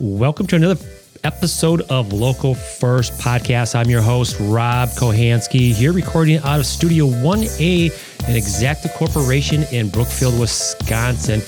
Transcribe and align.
Welcome 0.00 0.46
to 0.46 0.56
another 0.56 0.82
episode 1.24 1.82
of 1.90 2.14
Local 2.14 2.54
First 2.54 3.20
Podcast. 3.20 3.74
I'm 3.74 3.90
your 3.90 4.00
host, 4.00 4.34
Rob 4.40 4.88
Kohansky, 4.88 5.74
here 5.74 5.92
recording 5.92 6.38
out 6.38 6.58
of 6.58 6.64
Studio 6.64 7.04
1A 7.04 7.84
in 8.26 8.34
Exacta 8.34 8.90
Corporation 8.94 9.64
in 9.64 9.90
Brookfield, 9.90 10.40
Wisconsin. 10.40 11.42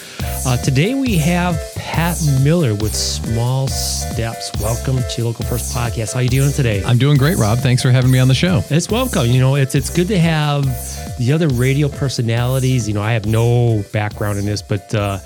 Uh, 0.47 0.59
today 0.59 0.93
we 0.93 1.17
have 1.17 1.59
Pat 1.77 2.19
Miller 2.43 2.75
with 2.75 2.95
Small 2.95 3.69
Steps. 3.69 4.51
Welcome 4.61 4.99
to 5.13 5.25
Local 5.25 5.47
First 5.47 5.75
Podcast. 5.75 6.13
How 6.13 6.19
are 6.19 6.23
you 6.23 6.29
doing 6.29 6.53
today? 6.53 6.85
I'm 6.85 6.99
doing 6.99 7.17
great, 7.17 7.39
Rob. 7.39 7.57
Thanks 7.61 7.81
for 7.81 7.91
having 7.91 8.11
me 8.11 8.19
on 8.19 8.29
the 8.29 8.35
show. 8.35 8.63
It's 8.69 8.91
welcome. 8.91 9.29
You 9.29 9.41
know, 9.41 9.55
it's 9.55 9.75
it's 9.75 9.89
good 9.89 10.09
to 10.09 10.19
have 10.19 10.67
the 11.17 11.33
other 11.33 11.49
radio 11.49 11.89
personalities. 11.89 12.87
You 12.87 12.93
know, 12.93 13.03
I 13.03 13.15
have 13.15 13.25
no 13.25 13.83
background 13.95 14.39
in 14.39 14.45
this, 14.45 14.61
but 14.61 14.95
uh, 14.95 15.21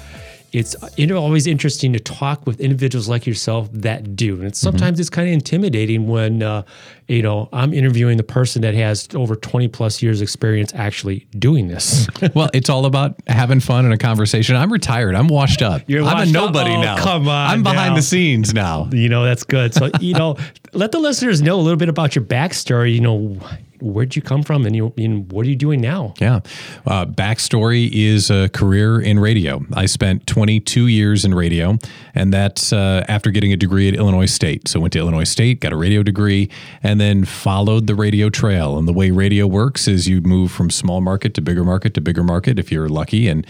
it's 0.57 0.75
always 1.13 1.47
interesting 1.47 1.93
to 1.93 2.01
talk 2.01 2.47
with 2.47 2.61
individuals 2.61 3.11
like 3.11 3.27
yourself 3.27 3.69
that 3.73 4.17
do. 4.17 4.37
And 4.37 4.47
it's, 4.47 4.59
sometimes 4.59 4.95
mm-hmm. 4.95 5.01
it's 5.03 5.11
kind 5.11 5.29
of 5.29 5.35
intimidating 5.35 6.09
when 6.09 6.43
uh, 6.43 6.63
you 7.09 7.21
know 7.21 7.51
I'm 7.53 7.75
interviewing 7.75 8.17
the 8.17 8.23
person 8.23 8.63
that 8.63 8.73
has 8.73 9.07
over 9.15 9.37
20 9.37 9.69
plus 9.69 10.03
years 10.03 10.23
experience 10.23 10.73
actually 10.75 11.27
doing 11.39 11.69
this. 11.69 12.09
well, 12.35 12.49
it's 12.55 12.71
all 12.71 12.87
about 12.87 13.21
having 13.27 13.61
fun 13.61 13.85
in 13.85 13.93
a 13.93 13.99
conversation. 13.99 14.57
I'm 14.57 14.73
retired. 14.73 15.15
I'm 15.15 15.29
washed 15.29 15.61
up. 15.61 15.83
You're 15.87 16.05
I'm 16.05 16.27
a 16.27 16.33
nobody 16.33 16.71
oh, 16.71 16.81
now. 16.81 16.97
Come 16.97 17.29
on, 17.29 17.51
I'm 17.51 17.63
behind 17.63 17.91
now. 17.91 17.97
the 17.97 18.03
scenes 18.03 18.55
now. 18.55 18.89
You 18.93 19.11
know 19.11 19.25
that's 19.25 19.45
good. 19.45 19.75
So 19.75 19.91
you 20.01 20.15
know, 20.15 20.39
let 20.73 20.91
the 20.91 21.01
listeners 21.01 21.43
know 21.43 21.57
a 21.57 21.63
little 21.63 21.79
bit 21.79 21.91
about 21.91 22.17
your 22.17 22.25
backstory. 22.25 22.95
You 22.95 23.03
know 23.03 23.41
where'd 23.81 24.17
you 24.17 24.23
come 24.23 24.43
from 24.43 24.67
and 24.67 24.75
you 24.75 24.93
and 24.97 25.31
what 25.31 25.47
are 25.47 25.49
you 25.49 25.57
doing 25.57 25.81
now? 25.81 26.15
Yeah. 26.21 26.41
Uh, 26.87 27.07
backstory 27.07 27.91
is 27.93 28.31
a 28.31 28.49
career 28.51 29.01
in 29.01 29.19
radio. 29.19 29.65
I 29.73 29.87
spent 29.87 30.27
22 30.27 30.87
years 30.87 31.25
in 31.25 31.35
radio, 31.35 31.79
and 32.15 32.33
that's 32.33 32.73
uh, 32.73 33.05
after 33.09 33.31
getting 33.31 33.53
a 33.53 33.57
degree 33.57 33.89
at 33.89 33.95
Illinois 33.95 34.27
State. 34.27 34.69
So 34.69 34.81
went 34.81 34.93
to 34.95 34.99
Illinois 34.99 35.25
State, 35.25 35.61
got 35.61 35.73
a 35.73 35.77
radio 35.77 36.03
degree, 36.03 36.51
and 36.83 37.01
then 37.01 37.25
followed 37.25 37.87
the 37.87 37.95
radio 37.95 38.31
trail. 38.31 38.79
And 38.79 38.87
the 38.87 38.93
way 38.93 39.11
radio 39.11 39.47
works 39.47 39.89
is 39.89 40.09
you 40.09 40.21
move 40.21 40.51
from 40.51 40.71
small 40.71 41.01
market 41.01 41.35
to 41.35 41.41
bigger 41.41 41.65
market 41.65 41.95
to 41.95 42.01
bigger 42.01 42.23
market 42.23 42.59
if 42.59 42.73
you're 42.73 42.89
lucky. 42.89 43.29
And 43.29 43.47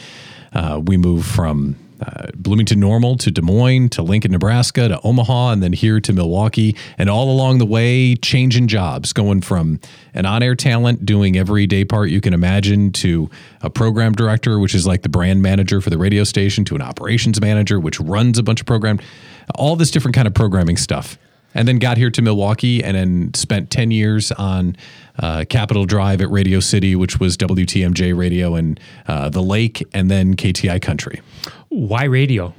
uh, 0.53 0.81
we 0.85 0.97
move 0.97 1.25
from 1.25 1.77
uh, 2.01 2.27
Bloomington 2.35 2.81
Normal 2.81 3.17
to 3.19 3.31
Des 3.31 3.43
Moines 3.43 3.89
to 3.91 4.03
Lincoln, 4.03 4.33
Nebraska 4.33 4.89
to 4.89 5.01
Omaha, 5.03 5.53
and 5.53 5.63
then 5.63 5.73
here 5.73 6.01
to 6.01 6.13
Milwaukee. 6.13 6.77
And 6.99 7.09
all 7.09 7.31
along 7.31 7.59
the 7.59 7.67
way, 7.67 8.15
changing 8.17 8.69
jobs, 8.69 9.13
going 9.13 9.41
from 9.41 9.81
an 10.15 10.27
on 10.27 10.43
air 10.43 10.55
talent 10.55 11.07
doing 11.07 11.37
every 11.37 11.67
day 11.67 11.85
part 11.85 12.11
you 12.11 12.21
can 12.21 12.35
imagine 12.35 12.93
to 12.93 13.31
a 13.63 13.71
program 13.71 14.13
director, 14.13 14.59
which 14.59 14.75
is 14.75 14.87
like 14.87 15.03
the 15.03 15.09
brand 15.09 15.43
manager 15.43 15.81
for 15.81 15.91
the 15.91 15.99
radio 15.99 16.25
station, 16.25 16.65
to 16.67 16.75
an 16.75 16.83
operations 16.83 17.41
manager, 17.41 17.81
which 17.81 17.99
runs 18.01 18.39
a 18.39 18.43
bunch 18.43 18.61
of 18.61 18.67
program, 18.67 18.99
all 19.55 19.77
this 19.77 19.91
different 19.91 20.15
kind 20.15 20.27
of 20.27 20.35
programming 20.35 20.77
stuff. 20.77 21.19
And 21.55 21.67
then 21.67 21.79
got 21.79 21.97
here 21.97 22.11
to 22.11 22.21
Milwaukee 22.21 22.85
and 22.85 22.95
then 22.95 23.33
spent 23.33 23.71
10 23.71 23.91
years 23.91 24.31
on 24.33 24.77
uh, 25.19 25.45
Drive 25.87 26.21
at 26.21 26.31
Radio 26.31 26.61
City, 26.61 26.95
which 26.95 27.19
was 27.19 27.39
WTMJ 27.39 28.17
radio 28.17 28.55
and 28.55 28.79
uh, 29.09 29.31
The 29.31 29.43
Lake, 29.43 29.83
and 29.95 30.11
then 30.11 30.37
KTI 30.37 30.83
Country. 30.83 31.23
Why 31.69 32.05
radio? 32.05 32.55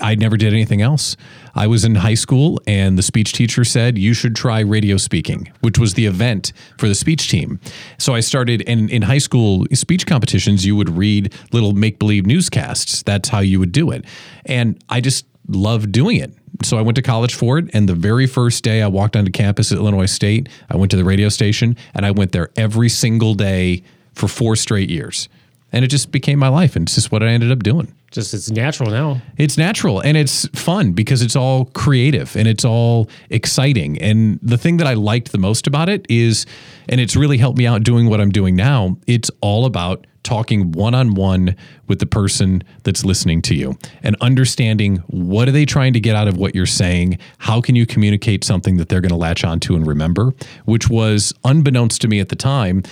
I 0.00 0.14
never 0.14 0.36
did 0.36 0.52
anything 0.52 0.82
else. 0.82 1.16
I 1.54 1.66
was 1.66 1.84
in 1.84 1.96
high 1.96 2.14
school, 2.14 2.60
and 2.66 2.96
the 2.96 3.02
speech 3.02 3.32
teacher 3.32 3.64
said, 3.64 3.98
You 3.98 4.14
should 4.14 4.36
try 4.36 4.60
radio 4.60 4.96
speaking, 4.96 5.52
which 5.60 5.78
was 5.78 5.94
the 5.94 6.06
event 6.06 6.52
for 6.78 6.88
the 6.88 6.94
speech 6.94 7.28
team. 7.28 7.60
So 7.98 8.14
I 8.14 8.20
started, 8.20 8.62
and 8.66 8.88
in 8.90 9.02
high 9.02 9.18
school 9.18 9.66
speech 9.72 10.06
competitions, 10.06 10.64
you 10.64 10.76
would 10.76 10.90
read 10.90 11.34
little 11.52 11.72
make 11.72 11.98
believe 11.98 12.24
newscasts. 12.24 13.02
That's 13.02 13.28
how 13.28 13.40
you 13.40 13.58
would 13.58 13.72
do 13.72 13.90
it. 13.90 14.04
And 14.46 14.82
I 14.88 15.00
just 15.00 15.26
loved 15.48 15.92
doing 15.92 16.16
it. 16.16 16.32
So 16.62 16.78
I 16.78 16.82
went 16.82 16.96
to 16.96 17.02
college 17.02 17.34
for 17.34 17.58
it. 17.58 17.68
And 17.74 17.88
the 17.88 17.94
very 17.94 18.26
first 18.26 18.62
day 18.64 18.80
I 18.80 18.86
walked 18.86 19.16
onto 19.16 19.30
campus 19.30 19.72
at 19.72 19.78
Illinois 19.78 20.06
State, 20.06 20.48
I 20.70 20.76
went 20.76 20.90
to 20.92 20.96
the 20.96 21.04
radio 21.04 21.28
station, 21.28 21.76
and 21.94 22.06
I 22.06 22.12
went 22.12 22.32
there 22.32 22.50
every 22.56 22.88
single 22.88 23.34
day 23.34 23.82
for 24.14 24.28
four 24.28 24.56
straight 24.56 24.88
years. 24.88 25.28
And 25.74 25.84
it 25.84 25.88
just 25.88 26.10
became 26.12 26.38
my 26.38 26.48
life. 26.48 26.76
And 26.76 26.86
it's 26.86 26.94
just 26.94 27.12
what 27.12 27.22
I 27.22 27.28
ended 27.28 27.52
up 27.52 27.62
doing 27.62 27.92
just 28.14 28.32
it's 28.32 28.50
natural 28.50 28.90
now. 28.90 29.20
It's 29.36 29.58
natural 29.58 30.00
and 30.00 30.16
it's 30.16 30.46
fun 30.48 30.92
because 30.92 31.20
it's 31.20 31.36
all 31.36 31.66
creative 31.66 32.36
and 32.36 32.46
it's 32.46 32.64
all 32.64 33.10
exciting. 33.28 34.00
And 34.00 34.38
the 34.40 34.56
thing 34.56 34.76
that 34.78 34.86
I 34.86 34.94
liked 34.94 35.32
the 35.32 35.38
most 35.38 35.66
about 35.66 35.88
it 35.88 36.06
is, 36.08 36.46
and 36.88 37.00
it's 37.00 37.16
really 37.16 37.38
helped 37.38 37.58
me 37.58 37.66
out 37.66 37.82
doing 37.82 38.08
what 38.08 38.20
I'm 38.20 38.30
doing 38.30 38.54
now, 38.54 38.96
it's 39.06 39.30
all 39.40 39.66
about 39.66 40.06
talking 40.22 40.72
one 40.72 40.94
on 40.94 41.14
one 41.14 41.54
with 41.86 41.98
the 41.98 42.06
person 42.06 42.62
that's 42.84 43.04
listening 43.04 43.42
to 43.42 43.54
you 43.54 43.76
and 44.02 44.16
understanding 44.22 44.96
what 45.08 45.48
are 45.48 45.52
they 45.52 45.66
trying 45.66 45.92
to 45.92 46.00
get 46.00 46.16
out 46.16 46.28
of 46.28 46.38
what 46.38 46.54
you're 46.54 46.64
saying? 46.64 47.18
How 47.38 47.60
can 47.60 47.74
you 47.74 47.84
communicate 47.84 48.42
something 48.42 48.78
that 48.78 48.88
they're 48.88 49.02
going 49.02 49.10
to 49.10 49.16
latch 49.16 49.44
onto 49.44 49.74
and 49.74 49.86
remember? 49.86 50.32
Which 50.64 50.88
was 50.88 51.34
unbeknownst 51.44 52.00
to 52.02 52.08
me 52.08 52.20
at 52.20 52.30
the 52.30 52.36
time 52.36 52.84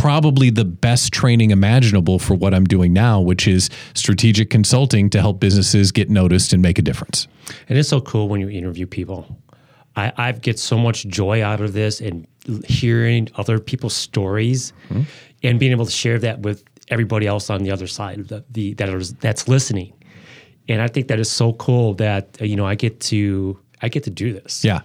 probably 0.00 0.50
the 0.50 0.64
best 0.64 1.12
training 1.12 1.50
imaginable 1.50 2.18
for 2.18 2.34
what 2.34 2.52
I'm 2.52 2.64
doing 2.64 2.92
now, 2.92 3.18
which 3.18 3.48
is 3.48 3.70
strategic 3.94 4.50
consulting 4.50 5.08
to 5.10 5.20
help 5.20 5.40
businesses 5.40 5.90
get 5.90 6.10
noticed 6.10 6.52
and 6.52 6.60
make 6.60 6.78
a 6.78 6.82
difference. 6.82 7.26
And 7.68 7.78
it's 7.78 7.88
so 7.88 8.02
cool 8.02 8.28
when 8.28 8.40
you 8.40 8.50
interview 8.50 8.86
people. 8.86 9.40
I, 9.96 10.12
I 10.18 10.32
get 10.32 10.58
so 10.58 10.76
much 10.76 11.06
joy 11.06 11.42
out 11.42 11.62
of 11.62 11.72
this 11.72 12.02
and 12.02 12.26
hearing 12.66 13.30
other 13.36 13.58
people's 13.58 13.96
stories 13.96 14.74
mm-hmm. 14.90 15.02
and 15.42 15.58
being 15.58 15.72
able 15.72 15.86
to 15.86 15.92
share 15.92 16.18
that 16.18 16.40
with 16.40 16.62
everybody 16.88 17.26
else 17.26 17.48
on 17.48 17.62
the 17.62 17.70
other 17.70 17.86
side 17.86 18.20
of 18.20 18.28
the, 18.28 18.44
the 18.50 18.74
that 18.74 18.90
is 18.90 19.14
that's 19.14 19.48
listening. 19.48 19.94
And 20.68 20.82
I 20.82 20.88
think 20.88 21.08
that 21.08 21.18
is 21.18 21.30
so 21.30 21.54
cool 21.54 21.94
that 21.94 22.36
you 22.40 22.56
know 22.56 22.66
I 22.66 22.74
get 22.74 23.00
to 23.00 23.58
I 23.80 23.88
get 23.88 24.04
to 24.04 24.10
do 24.10 24.34
this. 24.34 24.62
Yeah. 24.62 24.82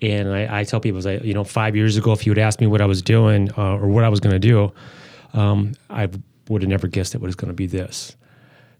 And 0.00 0.28
I, 0.32 0.60
I 0.60 0.64
tell 0.64 0.80
people, 0.80 1.00
like, 1.00 1.24
you 1.24 1.34
know, 1.34 1.44
five 1.44 1.74
years 1.74 1.96
ago, 1.96 2.12
if 2.12 2.24
you 2.24 2.30
would 2.30 2.38
ask 2.38 2.60
me 2.60 2.66
what 2.66 2.80
I 2.80 2.86
was 2.86 3.02
doing 3.02 3.50
uh, 3.58 3.76
or 3.76 3.88
what 3.88 4.04
I 4.04 4.08
was 4.08 4.20
going 4.20 4.32
to 4.32 4.38
do, 4.38 4.72
um, 5.34 5.74
I 5.90 6.08
would 6.48 6.62
have 6.62 6.68
never 6.68 6.86
guessed 6.86 7.14
it 7.14 7.20
was 7.20 7.34
going 7.34 7.48
to 7.48 7.54
be 7.54 7.66
this. 7.66 8.16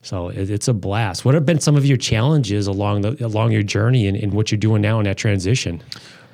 So 0.03 0.29
it, 0.29 0.49
it's 0.49 0.69
a 0.69 0.75
blast. 0.75 1.25
What 1.25 1.35
have 1.35 1.45
been 1.45 1.61
some 1.61 1.77
of 1.77 1.85
your 1.85 1.97
challenges 1.97 2.67
along 2.67 3.03
the 3.03 3.27
along 3.27 3.53
your 3.53 3.65
journey 3.65 4.07
and, 4.07 4.17
and 4.17 4.33
what 4.33 4.51
you're 4.51 4.59
doing 4.59 4.81
now 4.81 4.99
in 5.01 5.05
that 5.05 5.17
transition? 5.17 5.83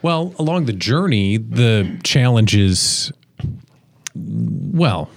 Well, 0.03 0.34
along 0.39 0.67
the 0.67 0.75
journey, 0.75 1.39
the 1.39 1.99
challenges, 2.05 3.11
well, 4.15 5.09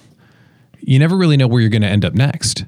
you 0.79 0.97
never 0.97 1.17
really 1.17 1.35
know 1.35 1.47
where 1.47 1.59
you're 1.59 1.69
going 1.69 1.81
to 1.81 1.89
end 1.89 2.05
up 2.05 2.13
next 2.13 2.63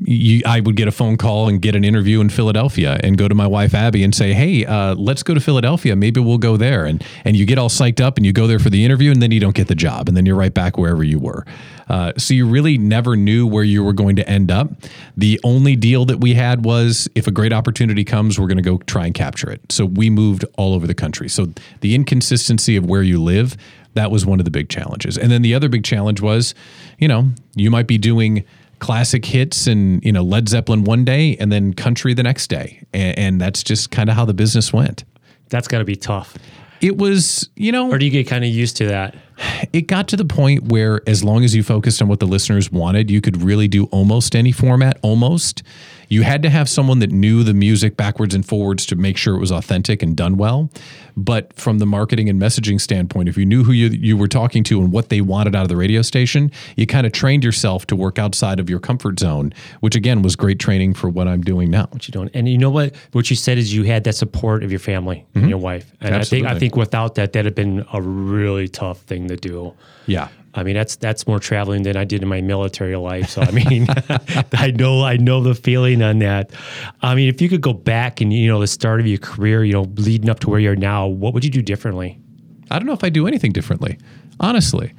you, 0.00 0.42
I 0.44 0.60
would 0.60 0.76
get 0.76 0.88
a 0.88 0.92
phone 0.92 1.16
call 1.16 1.48
and 1.48 1.62
get 1.62 1.74
an 1.74 1.84
interview 1.84 2.20
in 2.20 2.28
Philadelphia 2.28 2.98
and 3.02 3.16
go 3.16 3.28
to 3.28 3.34
my 3.34 3.46
wife 3.46 3.74
Abby 3.74 4.02
and 4.02 4.14
say, 4.14 4.32
"Hey, 4.32 4.64
uh, 4.64 4.94
let's 4.94 5.22
go 5.22 5.34
to 5.34 5.40
Philadelphia. 5.40 5.94
Maybe 5.94 6.20
we'll 6.20 6.38
go 6.38 6.56
there." 6.56 6.84
And 6.84 7.04
and 7.24 7.36
you 7.36 7.46
get 7.46 7.58
all 7.58 7.68
psyched 7.68 8.00
up 8.00 8.16
and 8.16 8.26
you 8.26 8.32
go 8.32 8.46
there 8.46 8.58
for 8.58 8.70
the 8.70 8.84
interview 8.84 9.10
and 9.10 9.22
then 9.22 9.30
you 9.30 9.40
don't 9.40 9.54
get 9.54 9.68
the 9.68 9.74
job 9.74 10.08
and 10.08 10.16
then 10.16 10.26
you're 10.26 10.36
right 10.36 10.52
back 10.52 10.76
wherever 10.76 11.04
you 11.04 11.18
were. 11.18 11.44
Uh, 11.88 12.12
so 12.16 12.34
you 12.34 12.46
really 12.46 12.78
never 12.78 13.16
knew 13.16 13.46
where 13.46 13.64
you 13.64 13.84
were 13.84 13.92
going 13.92 14.16
to 14.16 14.28
end 14.28 14.50
up. 14.50 14.70
The 15.16 15.40
only 15.44 15.76
deal 15.76 16.04
that 16.06 16.20
we 16.20 16.34
had 16.34 16.64
was 16.64 17.08
if 17.14 17.26
a 17.26 17.30
great 17.30 17.52
opportunity 17.52 18.04
comes, 18.04 18.38
we're 18.38 18.48
going 18.48 18.56
to 18.56 18.62
go 18.62 18.78
try 18.78 19.06
and 19.06 19.14
capture 19.14 19.50
it. 19.50 19.60
So 19.70 19.84
we 19.84 20.10
moved 20.10 20.44
all 20.56 20.74
over 20.74 20.86
the 20.86 20.94
country. 20.94 21.28
So 21.28 21.48
the 21.80 21.94
inconsistency 21.94 22.76
of 22.76 22.86
where 22.86 23.02
you 23.02 23.22
live 23.22 23.56
that 23.94 24.10
was 24.10 24.26
one 24.26 24.40
of 24.40 24.44
the 24.44 24.50
big 24.50 24.68
challenges. 24.68 25.16
And 25.16 25.30
then 25.30 25.42
the 25.42 25.54
other 25.54 25.68
big 25.68 25.84
challenge 25.84 26.20
was, 26.20 26.54
you 26.98 27.06
know, 27.08 27.30
you 27.54 27.70
might 27.70 27.86
be 27.86 27.96
doing 27.96 28.44
classic 28.84 29.24
hits 29.24 29.66
and 29.66 30.04
you 30.04 30.12
know 30.12 30.22
Led 30.22 30.46
Zeppelin 30.46 30.84
one 30.84 31.06
day 31.06 31.38
and 31.38 31.50
then 31.50 31.72
country 31.72 32.12
the 32.12 32.22
next 32.22 32.48
day, 32.48 32.84
and, 32.92 33.18
and 33.18 33.40
that's 33.40 33.62
just 33.62 33.90
kind 33.90 34.10
of 34.10 34.14
how 34.14 34.26
the 34.26 34.34
business 34.34 34.74
went. 34.74 35.04
That's 35.48 35.66
got 35.66 35.78
to 35.78 35.86
be 35.86 35.96
tough. 35.96 36.36
It 36.82 36.98
was, 36.98 37.48
you 37.56 37.72
know, 37.72 37.90
or 37.90 37.96
do 37.96 38.04
you 38.04 38.10
get 38.10 38.26
kind 38.26 38.44
of 38.44 38.50
used 38.50 38.76
to 38.76 38.86
that? 38.88 39.16
It 39.72 39.86
got 39.86 40.08
to 40.08 40.18
the 40.18 40.24
point 40.26 40.64
where, 40.64 41.00
as 41.06 41.24
long 41.24 41.44
as 41.44 41.54
you 41.54 41.62
focused 41.62 42.02
on 42.02 42.08
what 42.08 42.20
the 42.20 42.26
listeners 42.26 42.70
wanted, 42.70 43.10
you 43.10 43.22
could 43.22 43.40
really 43.40 43.68
do 43.68 43.84
almost 43.86 44.36
any 44.36 44.52
format. 44.52 44.98
Almost, 45.00 45.62
you 46.08 46.22
had 46.22 46.42
to 46.42 46.50
have 46.50 46.68
someone 46.68 46.98
that 47.00 47.10
knew 47.10 47.42
the 47.42 47.54
music 47.54 47.96
backwards 47.96 48.34
and 48.34 48.46
forwards 48.46 48.86
to 48.86 48.96
make 48.96 49.16
sure 49.16 49.34
it 49.34 49.40
was 49.40 49.52
authentic 49.52 50.02
and 50.02 50.16
done 50.16 50.36
well. 50.36 50.70
But 51.16 51.52
from 51.52 51.78
the 51.78 51.86
marketing 51.86 52.28
and 52.28 52.40
messaging 52.40 52.80
standpoint, 52.80 53.28
if 53.28 53.36
you 53.36 53.46
knew 53.46 53.62
who 53.62 53.72
you, 53.72 53.88
you 53.88 54.16
were 54.16 54.26
talking 54.26 54.64
to 54.64 54.80
and 54.80 54.90
what 54.90 55.10
they 55.10 55.20
wanted 55.20 55.54
out 55.54 55.62
of 55.62 55.68
the 55.68 55.76
radio 55.76 56.02
station, 56.02 56.50
you 56.76 56.86
kind 56.86 57.06
of 57.06 57.12
trained 57.12 57.44
yourself 57.44 57.86
to 57.86 57.96
work 57.96 58.18
outside 58.18 58.58
of 58.58 58.68
your 58.68 58.80
comfort 58.80 59.20
zone, 59.20 59.52
which 59.80 59.94
again 59.94 60.22
was 60.22 60.34
great 60.34 60.58
training 60.58 60.94
for 60.94 61.08
what 61.08 61.28
I'm 61.28 61.42
doing 61.42 61.70
now. 61.70 61.86
What 61.90 62.08
you 62.08 62.12
doing? 62.12 62.30
And 62.34 62.48
you 62.48 62.58
know 62.58 62.70
what? 62.70 62.94
What 63.12 63.30
you 63.30 63.36
said 63.36 63.58
is 63.58 63.72
you 63.72 63.84
had 63.84 64.04
that 64.04 64.14
support 64.14 64.64
of 64.64 64.72
your 64.72 64.80
family 64.80 65.24
mm-hmm. 65.28 65.40
and 65.40 65.48
your 65.48 65.58
wife. 65.58 65.92
And 66.00 66.14
Absolutely. 66.14 66.48
I 66.48 66.50
think 66.50 66.56
I 66.56 66.58
think 66.58 66.76
without 66.76 67.14
that, 67.14 67.32
that'd 67.32 67.46
have 67.46 67.54
been 67.54 67.86
a 67.92 68.02
really 68.02 68.68
tough 68.68 69.00
thing 69.02 69.28
to 69.28 69.36
do. 69.36 69.74
Yeah. 70.06 70.28
I 70.54 70.62
mean, 70.62 70.74
that's 70.74 70.96
that's 70.96 71.26
more 71.26 71.40
traveling 71.40 71.82
than 71.82 71.96
I 71.96 72.04
did 72.04 72.22
in 72.22 72.28
my 72.28 72.40
military 72.40 72.96
life. 72.96 73.28
So 73.28 73.42
I 73.42 73.50
mean, 73.50 73.86
I 74.52 74.70
know 74.70 75.02
I 75.02 75.16
know 75.16 75.42
the 75.42 75.54
feeling 75.54 76.02
on 76.02 76.20
that. 76.20 76.52
I 77.02 77.14
mean, 77.14 77.28
if 77.28 77.40
you 77.40 77.48
could 77.48 77.60
go 77.60 77.72
back 77.72 78.20
and 78.20 78.32
you 78.32 78.46
know 78.46 78.60
the 78.60 78.66
start 78.66 79.00
of 79.00 79.06
your 79.06 79.18
career, 79.18 79.64
you 79.64 79.72
know, 79.72 79.82
leading 79.96 80.30
up 80.30 80.40
to 80.40 80.50
where 80.50 80.60
you're 80.60 80.76
now, 80.76 81.06
what 81.06 81.34
would 81.34 81.44
you 81.44 81.50
do 81.50 81.62
differently? 81.62 82.18
I 82.70 82.78
don't 82.78 82.86
know 82.86 82.92
if 82.92 83.04
I 83.04 83.10
do 83.10 83.26
anything 83.26 83.52
differently, 83.52 83.98
honestly. 84.40 84.92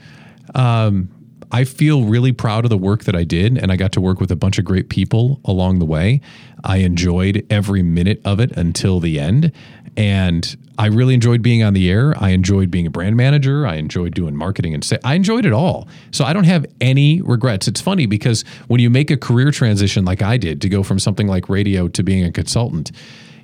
Um, 0.54 1.10
I 1.52 1.64
feel 1.64 2.04
really 2.04 2.32
proud 2.32 2.66
of 2.66 2.70
the 2.70 2.78
work 2.78 3.06
that 3.06 3.16
I 3.16 3.24
did, 3.24 3.58
and 3.58 3.72
I 3.72 3.76
got 3.76 3.92
to 3.94 4.02
work 4.02 4.20
with 4.20 4.32
a 4.32 4.36
bunch 4.36 4.58
of 4.60 4.66
great 4.66 4.90
people 4.90 5.40
along 5.46 5.80
the 5.80 5.86
way. 5.86 6.22
I 6.64 6.78
enjoyed 6.78 7.46
every 7.50 7.84
minute 7.84 8.22
of 8.26 8.40
it 8.40 8.52
until 8.52 9.00
the 9.00 9.20
end. 9.20 9.52
And 9.98 10.56
I 10.78 10.88
really 10.88 11.14
enjoyed 11.14 11.42
being 11.42 11.64
on 11.64 11.74
the 11.74 11.90
air. 11.90 12.14
I 12.18 12.30
enjoyed 12.30 12.70
being 12.70 12.86
a 12.86 12.90
brand 12.90 13.16
manager. 13.16 13.66
I 13.66 13.76
enjoyed 13.76 14.14
doing 14.14 14.36
marketing 14.36 14.74
and 14.74 14.84
say 14.84 14.98
I 15.04 15.16
enjoyed 15.16 15.46
it 15.46 15.54
all. 15.54 15.88
So 16.12 16.26
I 16.26 16.34
don't 16.34 16.44
have 16.44 16.66
any 16.82 17.22
regrets. 17.22 17.68
It's 17.68 17.80
funny 17.80 18.06
because 18.06 18.44
when 18.68 18.82
you 18.82 18.90
make 18.90 19.10
a 19.10 19.18
career 19.18 19.52
transition 19.52 20.04
like 20.04 20.22
I 20.22 20.38
did 20.38 20.62
to 20.62 20.70
go 20.70 20.84
from 20.84 21.00
something 21.00 21.28
like 21.28 21.48
radio 21.48 21.88
to 21.90 22.04
being 22.04 22.26
a 22.26 22.32
consultant, 22.32 22.92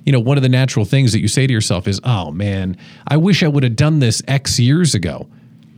you 0.04 0.12
know, 0.12 0.20
one 0.20 0.36
of 0.36 0.42
the 0.42 0.48
natural 0.48 0.84
things 0.84 1.12
that 1.12 1.20
you 1.20 1.28
say 1.28 1.46
to 1.46 1.52
yourself 1.52 1.88
is, 1.88 2.00
"Oh 2.04 2.32
man, 2.32 2.76
I 3.06 3.16
wish 3.16 3.42
I 3.42 3.48
would 3.48 3.62
have 3.62 3.76
done 3.76 4.00
this 4.00 4.22
X 4.28 4.58
years 4.58 4.94
ago." 4.94 5.28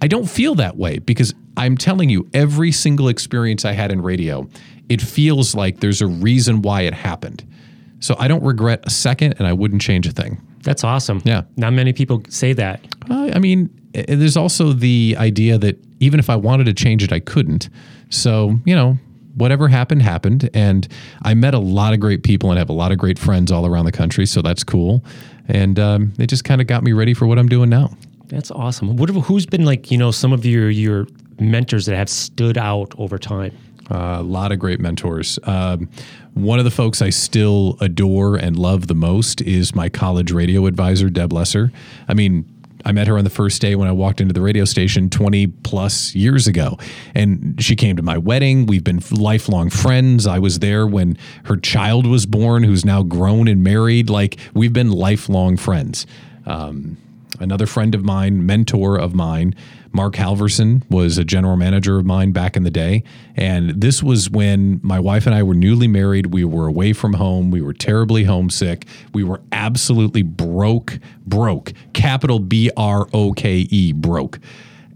I 0.00 0.08
don't 0.08 0.28
feel 0.28 0.54
that 0.56 0.76
way 0.76 0.98
because 0.98 1.34
I'm 1.56 1.76
telling 1.76 2.10
you, 2.10 2.28
every 2.34 2.72
single 2.72 3.08
experience 3.08 3.64
I 3.64 3.72
had 3.72 3.92
in 3.92 4.02
radio, 4.02 4.48
it 4.88 5.00
feels 5.00 5.54
like 5.54 5.80
there's 5.80 6.02
a 6.02 6.06
reason 6.06 6.62
why 6.62 6.82
it 6.82 6.94
happened. 6.94 7.44
So 8.00 8.16
I 8.18 8.28
don't 8.28 8.42
regret 8.42 8.80
a 8.84 8.90
second 8.90 9.36
and 9.38 9.46
I 9.46 9.52
wouldn't 9.52 9.80
change 9.80 10.06
a 10.06 10.10
thing. 10.10 10.40
That's 10.64 10.82
awesome. 10.82 11.22
Yeah. 11.24 11.42
Not 11.56 11.72
many 11.72 11.92
people 11.92 12.22
say 12.28 12.52
that. 12.54 12.80
Uh, 13.08 13.30
I 13.34 13.38
mean, 13.38 13.70
there's 13.92 14.36
also 14.36 14.72
the 14.72 15.14
idea 15.18 15.58
that 15.58 15.78
even 16.00 16.18
if 16.18 16.28
I 16.28 16.36
wanted 16.36 16.64
to 16.64 16.74
change 16.74 17.02
it, 17.02 17.12
I 17.12 17.20
couldn't. 17.20 17.68
So, 18.10 18.58
you 18.64 18.74
know, 18.74 18.98
whatever 19.34 19.68
happened, 19.68 20.02
happened. 20.02 20.50
And 20.54 20.88
I 21.22 21.34
met 21.34 21.54
a 21.54 21.58
lot 21.58 21.92
of 21.92 22.00
great 22.00 22.22
people 22.22 22.50
and 22.50 22.58
have 22.58 22.70
a 22.70 22.74
lot 22.74 22.92
of 22.92 22.98
great 22.98 23.18
friends 23.18 23.52
all 23.52 23.66
around 23.66 23.84
the 23.84 23.92
country. 23.92 24.26
So 24.26 24.42
that's 24.42 24.64
cool. 24.64 25.04
And 25.48 25.78
um, 25.78 26.12
it 26.18 26.26
just 26.26 26.44
kind 26.44 26.60
of 26.60 26.66
got 26.66 26.82
me 26.82 26.92
ready 26.92 27.14
for 27.14 27.26
what 27.26 27.38
I'm 27.38 27.48
doing 27.48 27.68
now. 27.68 27.90
That's 28.26 28.50
awesome. 28.50 28.96
What, 28.96 29.10
who's 29.10 29.46
been 29.46 29.64
like, 29.64 29.90
you 29.90 29.98
know, 29.98 30.10
some 30.10 30.32
of 30.32 30.44
your, 30.44 30.70
your 30.70 31.06
mentors 31.38 31.86
that 31.86 31.96
have 31.96 32.08
stood 32.08 32.56
out 32.56 32.94
over 32.98 33.18
time? 33.18 33.56
Uh, 33.90 34.16
a 34.18 34.22
lot 34.22 34.50
of 34.50 34.58
great 34.58 34.80
mentors. 34.80 35.38
Um, 35.44 35.88
one 36.32 36.58
of 36.58 36.64
the 36.64 36.70
folks 36.70 37.02
I 37.02 37.10
still 37.10 37.76
adore 37.80 38.36
and 38.36 38.58
love 38.58 38.86
the 38.86 38.94
most 38.94 39.40
is 39.42 39.74
my 39.74 39.88
college 39.88 40.32
radio 40.32 40.66
advisor, 40.66 41.10
Deb 41.10 41.32
Lesser. 41.32 41.70
I 42.08 42.14
mean, 42.14 42.46
I 42.84 42.92
met 42.92 43.06
her 43.06 43.16
on 43.16 43.24
the 43.24 43.30
first 43.30 43.62
day 43.62 43.74
when 43.76 43.88
I 43.88 43.92
walked 43.92 44.20
into 44.20 44.34
the 44.34 44.42
radio 44.42 44.64
station 44.64 45.08
20 45.08 45.46
plus 45.46 46.14
years 46.14 46.46
ago. 46.46 46.78
And 47.14 47.56
she 47.62 47.76
came 47.76 47.96
to 47.96 48.02
my 48.02 48.18
wedding. 48.18 48.66
We've 48.66 48.84
been 48.84 49.00
lifelong 49.10 49.70
friends. 49.70 50.26
I 50.26 50.38
was 50.38 50.58
there 50.58 50.86
when 50.86 51.16
her 51.44 51.56
child 51.56 52.06
was 52.06 52.26
born, 52.26 52.62
who's 52.62 52.84
now 52.84 53.02
grown 53.02 53.48
and 53.48 53.62
married. 53.64 54.10
Like, 54.10 54.36
we've 54.52 54.72
been 54.72 54.90
lifelong 54.90 55.56
friends. 55.56 56.06
Um, 56.46 56.98
another 57.40 57.66
friend 57.66 57.94
of 57.94 58.04
mine, 58.04 58.44
mentor 58.44 58.98
of 58.98 59.14
mine, 59.14 59.54
Mark 59.94 60.14
Halverson 60.14 60.82
was 60.90 61.18
a 61.18 61.24
general 61.24 61.56
manager 61.56 61.98
of 61.98 62.04
mine 62.04 62.32
back 62.32 62.56
in 62.56 62.64
the 62.64 62.70
day. 62.70 63.04
And 63.36 63.70
this 63.70 64.02
was 64.02 64.28
when 64.28 64.80
my 64.82 64.98
wife 64.98 65.24
and 65.24 65.34
I 65.34 65.44
were 65.44 65.54
newly 65.54 65.86
married. 65.86 66.34
We 66.34 66.44
were 66.44 66.66
away 66.66 66.92
from 66.92 67.14
home. 67.14 67.52
We 67.52 67.62
were 67.62 67.72
terribly 67.72 68.24
homesick. 68.24 68.86
We 69.12 69.22
were 69.22 69.40
absolutely 69.52 70.22
broke, 70.22 70.98
broke, 71.24 71.72
capital 71.92 72.40
B 72.40 72.72
R 72.76 73.06
O 73.14 73.32
K 73.32 73.68
E, 73.70 73.92
broke. 73.92 74.40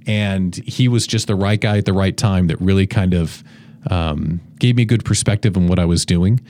And 0.06 0.56
he 0.66 0.88
was 0.88 1.06
just 1.06 1.28
the 1.28 1.36
right 1.36 1.60
guy 1.60 1.78
at 1.78 1.84
the 1.84 1.92
right 1.92 2.16
time 2.16 2.48
that 2.48 2.60
really 2.60 2.86
kind 2.86 3.14
of 3.14 3.44
um, 3.90 4.40
gave 4.58 4.74
me 4.74 4.84
good 4.84 5.04
perspective 5.04 5.56
on 5.56 5.68
what 5.68 5.78
I 5.78 5.84
was 5.84 6.04
doing. 6.04 6.40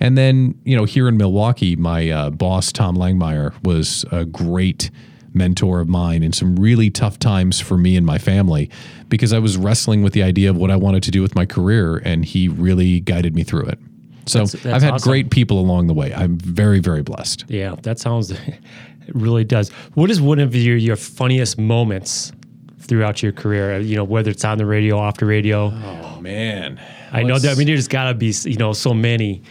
And 0.00 0.18
then, 0.18 0.58
you 0.64 0.76
know, 0.76 0.84
here 0.84 1.06
in 1.06 1.16
Milwaukee, 1.16 1.76
my 1.76 2.10
uh, 2.10 2.30
boss, 2.30 2.72
Tom 2.72 2.96
Langmyer, 2.96 3.54
was 3.62 4.04
a 4.10 4.24
great 4.24 4.90
mentor 5.34 5.80
of 5.80 5.88
mine 5.88 6.22
in 6.22 6.32
some 6.32 6.56
really 6.56 6.90
tough 6.90 7.18
times 7.18 7.60
for 7.60 7.76
me 7.76 7.96
and 7.96 8.06
my 8.06 8.18
family 8.18 8.70
because 9.08 9.32
I 9.32 9.38
was 9.38 9.56
wrestling 9.56 10.02
with 10.02 10.12
the 10.12 10.22
idea 10.22 10.50
of 10.50 10.56
what 10.56 10.70
I 10.70 10.76
wanted 10.76 11.02
to 11.04 11.10
do 11.10 11.22
with 11.22 11.34
my 11.34 11.46
career, 11.46 11.98
and 11.98 12.24
he 12.24 12.48
really 12.48 13.00
guided 13.00 13.34
me 13.34 13.44
through 13.44 13.66
it. 13.66 13.78
So 14.26 14.38
that's, 14.40 14.52
that's 14.52 14.66
I've 14.66 14.82
had 14.82 14.94
awesome. 14.94 15.10
great 15.10 15.30
people 15.30 15.58
along 15.58 15.88
the 15.88 15.94
way. 15.94 16.14
I'm 16.14 16.38
very, 16.38 16.78
very 16.78 17.02
blessed. 17.02 17.44
Yeah, 17.48 17.74
that 17.82 17.98
sounds, 17.98 18.30
it 18.30 18.60
really 19.12 19.44
does. 19.44 19.70
What 19.94 20.10
is 20.10 20.20
one 20.20 20.38
of 20.38 20.54
your, 20.54 20.76
your 20.76 20.96
funniest 20.96 21.58
moments 21.58 22.32
throughout 22.78 23.22
your 23.22 23.32
career? 23.32 23.74
Uh, 23.74 23.78
you 23.78 23.96
know, 23.96 24.04
whether 24.04 24.30
it's 24.30 24.44
on 24.44 24.58
the 24.58 24.66
radio, 24.66 24.98
off 24.98 25.18
the 25.18 25.26
radio. 25.26 25.72
Oh, 25.74 26.20
man. 26.20 26.80
I 27.12 27.22
know 27.22 27.38
that. 27.38 27.52
I 27.52 27.54
mean, 27.54 27.66
there's 27.66 27.88
got 27.88 28.08
to 28.08 28.14
be, 28.14 28.32
you 28.44 28.56
know, 28.56 28.72
so 28.72 28.94
many, 28.94 29.42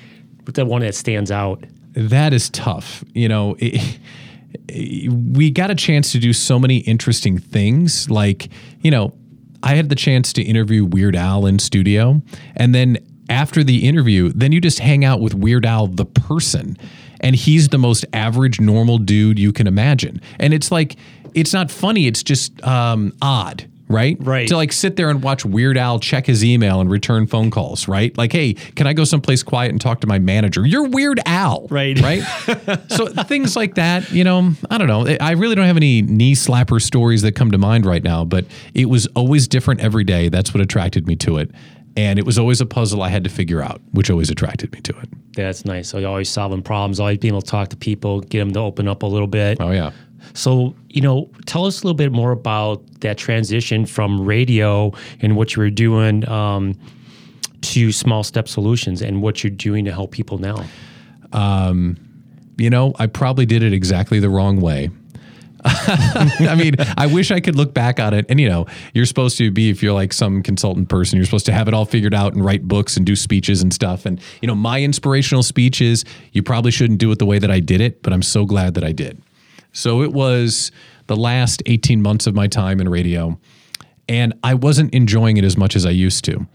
but 0.46 0.56
that 0.56 0.66
one 0.66 0.82
that 0.82 0.96
stands 0.96 1.32
out. 1.32 1.64
That 1.94 2.34
is 2.34 2.50
tough. 2.50 3.04
You 3.14 3.28
know, 3.28 3.56
it, 3.60 4.00
we 4.70 5.52
got 5.52 5.72
a 5.72 5.76
chance 5.76 6.12
to 6.12 6.20
do 6.20 6.34
so 6.34 6.60
many 6.60 6.78
interesting 6.80 7.38
things. 7.38 8.10
Like, 8.10 8.50
you 8.82 8.92
know, 8.92 9.14
I 9.64 9.76
had 9.76 9.90
the 9.90 9.96
chance 9.96 10.34
to 10.34 10.42
interview 10.42 10.86
Weird 10.86 11.16
Al 11.16 11.46
in 11.46 11.60
studio. 11.60 12.22
And 12.56 12.74
then 12.74 12.98
after 13.30 13.64
the 13.64 13.88
interview, 13.88 14.30
then 14.30 14.52
you 14.52 14.60
just 14.60 14.80
hang 14.80 15.06
out 15.06 15.22
with 15.22 15.34
Weird 15.34 15.66
Al, 15.66 15.88
the 15.88 16.06
person. 16.06 16.78
And 17.22 17.36
he's 17.36 17.70
the 17.70 17.78
most 17.78 18.06
average, 18.14 18.60
normal 18.60 18.98
dude 18.98 19.38
you 19.38 19.54
can 19.54 19.68
imagine. 19.68 20.22
And 20.40 20.54
it's 20.54 20.72
like, 20.72 20.96
it's 21.34 21.54
not 21.54 21.72
funny, 21.72 22.08
it's 22.08 22.24
just 22.24 22.62
um, 22.64 23.14
odd 23.22 23.71
right? 23.92 24.18
Right. 24.20 24.48
To 24.48 24.56
like 24.56 24.72
sit 24.72 24.96
there 24.96 25.10
and 25.10 25.22
watch 25.22 25.46
Weird 25.46 25.78
Al 25.78 26.00
check 26.00 26.26
his 26.26 26.44
email 26.44 26.82
and 26.82 26.90
return 26.90 27.28
phone 27.28 27.52
calls, 27.52 27.88
right? 27.88 28.16
Like, 28.18 28.32
hey, 28.32 28.54
can 28.54 28.88
I 28.88 28.94
go 28.94 29.04
someplace 29.04 29.44
quiet 29.44 29.72
and 29.72 29.80
talk 29.80 30.02
to 30.02 30.08
my 30.08 30.20
manager? 30.20 30.66
You're 30.66 30.88
Weird 30.88 31.20
Al, 31.26 31.68
right? 31.70 32.00
Right. 32.00 32.22
so 32.90 33.08
things 33.08 33.56
like 33.56 33.76
that, 33.76 34.12
you 34.12 34.24
know, 34.24 34.52
I 34.70 34.78
don't 34.78 34.88
know. 34.88 35.08
I 35.20 35.32
really 35.32 35.56
don't 35.56 35.68
have 35.68 35.78
any 35.78 36.02
knee 36.02 36.34
slapper 36.34 36.82
stories 36.82 37.22
that 37.22 37.34
come 37.34 37.52
to 37.52 37.58
mind 37.58 37.86
right 37.86 38.04
now, 38.04 38.26
but 38.26 38.46
it 38.74 38.86
was 38.86 39.08
always 39.08 39.48
different 39.48 39.82
every 39.82 40.04
day. 40.04 40.30
That's 40.30 40.54
what 40.54 40.62
attracted 40.62 41.08
me 41.08 41.16
to 41.18 41.38
it. 41.38 41.52
And 41.98 42.18
it 42.18 42.26
was 42.26 42.40
always 42.40 42.62
a 42.62 42.66
puzzle 42.66 43.02
I 43.02 43.10
had 43.10 43.24
to 43.26 43.30
figure 43.30 43.62
out, 43.62 43.82
which 43.92 44.10
always 44.10 44.30
attracted 44.30 44.72
me 44.72 44.80
to 44.82 44.98
it. 45.00 45.10
That's 45.34 45.66
nice. 45.66 45.90
So 45.90 45.98
you're 45.98 46.10
always 46.10 46.30
solving 46.30 46.62
problems, 46.62 47.00
always 47.00 47.18
being 47.18 47.34
able 47.34 47.42
to 47.42 47.52
talk 47.52 47.70
to 47.70 47.78
people, 47.78 48.22
get 48.22 48.40
them 48.40 48.54
to 48.54 48.60
open 48.60 48.88
up 48.88 49.04
a 49.04 49.06
little 49.06 49.28
bit. 49.28 49.58
Oh, 49.60 49.72
yeah. 49.72 49.92
So, 50.34 50.76
you 50.90 51.02
know, 51.02 51.30
tell 51.46 51.66
us 51.66 51.82
a 51.82 51.86
little 51.86 51.96
bit 51.96 52.12
more 52.12 52.32
about 52.32 52.84
that 53.02 53.18
transition 53.18 53.86
from 53.86 54.26
radio 54.26 54.92
and 55.22 55.36
what 55.36 55.56
you 55.56 55.62
were 55.62 55.70
doing 55.70 56.28
um, 56.30 56.78
to 57.62 57.92
Small 57.92 58.24
Step 58.24 58.48
Solutions 58.48 59.02
and 59.02 59.22
what 59.22 59.44
you're 59.44 59.52
doing 59.52 59.86
to 59.86 59.92
help 59.92 60.12
people 60.12 60.38
now. 60.38 60.66
Um, 61.34 61.98
you 62.58 62.70
know, 62.70 62.94
I 63.00 63.08
probably 63.08 63.46
did 63.46 63.64
it 63.64 63.74
exactly 63.74 64.20
the 64.20 64.30
wrong 64.30 64.62
way. 64.62 64.90
I 65.64 66.56
mean, 66.58 66.76
I 66.98 67.06
wish 67.06 67.30
I 67.30 67.40
could 67.40 67.56
look 67.56 67.74
back 67.74 68.00
on 68.00 68.14
it. 68.14 68.26
And, 68.30 68.40
you 68.40 68.50
know, 68.50 68.66
you're 68.94 69.06
supposed 69.06 69.38
to 69.38 69.52
be, 69.52 69.70
if 69.70 69.84
you're 69.84 69.94
like 69.94 70.12
some 70.12 70.42
consultant 70.42 70.90
person, 70.90 71.18
you're 71.18 71.26
supposed 71.26 71.46
to 71.48 71.54
have 71.54 71.68
it 71.68 71.74
all 71.74 71.86
figured 71.86 72.16
out 72.16 72.34
and 72.34 72.44
write 72.44 72.68
books 72.68 72.98
and 72.98 73.06
do 73.06 73.16
speeches 73.16 73.62
and 73.62 73.72
stuff. 73.72 74.06
And, 74.06 74.20
you 74.42 74.48
know, 74.48 74.56
my 74.56 74.82
inspirational 74.82 75.44
speech 75.44 75.80
is 75.80 76.04
you 76.32 76.42
probably 76.42 76.72
shouldn't 76.72 77.00
do 77.00 77.12
it 77.12 77.20
the 77.20 77.28
way 77.28 77.38
that 77.38 77.52
I 77.52 77.60
did 77.60 77.80
it, 77.80 78.02
but 78.02 78.12
I'm 78.12 78.24
so 78.24 78.46
glad 78.46 78.74
that 78.74 78.84
I 78.84 78.92
did. 78.92 79.22
So 79.72 80.02
it 80.02 80.12
was 80.12 80.72
the 81.08 81.16
last 81.16 81.64
18 81.66 82.02
months 82.02 82.28
of 82.28 82.36
my 82.36 82.48
time 82.48 82.80
in 82.80 82.90
radio, 82.90 83.40
and 84.08 84.34
I 84.44 84.54
wasn't 84.54 84.94
enjoying 84.94 85.38
it 85.38 85.44
as 85.44 85.58
much 85.58 85.76
as 85.76 85.86
I 85.86 85.92
used 85.92 86.26
to. 86.26 86.48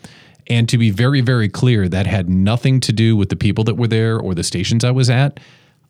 And 0.49 0.69
to 0.69 0.79
be 0.79 0.91
very, 0.91 1.21
very 1.21 1.49
clear, 1.49 1.89
that 1.89 2.07
had 2.07 2.29
nothing 2.29 2.81
to 2.81 2.93
do 2.93 3.17
with 3.17 3.31
the 3.31 3.37
people 3.37 3.65
that 3.65 3.75
were 3.75 3.89
there 3.89 4.19
or 4.19 4.35
the 4.35 4.45
stations 4.45 4.85
I 4.85 4.93
was 4.93 5.11
at. 5.11 5.41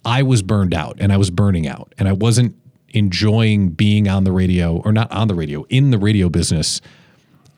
I 0.05 0.23
was 0.23 0.41
burned 0.41 0.73
out 0.73 0.97
and 1.01 1.13
I 1.13 1.17
was 1.17 1.31
burning 1.31 1.67
out, 1.67 1.93
and 1.99 2.09
I 2.09 2.13
wasn't 2.13 2.57
enjoying 2.91 3.71
being 3.71 4.09
on 4.09 4.25
the 4.25 4.33
radio 4.33 4.79
or 4.79 4.93
not 4.93 5.11
on 5.13 5.29
the 5.29 5.35
radio, 5.35 5.65
in 5.69 5.91
the 5.91 5.99
radio 5.99 6.29
business. 6.29 6.81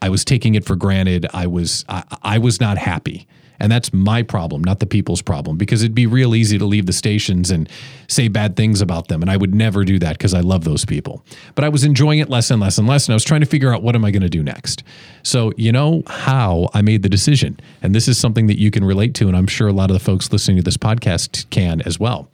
I 0.01 0.09
was 0.09 0.25
taking 0.25 0.55
it 0.55 0.65
for 0.65 0.75
granted. 0.75 1.27
I 1.33 1.47
was 1.47 1.85
I, 1.87 2.03
I 2.23 2.37
was 2.39 2.59
not 2.59 2.77
happy. 2.77 3.27
And 3.59 3.71
that's 3.71 3.93
my 3.93 4.23
problem, 4.23 4.63
not 4.63 4.79
the 4.79 4.85
people's 4.85 5.21
problem, 5.21 5.57
because 5.57 5.81
it'd 5.81 5.95
be 5.95 6.07
real 6.07 6.35
easy 6.35 6.57
to 6.57 6.65
leave 6.65 6.85
the 6.85 6.93
stations 6.93 7.51
and 7.51 7.69
say 8.07 8.27
bad 8.27 8.55
things 8.55 8.81
about 8.81 9.07
them. 9.07 9.21
And 9.21 9.29
I 9.29 9.37
would 9.37 9.53
never 9.53 9.83
do 9.83 9.99
that 9.99 10.17
because 10.17 10.33
I 10.33 10.39
love 10.39 10.63
those 10.63 10.85
people. 10.85 11.23
But 11.55 11.65
I 11.65 11.69
was 11.69 11.83
enjoying 11.83 12.19
it 12.19 12.29
less 12.29 12.49
and 12.51 12.61
less 12.61 12.77
and 12.77 12.87
less. 12.87 13.07
And 13.07 13.13
I 13.13 13.15
was 13.15 13.25
trying 13.25 13.41
to 13.41 13.45
figure 13.45 13.73
out 13.73 13.83
what 13.83 13.95
am 13.95 14.05
I 14.05 14.11
going 14.11 14.21
to 14.21 14.29
do 14.29 14.43
next. 14.43 14.83
So, 15.23 15.51
you 15.57 15.71
know 15.71 16.03
how 16.07 16.69
I 16.73 16.81
made 16.81 17.03
the 17.03 17.09
decision. 17.09 17.59
And 17.81 17.93
this 17.93 18.07
is 18.07 18.17
something 18.17 18.47
that 18.47 18.59
you 18.59 18.71
can 18.71 18.83
relate 18.83 19.13
to. 19.15 19.27
And 19.27 19.35
I'm 19.35 19.47
sure 19.47 19.67
a 19.67 19.73
lot 19.73 19.89
of 19.89 19.93
the 19.93 20.03
folks 20.03 20.31
listening 20.31 20.57
to 20.57 20.63
this 20.63 20.77
podcast 20.77 21.49
can 21.49 21.81
as 21.81 21.99
well. 21.99 22.29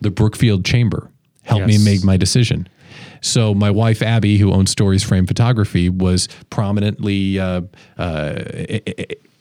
The 0.00 0.10
Brookfield 0.10 0.64
Chamber 0.64 1.10
helped 1.44 1.68
yes. 1.68 1.78
me 1.78 1.92
make 1.92 2.04
my 2.04 2.16
decision. 2.16 2.68
So 3.20 3.54
my 3.54 3.70
wife 3.70 4.02
Abby, 4.02 4.36
who 4.36 4.52
owns 4.52 4.70
Stories 4.70 5.02
Frame 5.02 5.26
Photography, 5.26 5.88
was 5.88 6.28
prominently 6.50 7.38
uh, 7.38 7.62
uh, 7.96 8.42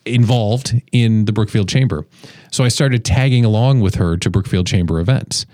involved 0.05 0.81
in 0.91 1.25
the 1.25 1.31
Brookfield 1.31 1.69
Chamber. 1.69 2.05
So 2.51 2.63
I 2.63 2.67
started 2.67 3.05
tagging 3.05 3.45
along 3.45 3.81
with 3.81 3.95
her 3.95 4.17
to 4.17 4.29
Brookfield 4.29 4.67
Chamber 4.67 4.99
events. 4.99 5.45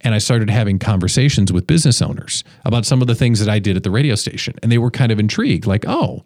And 0.00 0.14
I 0.14 0.18
started 0.18 0.50
having 0.50 0.78
conversations 0.78 1.50
with 1.50 1.66
business 1.66 2.02
owners 2.02 2.44
about 2.66 2.84
some 2.84 3.00
of 3.00 3.06
the 3.06 3.14
things 3.14 3.40
that 3.40 3.48
I 3.48 3.58
did 3.58 3.74
at 3.74 3.84
the 3.84 3.90
radio 3.90 4.14
station. 4.16 4.54
And 4.62 4.70
they 4.70 4.76
were 4.76 4.90
kind 4.90 5.10
of 5.10 5.18
intrigued, 5.18 5.66
like, 5.66 5.86
oh, 5.88 6.24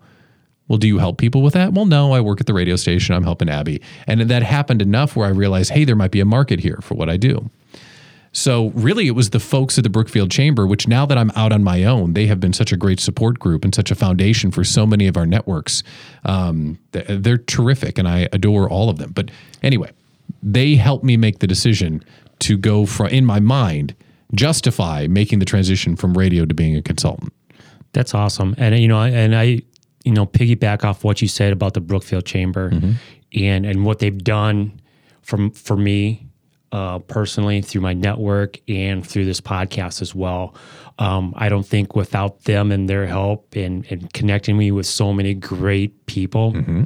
well, 0.66 0.78
do 0.78 0.88
you 0.88 0.98
help 0.98 1.16
people 1.16 1.42
with 1.42 1.54
that? 1.54 1.72
Well, 1.72 1.86
no, 1.86 2.12
I 2.12 2.20
work 2.20 2.40
at 2.40 2.46
the 2.46 2.54
radio 2.54 2.74
station. 2.74 3.14
I'm 3.14 3.22
helping 3.22 3.48
Abby. 3.48 3.80
And 4.06 4.20
that 4.22 4.42
happened 4.42 4.82
enough 4.82 5.14
where 5.14 5.28
I 5.28 5.30
realized, 5.30 5.70
hey, 5.70 5.84
there 5.84 5.94
might 5.94 6.10
be 6.10 6.20
a 6.20 6.24
market 6.24 6.60
here 6.60 6.80
for 6.82 6.94
what 6.94 7.08
I 7.08 7.16
do. 7.16 7.50
So 8.32 8.68
really, 8.70 9.06
it 9.06 9.12
was 9.12 9.30
the 9.30 9.40
folks 9.40 9.78
at 9.78 9.84
the 9.84 9.90
Brookfield 9.90 10.30
Chamber, 10.30 10.66
which 10.66 10.86
now 10.86 11.06
that 11.06 11.16
I'm 11.16 11.30
out 11.34 11.52
on 11.52 11.64
my 11.64 11.84
own, 11.84 12.12
they 12.12 12.26
have 12.26 12.40
been 12.40 12.52
such 12.52 12.72
a 12.72 12.76
great 12.76 13.00
support 13.00 13.38
group 13.38 13.64
and 13.64 13.74
such 13.74 13.90
a 13.90 13.94
foundation 13.94 14.50
for 14.50 14.64
so 14.64 14.86
many 14.86 15.06
of 15.06 15.16
our 15.16 15.26
networks. 15.26 15.82
Um, 16.24 16.78
they're 16.92 17.38
terrific, 17.38 17.98
and 17.98 18.06
I 18.06 18.28
adore 18.32 18.68
all 18.68 18.90
of 18.90 18.98
them. 18.98 19.12
But 19.12 19.30
anyway, 19.62 19.92
they 20.42 20.76
helped 20.76 21.04
me 21.04 21.16
make 21.16 21.38
the 21.38 21.46
decision 21.46 22.02
to 22.40 22.56
go 22.56 22.86
from 22.86 23.08
in 23.08 23.24
my 23.24 23.40
mind 23.40 23.94
justify 24.34 25.06
making 25.08 25.38
the 25.38 25.44
transition 25.44 25.96
from 25.96 26.16
radio 26.16 26.44
to 26.44 26.54
being 26.54 26.76
a 26.76 26.82
consultant. 26.82 27.32
That's 27.92 28.14
awesome, 28.14 28.54
and 28.58 28.78
you 28.78 28.88
know, 28.88 29.00
and 29.00 29.34
I, 29.34 29.62
you 30.04 30.12
know, 30.12 30.26
piggyback 30.26 30.84
off 30.84 31.02
what 31.02 31.22
you 31.22 31.28
said 31.28 31.52
about 31.52 31.72
the 31.74 31.80
Brookfield 31.80 32.26
Chamber, 32.26 32.70
mm-hmm. 32.70 32.92
and 33.34 33.64
and 33.64 33.86
what 33.86 34.00
they've 34.00 34.22
done 34.22 34.80
from 35.22 35.50
for 35.50 35.76
me 35.76 36.27
uh, 36.72 36.98
personally 37.00 37.62
through 37.62 37.80
my 37.80 37.94
network 37.94 38.60
and 38.68 39.06
through 39.06 39.24
this 39.24 39.40
podcast 39.40 40.02
as 40.02 40.14
well. 40.14 40.54
Um, 40.98 41.32
I 41.36 41.48
don't 41.48 41.66
think 41.66 41.94
without 41.94 42.44
them 42.44 42.72
and 42.72 42.88
their 42.88 43.06
help 43.06 43.54
and, 43.54 43.86
and 43.90 44.12
connecting 44.12 44.56
me 44.56 44.72
with 44.72 44.86
so 44.86 45.12
many 45.12 45.34
great 45.34 46.06
people, 46.06 46.52
mm-hmm. 46.52 46.84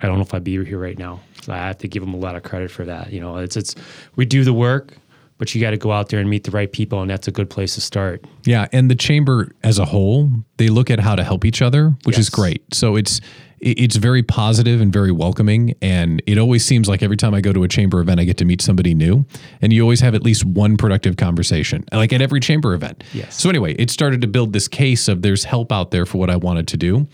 I 0.00 0.06
don't 0.06 0.16
know 0.16 0.22
if 0.22 0.34
I'd 0.34 0.44
be 0.44 0.64
here 0.64 0.78
right 0.78 0.98
now. 0.98 1.20
So 1.42 1.52
I 1.52 1.58
have 1.58 1.78
to 1.78 1.88
give 1.88 2.02
them 2.02 2.14
a 2.14 2.18
lot 2.18 2.36
of 2.36 2.42
credit 2.42 2.70
for 2.70 2.84
that. 2.84 3.12
You 3.12 3.20
know, 3.20 3.36
it's 3.36 3.56
it's 3.56 3.74
we 4.16 4.24
do 4.26 4.44
the 4.44 4.52
work, 4.52 4.92
but 5.38 5.54
you 5.54 5.60
got 5.60 5.70
to 5.70 5.76
go 5.76 5.92
out 5.92 6.08
there 6.08 6.20
and 6.20 6.28
meet 6.28 6.44
the 6.44 6.50
right 6.50 6.70
people, 6.70 7.00
and 7.00 7.10
that's 7.10 7.28
a 7.28 7.32
good 7.32 7.48
place 7.48 7.74
to 7.76 7.80
start. 7.80 8.24
Yeah, 8.44 8.66
and 8.72 8.90
the 8.90 8.94
chamber 8.94 9.52
as 9.62 9.78
a 9.78 9.84
whole, 9.84 10.30
they 10.56 10.68
look 10.68 10.90
at 10.90 11.00
how 11.00 11.14
to 11.14 11.24
help 11.24 11.44
each 11.44 11.62
other, 11.62 11.90
which 12.04 12.16
yes. 12.16 12.26
is 12.26 12.30
great. 12.30 12.62
So 12.74 12.96
it's 12.96 13.20
it's 13.60 13.96
very 13.96 14.22
positive 14.22 14.80
and 14.80 14.92
very 14.92 15.10
welcoming. 15.10 15.74
And 15.82 16.22
it 16.26 16.38
always 16.38 16.64
seems 16.64 16.88
like 16.88 17.02
every 17.02 17.16
time 17.16 17.34
I 17.34 17.40
go 17.40 17.52
to 17.52 17.64
a 17.64 17.68
chamber 17.68 18.00
event, 18.00 18.20
I 18.20 18.24
get 18.24 18.36
to 18.38 18.44
meet 18.44 18.62
somebody 18.62 18.94
new. 18.94 19.26
And 19.60 19.72
you 19.72 19.82
always 19.82 20.00
have 20.00 20.14
at 20.14 20.22
least 20.22 20.44
one 20.44 20.76
productive 20.76 21.16
conversation, 21.16 21.84
like 21.92 22.12
at 22.12 22.22
every 22.22 22.40
chamber 22.40 22.74
event. 22.74 23.02
Yes. 23.12 23.40
So, 23.40 23.48
anyway, 23.48 23.74
it 23.74 23.90
started 23.90 24.20
to 24.20 24.26
build 24.26 24.52
this 24.52 24.68
case 24.68 25.08
of 25.08 25.22
there's 25.22 25.44
help 25.44 25.72
out 25.72 25.90
there 25.90 26.06
for 26.06 26.18
what 26.18 26.30
I 26.30 26.36
wanted 26.36 26.68
to 26.68 26.76
do. 26.76 27.08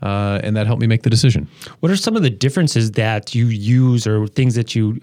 Uh, 0.00 0.40
and 0.42 0.56
that 0.56 0.66
helped 0.66 0.80
me 0.80 0.88
make 0.88 1.02
the 1.02 1.10
decision. 1.10 1.48
What 1.78 1.92
are 1.92 1.96
some 1.96 2.16
of 2.16 2.22
the 2.22 2.30
differences 2.30 2.90
that 2.92 3.34
you 3.36 3.46
use 3.46 4.04
or 4.04 4.26
things 4.26 4.56
that 4.56 4.74
you 4.74 5.00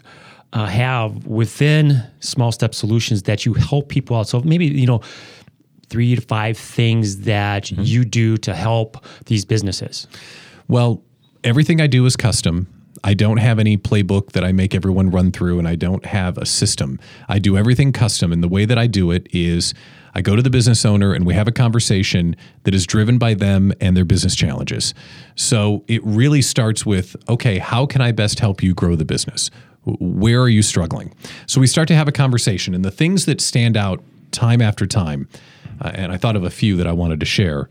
uh, 0.51 0.65
have 0.65 1.25
within 1.25 2.03
Small 2.19 2.51
Step 2.51 2.75
Solutions 2.75 3.23
that 3.23 3.45
you 3.45 3.53
help 3.53 3.87
people 3.87 4.17
out? 4.17 4.27
So, 4.27 4.41
maybe, 4.41 4.65
you 4.65 4.87
know, 4.87 5.01
three 5.89 6.15
to 6.15 6.21
five 6.21 6.57
things 6.57 7.21
that 7.21 7.65
mm-hmm. 7.65 7.81
you 7.83 8.05
do 8.05 8.37
to 8.37 8.53
help 8.53 9.03
these 9.25 9.45
businesses. 9.45 10.07
Well, 10.69 11.01
everything 11.43 11.81
I 11.81 11.87
do 11.87 12.05
is 12.05 12.15
custom. 12.15 12.67
I 13.03 13.15
don't 13.15 13.37
have 13.37 13.59
any 13.59 13.75
playbook 13.75 14.33
that 14.33 14.43
I 14.43 14.51
make 14.51 14.75
everyone 14.75 15.09
run 15.09 15.31
through, 15.31 15.57
and 15.57 15.67
I 15.67 15.75
don't 15.75 16.05
have 16.05 16.37
a 16.37 16.45
system. 16.45 16.99
I 17.27 17.39
do 17.39 17.57
everything 17.57 17.91
custom. 17.91 18.31
And 18.31 18.43
the 18.43 18.47
way 18.47 18.65
that 18.65 18.77
I 18.77 18.85
do 18.85 19.09
it 19.09 19.27
is 19.31 19.73
I 20.13 20.21
go 20.21 20.35
to 20.35 20.41
the 20.41 20.49
business 20.49 20.85
owner 20.85 21.13
and 21.13 21.25
we 21.25 21.33
have 21.33 21.47
a 21.47 21.51
conversation 21.51 22.35
that 22.63 22.75
is 22.75 22.85
driven 22.85 23.17
by 23.17 23.33
them 23.33 23.73
and 23.81 23.97
their 23.97 24.05
business 24.05 24.35
challenges. 24.35 24.93
So 25.35 25.83
it 25.87 26.03
really 26.05 26.41
starts 26.41 26.85
with 26.85 27.15
okay, 27.27 27.57
how 27.57 27.85
can 27.85 28.01
I 28.01 28.11
best 28.11 28.39
help 28.39 28.61
you 28.61 28.73
grow 28.73 28.95
the 28.95 29.05
business? 29.05 29.49
Where 29.85 30.41
are 30.41 30.49
you 30.49 30.61
struggling? 30.61 31.13
So 31.47 31.61
we 31.61 31.67
start 31.67 31.87
to 31.87 31.95
have 31.95 32.07
a 32.07 32.11
conversation, 32.11 32.75
and 32.75 32.85
the 32.85 32.91
things 32.91 33.25
that 33.25 33.41
stand 33.41 33.75
out 33.75 34.03
time 34.31 34.61
after 34.61 34.85
time, 34.85 35.27
uh, 35.81 35.91
and 35.95 36.11
I 36.11 36.17
thought 36.17 36.35
of 36.35 36.43
a 36.43 36.51
few 36.51 36.75
that 36.77 36.85
I 36.85 36.91
wanted 36.91 37.19
to 37.21 37.25
share. 37.25 37.69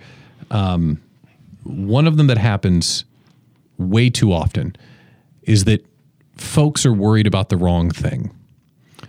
Um, 0.51 1.01
one 1.69 2.07
of 2.07 2.17
them 2.17 2.27
that 2.29 2.39
happens 2.39 3.05
way 3.77 4.11
too 4.11 4.33
often 4.33 4.75
is 5.43 5.65
that 5.65 5.85
folks 6.37 6.85
are 6.85 6.93
worried 6.93 7.27
about 7.27 7.49
the 7.49 7.57
wrong 7.57 7.91
thing. 7.91 8.35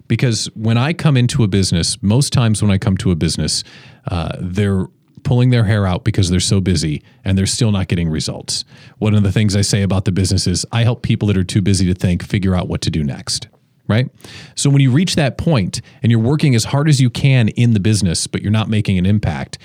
Because 0.08 0.46
when 0.56 0.78
I 0.78 0.94
come 0.94 1.18
into 1.18 1.44
a 1.44 1.48
business, 1.48 2.02
most 2.02 2.34
times 2.34 2.62
when 2.62 2.72
I 2.72 2.78
come 2.78 2.98
to 2.98 3.12
a 3.12 3.16
business, 3.16 3.64
uh, 4.08 4.36
they're 4.40 4.88
pulling 5.24 5.50
their 5.50 5.66
hair 5.66 5.86
out 5.86 6.04
because 6.04 6.30
they're 6.30 6.40
so 6.40 6.62
busy 6.62 7.04
and 7.24 7.38
they're 7.38 7.46
still 7.46 7.72
not 7.72 7.88
getting 7.88 8.10
results. 8.10 8.66
One 8.98 9.14
of 9.14 9.24
the 9.24 9.32
things 9.32 9.56
I 9.56 9.62
say 9.62 9.82
about 9.82 10.06
the 10.06 10.12
business 10.12 10.48
is 10.48 10.66
I 10.72 10.84
help 10.84 11.02
people 11.02 11.28
that 11.28 11.38
are 11.38 11.44
too 11.44 11.62
busy 11.62 11.86
to 11.86 11.94
think 11.94 12.24
figure 12.24 12.56
out 12.56 12.68
what 12.68 12.82
to 12.82 12.90
do 12.90 13.04
next. 13.04 13.48
Right? 13.88 14.10
So 14.56 14.70
when 14.70 14.82
you 14.82 14.92
reach 14.92 15.16
that 15.16 15.38
point 15.38 15.82
and 16.04 16.12
you're 16.12 16.20
working 16.20 16.54
as 16.54 16.66
hard 16.66 16.88
as 16.88 17.02
you 17.02 17.10
can 17.10 17.50
in 17.50 17.74
the 17.74 17.80
business, 17.80 18.28
but 18.28 18.44
you're 18.44 18.52
not 18.52 18.70
making 18.70 19.00
an 19.00 19.06
impact, 19.08 19.58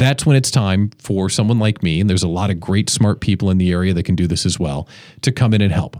that's 0.00 0.26
when 0.26 0.36
it's 0.36 0.50
time 0.50 0.90
for 0.98 1.28
someone 1.28 1.58
like 1.58 1.82
me, 1.82 2.00
and 2.00 2.08
there's 2.08 2.22
a 2.22 2.28
lot 2.28 2.50
of 2.50 2.60
great, 2.60 2.90
smart 2.90 3.20
people 3.20 3.50
in 3.50 3.58
the 3.58 3.72
area 3.72 3.94
that 3.94 4.04
can 4.04 4.16
do 4.16 4.26
this 4.26 4.46
as 4.46 4.58
well, 4.58 4.88
to 5.22 5.32
come 5.32 5.54
in 5.54 5.60
and 5.60 5.72
help. 5.72 5.96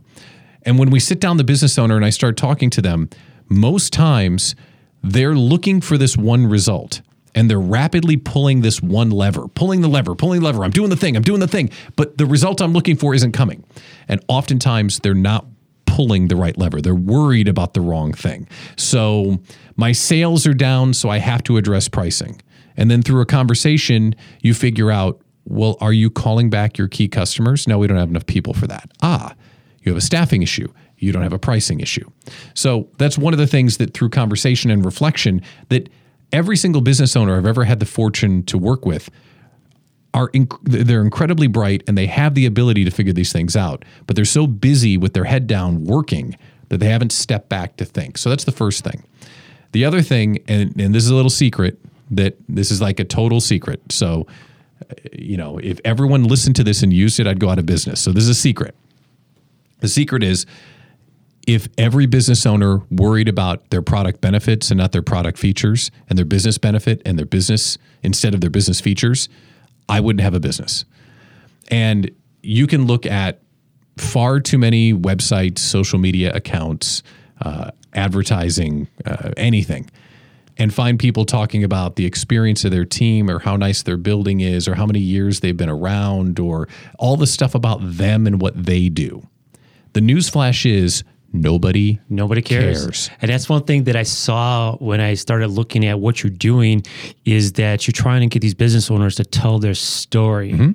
And 0.63 0.79
when 0.79 0.91
we 0.91 0.99
sit 0.99 1.21
down 1.21 1.37
the 1.37 1.45
business 1.45 1.79
owner 1.79 1.97
and 1.97 2.05
I 2.05 2.11
start 2.11 2.37
talking 2.37 2.71
to 2.71 2.83
them, 2.83 3.09
most 3.49 3.93
times 3.93 4.57
they're 5.03 5.37
looking 5.37 5.81
for 5.81 5.97
this 5.97 6.17
one 6.17 6.47
result 6.47 7.03
and 7.37 7.51
they're 7.51 7.61
rapidly 7.61 8.17
pulling 8.17 8.63
this 8.63 8.83
one 8.83 9.11
lever, 9.11 9.47
pulling 9.47 9.83
the 9.83 9.89
lever, 9.89 10.15
pulling 10.15 10.41
the 10.41 10.47
lever. 10.47 10.65
I'm 10.65 10.71
doing 10.71 10.91
the 10.91 10.97
thing, 10.97 11.17
I'm 11.17 11.23
doing 11.23 11.41
the 11.41 11.47
thing, 11.47 11.71
but 11.95 12.19
the 12.19 12.27
result 12.27 12.61
I'm 12.61 12.73
looking 12.73 12.97
for 12.97 13.15
isn't 13.15 13.33
coming. 13.33 13.63
And 14.09 14.25
oftentimes 14.27 15.01
they're 15.01 15.15
not 15.15 15.47
pulling 15.85 16.29
the 16.29 16.37
right 16.37 16.57
lever. 16.59 16.81
They're 16.81 16.95
worried 16.95 17.47
about 17.47 17.75
the 17.75 17.81
wrong 17.81 18.13
thing. 18.13 18.49
So 18.77 19.41
my 19.77 19.93
sales 19.93 20.47
are 20.47 20.55
down, 20.55 20.95
so 20.95 21.09
I 21.09 21.19
have 21.19 21.43
to 21.45 21.57
address 21.59 21.89
pricing. 21.89 22.41
And 22.77 22.91
then 22.91 23.03
through 23.03 23.21
a 23.21 23.27
conversation, 23.27 24.15
you 24.43 24.55
figure 24.55 24.91
out, 24.91 25.21
well, 25.45 25.77
are 25.81 25.93
you 25.93 26.11
calling 26.11 26.51
back 26.51 26.77
your 26.77 26.89
key 26.89 27.09
customers? 27.09 27.69
No, 27.69 27.79
we 27.79 27.87
don't 27.87 27.97
have 27.97 28.11
enough 28.11 28.27
people 28.27 28.53
for 28.53 28.67
that. 28.67 28.91
Ah, 29.03 29.35
you 29.83 29.93
have 29.93 29.97
a 29.97 30.05
staffing 30.05 30.43
issue. 30.43 30.69
You 30.99 31.13
don't 31.13 31.23
have 31.23 31.33
a 31.33 31.39
pricing 31.39 31.81
issue. 31.81 32.11
So 32.55 32.89
that's 32.99 33.17
one 33.19 33.33
of 33.33 33.39
the 33.39 33.47
things 33.47 33.77
that 33.77 33.95
through 33.95 34.11
conversation 34.11 34.71
and 34.71 34.85
reflection 34.85 35.43
that 35.69 35.89
every 36.33 36.57
single 36.57 36.81
business 36.81 37.15
owner 37.15 37.37
I've 37.37 37.47
ever 37.47 37.65
had 37.65 37.81
the 37.81 37.87
fortune 37.87 38.43
to 38.45 38.59
work 38.59 38.85
with 38.85 39.11
are 40.15 40.29
inc- 40.31 40.59
they're 40.63 41.03
incredibly 41.03 41.47
bright 41.47 41.85
and 41.87 41.97
they 41.97 42.07
have 42.07 42.35
the 42.35 42.47
ability 42.47 42.85
to 42.85 42.91
figure 42.91 43.13
these 43.13 43.33
things 43.33 43.55
out, 43.55 43.85
but 44.07 44.17
they're 44.17 44.25
so 44.25 44.47
busy 44.47 44.97
with 44.97 45.13
their 45.13 45.25
head 45.25 45.47
down 45.47 45.85
working 45.85 46.35
that 46.71 46.79
they 46.79 46.89
haven't 46.89 47.13
stepped 47.13 47.49
back 47.49 47.77
to 47.77 47.85
think. 47.85 48.17
So 48.19 48.31
that's 48.31 48.45
the 48.45 48.53
first 48.53 48.83
thing. 48.83 49.05
The 49.73 49.85
other 49.85 50.01
thing, 50.01 50.39
and, 50.49 50.79
and 50.81 50.95
this 50.95 51.05
is 51.05 51.11
a 51.11 51.15
little 51.15 51.31
secret, 51.31 51.79
that 52.11 52.37
this 52.49 52.71
is 52.71 52.81
like 52.81 53.01
a 53.01 53.05
total 53.05 53.41
secret. 53.41 53.81
So, 53.91 54.27
you 55.13 55.37
know, 55.37 55.59
if 55.59 55.81
everyone 55.85 56.25
listened 56.25 56.57
to 56.57 56.65
this 56.65 56.83
and 56.83 56.93
used 56.93 57.19
it, 57.21 57.27
I'd 57.27 57.41
go 57.41 57.49
out 57.49 57.59
of 57.59 57.67
business. 57.67 58.01
So, 58.01 58.13
this 58.13 58.25
is 58.25 58.31
a 58.31 58.35
secret. 58.35 58.75
The 59.81 59.89
secret 59.89 60.23
is 60.23 60.47
if 61.47 61.69
every 61.79 62.07
business 62.07 62.45
owner 62.45 62.83
worried 62.91 63.29
about 63.29 63.71
their 63.71 63.83
product 63.83 64.21
benefits 64.21 64.71
and 64.71 64.79
not 64.79 64.93
their 64.93 65.03
product 65.03 65.39
features 65.39 65.91
and 66.09 66.19
their 66.19 66.25
business 66.25 66.59
benefit 66.59 67.01
and 67.07 67.19
their 67.19 67.27
business 67.27 67.79
instead 68.03 68.35
of 68.35 68.41
their 68.41 68.51
business 68.51 68.81
features, 68.81 69.29
I 69.89 70.01
wouldn't 70.01 70.23
have 70.23 70.35
a 70.35 70.41
business. 70.41 70.85
And 71.69 72.11
you 72.43 72.67
can 72.67 72.87
look 72.87 73.07
at 73.07 73.41
far 73.97 74.41
too 74.41 74.59
many 74.59 74.93
websites, 74.93 75.61
social 75.61 75.99
media 75.99 76.35
accounts, 76.35 77.03
uh, 77.41 77.71
advertising, 77.95 78.89
uh, 79.05 79.31
anything 79.37 79.89
and 80.59 80.73
find 80.73 80.99
people 80.99 81.25
talking 81.25 81.65
about 81.65 81.97
the 81.97 82.07
experience 82.07 82.65
of 82.65 82.71
their 82.71 82.85
team 82.85 83.31
or 83.31 83.39
how 83.39 83.57
nice 83.57 83.83
their 83.83 83.97
building 83.97 84.41
is 84.41 84.67
or 84.67 84.75
how 84.75 84.87
many 84.87 85.01
years 85.01 85.41
they've 85.41 85.57
been 85.57 85.69
around 85.69 86.39
or 86.41 86.69
all 86.99 87.17
the 87.17 87.27
stuff 87.27 87.55
about 87.55 87.79
them 87.83 88.27
and 88.27 88.41
what 88.41 88.65
they 88.65 88.89
do. 88.89 89.27
The 89.93 90.01
newsflash 90.01 90.71
is 90.71 91.05
nobody 91.33 91.99
nobody 92.09 92.43
cares. 92.43 92.83
cares. 92.83 93.11
And 93.21 93.31
that's 93.31 93.49
one 93.49 93.65
thing 93.65 93.85
that 93.85 93.97
I 93.97 94.03
saw 94.03 94.77
when 94.77 95.01
I 95.01 95.15
started 95.15 95.49
looking 95.49 95.85
at 95.85 96.01
what 96.01 96.23
you're 96.23 96.31
doing 96.31 96.83
is 97.25 97.53
that 97.55 97.87
you're 97.87 97.93
trying 97.93 98.21
to 98.23 98.27
get 98.27 98.41
these 98.41 98.55
business 98.55 98.91
owners 98.91 99.17
to 99.17 99.25
tell 99.25 99.59
their 99.59 99.75
story. 99.75 100.53
Mm-hmm. 100.53 100.71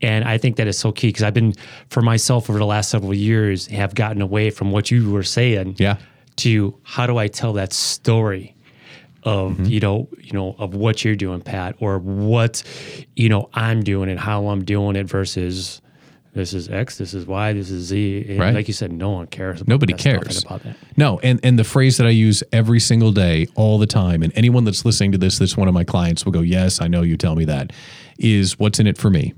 And 0.00 0.24
I 0.24 0.36
think 0.36 0.56
that 0.56 0.66
is 0.66 0.76
so 0.76 0.90
key 0.90 1.08
because 1.08 1.22
I've 1.22 1.34
been 1.34 1.54
for 1.88 2.02
myself 2.02 2.50
over 2.50 2.58
the 2.58 2.66
last 2.66 2.90
several 2.90 3.14
years 3.14 3.68
have 3.68 3.94
gotten 3.94 4.20
away 4.20 4.50
from 4.50 4.72
what 4.72 4.90
you 4.90 5.10
were 5.10 5.22
saying. 5.22 5.76
Yeah. 5.78 5.96
To 6.36 6.76
how 6.82 7.06
do 7.06 7.18
I 7.18 7.28
tell 7.28 7.52
that 7.54 7.72
story? 7.72 8.56
Of 9.24 9.52
mm-hmm. 9.52 9.64
you 9.64 9.80
know 9.80 10.08
you 10.18 10.32
know 10.32 10.54
of 10.58 10.74
what 10.74 11.04
you're 11.04 11.16
doing 11.16 11.40
pat 11.40 11.76
or 11.80 11.98
what 11.98 12.62
you 13.16 13.28
know 13.28 13.48
i'm 13.54 13.82
doing 13.82 14.10
and 14.10 14.18
how 14.18 14.48
i'm 14.48 14.64
doing 14.64 14.96
it 14.96 15.04
versus 15.04 15.80
this 16.34 16.54
is 16.54 16.68
x 16.68 16.98
this 16.98 17.14
is 17.14 17.26
y 17.26 17.52
this 17.52 17.70
is 17.70 17.84
z 17.84 18.24
and 18.28 18.40
right. 18.40 18.54
like 18.54 18.66
you 18.66 18.74
said 18.74 18.90
no 18.90 19.10
one 19.10 19.26
cares 19.26 19.66
nobody 19.68 19.92
cares 19.92 20.42
about 20.44 20.62
that 20.64 20.76
no 20.96 21.20
and 21.20 21.38
and 21.44 21.58
the 21.58 21.64
phrase 21.64 21.98
that 21.98 22.06
i 22.06 22.10
use 22.10 22.42
every 22.52 22.80
single 22.80 23.12
day 23.12 23.46
all 23.54 23.78
the 23.78 23.86
time 23.86 24.22
and 24.22 24.32
anyone 24.34 24.64
that's 24.64 24.84
listening 24.84 25.12
to 25.12 25.18
this 25.18 25.38
that's 25.38 25.56
one 25.56 25.68
of 25.68 25.74
my 25.74 25.84
clients 25.84 26.24
will 26.24 26.32
go 26.32 26.40
yes 26.40 26.80
i 26.80 26.88
know 26.88 27.02
you 27.02 27.16
tell 27.16 27.36
me 27.36 27.44
that 27.44 27.72
is 28.18 28.58
what's 28.58 28.80
in 28.80 28.86
it 28.86 28.98
for 28.98 29.10
me 29.10 29.34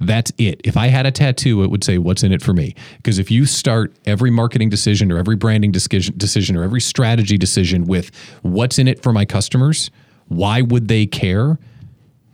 that's 0.00 0.32
it. 0.38 0.60
If 0.64 0.76
I 0.76 0.88
had 0.88 1.06
a 1.06 1.10
tattoo, 1.10 1.62
it 1.64 1.70
would 1.70 1.84
say, 1.84 1.98
What's 1.98 2.22
in 2.22 2.32
it 2.32 2.42
for 2.42 2.52
me? 2.52 2.74
Because 2.96 3.18
if 3.18 3.30
you 3.30 3.46
start 3.46 3.94
every 4.06 4.30
marketing 4.30 4.68
decision 4.68 5.10
or 5.10 5.18
every 5.18 5.36
branding 5.36 5.72
decision 5.72 6.56
or 6.56 6.62
every 6.62 6.80
strategy 6.80 7.36
decision 7.36 7.86
with 7.86 8.10
what's 8.42 8.78
in 8.78 8.88
it 8.88 9.02
for 9.02 9.12
my 9.12 9.24
customers, 9.24 9.90
why 10.28 10.62
would 10.62 10.88
they 10.88 11.06
care? 11.06 11.58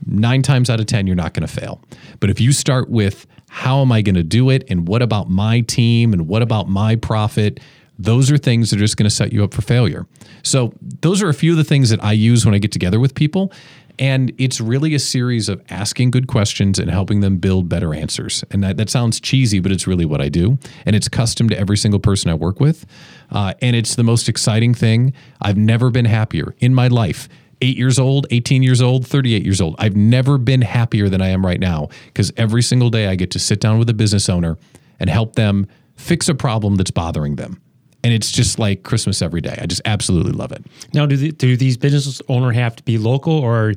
Nine 0.07 0.43
times 0.43 0.69
out 0.69 0.81
of 0.81 0.87
10, 0.87 1.07
you're 1.07 1.17
not 1.17 1.33
going 1.33 1.47
to 1.47 1.53
fail. 1.53 1.81
But 2.21 2.29
if 2.29 2.41
you 2.41 2.53
start 2.53 2.91
with, 2.91 3.27
How 3.49 3.81
am 3.81 3.93
I 3.93 4.03
going 4.03 4.17
to 4.17 4.23
do 4.23 4.51
it? 4.51 4.65
And 4.69 4.87
what 4.87 5.01
about 5.01 5.31
my 5.31 5.61
team? 5.61 6.13
And 6.13 6.29
what 6.29 6.43
about 6.43 6.69
my 6.69 6.97
profit? 6.97 7.61
those 7.99 8.31
are 8.31 8.39
things 8.39 8.71
that 8.71 8.77
are 8.77 8.81
just 8.81 8.97
going 8.97 9.09
to 9.09 9.15
set 9.15 9.33
you 9.33 9.45
up 9.45 9.55
for 9.55 9.63
failure. 9.63 10.07
So, 10.43 10.73
those 11.01 11.23
are 11.23 11.29
a 11.29 11.35
few 11.35 11.53
of 11.53 11.57
the 11.57 11.65
things 11.65 11.91
that 11.91 12.03
I 12.03 12.13
use 12.13 12.45
when 12.45 12.55
I 12.55 12.59
get 12.59 12.73
together 12.73 12.99
with 12.99 13.15
people. 13.15 13.53
And 13.99 14.33
it's 14.39 14.61
really 14.61 14.95
a 14.95 14.99
series 14.99 15.49
of 15.49 15.63
asking 15.71 16.11
good 16.11 16.27
questions 16.27 16.79
and 16.79 16.91
helping 16.91 17.21
them 17.21 17.37
build 17.37 17.69
better 17.69 17.95
answers. 17.95 18.45
And 18.51 18.63
that, 18.65 18.77
that 18.77 18.91
sounds 18.91 19.21
cheesy, 19.21 19.61
but 19.61 19.71
it's 19.71 19.87
really 19.87 20.05
what 20.05 20.21
I 20.21 20.29
do. 20.29 20.59
And 20.85 20.97
it's 20.97 21.09
custom 21.09 21.49
to 21.51 21.59
every 21.59 21.77
single 21.77 22.01
person 22.01 22.31
I 22.31 22.35
work 22.35 22.61
with. 22.61 22.87
Uh, 23.31 23.55
and 23.63 23.77
it's 23.77 23.95
the 23.95 24.03
most 24.03 24.29
exciting 24.29 24.75
thing. 24.75 25.13
I've 25.41 25.57
never 25.57 25.91
been 25.91 26.07
happier 26.07 26.55
in 26.59 26.75
my 26.75 26.89
life. 26.89 27.29
Eight 27.61 27.77
years 27.77 27.99
old, 27.99 28.27
18 28.31 28.63
years 28.63 28.83
old, 28.83 29.07
38 29.07 29.45
years 29.45 29.61
old. 29.61 29.77
I've 29.79 29.97
never 29.97 30.39
been 30.39 30.63
happier 30.63 31.09
than 31.09 31.23
I 31.23 31.29
am 31.29 31.47
right 31.47 31.61
now 31.61 31.89
because 32.07 32.33
every 32.37 32.63
single 32.63 32.91
day 32.91 33.07
I 33.07 33.15
get 33.15 33.31
to 33.33 33.39
sit 33.39 33.61
down 33.61 33.79
with 33.79 33.89
a 33.89 33.95
business 33.95 34.29
owner 34.29 34.59
and 34.99 35.09
help 35.09 35.37
them 35.37 35.67
fix 35.97 36.29
a 36.29 36.35
problem 36.35 36.75
that's 36.75 36.91
bothering 36.91 37.37
them 37.37 37.61
and 38.05 38.13
it's 38.13 38.31
just 38.31 38.59
like 38.59 38.83
Christmas 38.85 39.23
every 39.23 39.41
day. 39.41 39.59
I 39.61 39.67
just 39.67 39.83
absolutely 39.87 40.33
love 40.33 40.53
it. 40.53 40.65
Now, 40.93 41.07
do, 41.07 41.17
the, 41.17 41.33
do 41.33 41.57
these 41.57 41.77
business 41.77 42.21
owner 42.29 42.53
have 42.53 42.77
to 42.77 42.83
be 42.85 42.99
local, 42.99 43.33
or 43.33 43.73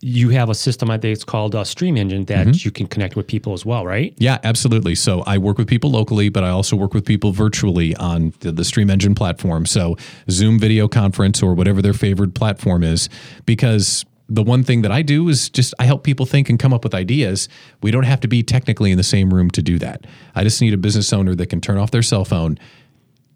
you 0.00 0.30
have 0.30 0.48
a 0.48 0.54
system? 0.54 0.90
I 0.90 0.96
think 0.98 1.12
it's 1.12 1.24
called 1.24 1.54
a 1.54 1.64
Stream 1.64 1.96
Engine 1.96 2.24
that 2.24 2.46
mm-hmm. 2.46 2.64
you 2.64 2.70
can 2.70 2.86
connect 2.86 3.14
with 3.14 3.26
people 3.26 3.52
as 3.52 3.66
well, 3.66 3.84
right? 3.84 4.14
Yeah, 4.16 4.38
absolutely. 4.42 4.94
So 4.94 5.22
I 5.26 5.38
work 5.38 5.58
with 5.58 5.68
people 5.68 5.90
locally, 5.90 6.30
but 6.30 6.42
I 6.44 6.48
also 6.48 6.76
work 6.76 6.94
with 6.94 7.04
people 7.04 7.32
virtually 7.32 7.94
on 7.96 8.32
the, 8.40 8.52
the 8.52 8.64
Stream 8.64 8.90
Engine 8.90 9.14
platform. 9.14 9.66
So 9.66 9.96
Zoom 10.30 10.58
video 10.58 10.88
conference 10.88 11.42
or 11.42 11.54
whatever 11.54 11.82
their 11.82 11.92
favorite 11.92 12.34
platform 12.34 12.82
is, 12.82 13.08
because 13.44 14.06
the 14.30 14.42
one 14.42 14.62
thing 14.62 14.82
that 14.82 14.92
I 14.92 15.02
do 15.02 15.28
is 15.28 15.48
just 15.50 15.74
I 15.78 15.84
help 15.84 16.04
people 16.04 16.26
think 16.26 16.48
and 16.48 16.58
come 16.58 16.72
up 16.72 16.84
with 16.84 16.94
ideas. 16.94 17.48
We 17.82 17.90
don't 17.90 18.04
have 18.04 18.20
to 18.20 18.28
be 18.28 18.42
technically 18.42 18.90
in 18.90 18.98
the 18.98 19.02
same 19.02 19.32
room 19.32 19.50
to 19.52 19.62
do 19.62 19.78
that. 19.78 20.06
I 20.34 20.42
just 20.42 20.60
need 20.60 20.74
a 20.74 20.78
business 20.78 21.12
owner 21.12 21.34
that 21.34 21.46
can 21.46 21.60
turn 21.60 21.78
off 21.78 21.90
their 21.90 22.02
cell 22.02 22.24
phone 22.24 22.58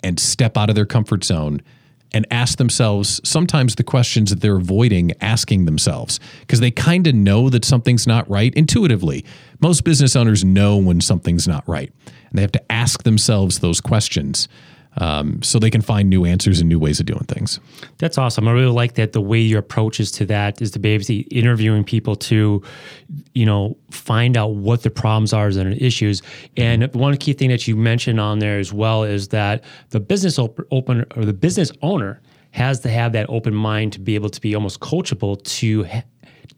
and 0.02 0.18
step 0.18 0.56
out 0.56 0.68
of 0.68 0.74
their 0.74 0.86
comfort 0.86 1.24
zone 1.24 1.62
and 2.14 2.26
ask 2.30 2.58
themselves 2.58 3.20
sometimes 3.24 3.74
the 3.74 3.84
questions 3.84 4.30
that 4.30 4.40
they're 4.40 4.56
avoiding 4.56 5.12
asking 5.20 5.64
themselves 5.64 6.20
because 6.40 6.60
they 6.60 6.70
kind 6.70 7.06
of 7.06 7.14
know 7.14 7.48
that 7.48 7.64
something's 7.64 8.06
not 8.06 8.28
right 8.28 8.54
intuitively. 8.54 9.24
Most 9.60 9.82
business 9.84 10.14
owners 10.14 10.44
know 10.44 10.76
when 10.76 11.00
something's 11.00 11.48
not 11.48 11.66
right, 11.66 11.90
and 12.06 12.38
they 12.38 12.42
have 12.42 12.52
to 12.52 12.72
ask 12.72 13.02
themselves 13.02 13.60
those 13.60 13.80
questions 13.80 14.48
um, 14.98 15.42
so 15.42 15.58
they 15.58 15.70
can 15.70 15.80
find 15.80 16.10
new 16.10 16.24
answers 16.24 16.60
and 16.60 16.68
new 16.68 16.78
ways 16.78 17.00
of 17.00 17.06
doing 17.06 17.24
things. 17.24 17.60
That's 17.98 18.18
awesome. 18.18 18.46
I 18.46 18.52
really 18.52 18.72
like 18.72 18.94
that. 18.94 19.12
The 19.12 19.20
way 19.20 19.38
your 19.38 19.60
approach 19.60 20.00
is 20.00 20.10
to 20.12 20.26
that 20.26 20.60
is 20.60 20.70
to 20.72 20.78
be 20.78 20.90
able 20.90 21.04
to 21.04 21.14
interviewing 21.34 21.84
people 21.84 22.14
to, 22.16 22.62
you 23.34 23.46
know, 23.46 23.76
find 23.90 24.36
out 24.36 24.54
what 24.54 24.82
the 24.82 24.90
problems 24.90 25.32
are 25.32 25.48
and 25.48 25.80
issues. 25.80 26.22
And 26.56 26.82
mm-hmm. 26.82 26.98
one 26.98 27.16
key 27.16 27.32
thing 27.32 27.48
that 27.48 27.66
you 27.66 27.76
mentioned 27.76 28.20
on 28.20 28.38
there 28.38 28.58
as 28.58 28.72
well 28.72 29.02
is 29.04 29.28
that 29.28 29.64
the 29.90 30.00
business 30.00 30.38
op- 30.38 30.60
open 30.70 31.04
or 31.16 31.24
the 31.24 31.32
business 31.32 31.72
owner 31.80 32.20
has 32.50 32.80
to 32.80 32.90
have 32.90 33.12
that 33.12 33.26
open 33.30 33.54
mind 33.54 33.94
to 33.94 34.00
be 34.00 34.14
able 34.14 34.28
to 34.28 34.40
be 34.40 34.54
almost 34.54 34.80
coachable 34.80 35.42
to 35.44 35.84
ha- 35.84 36.02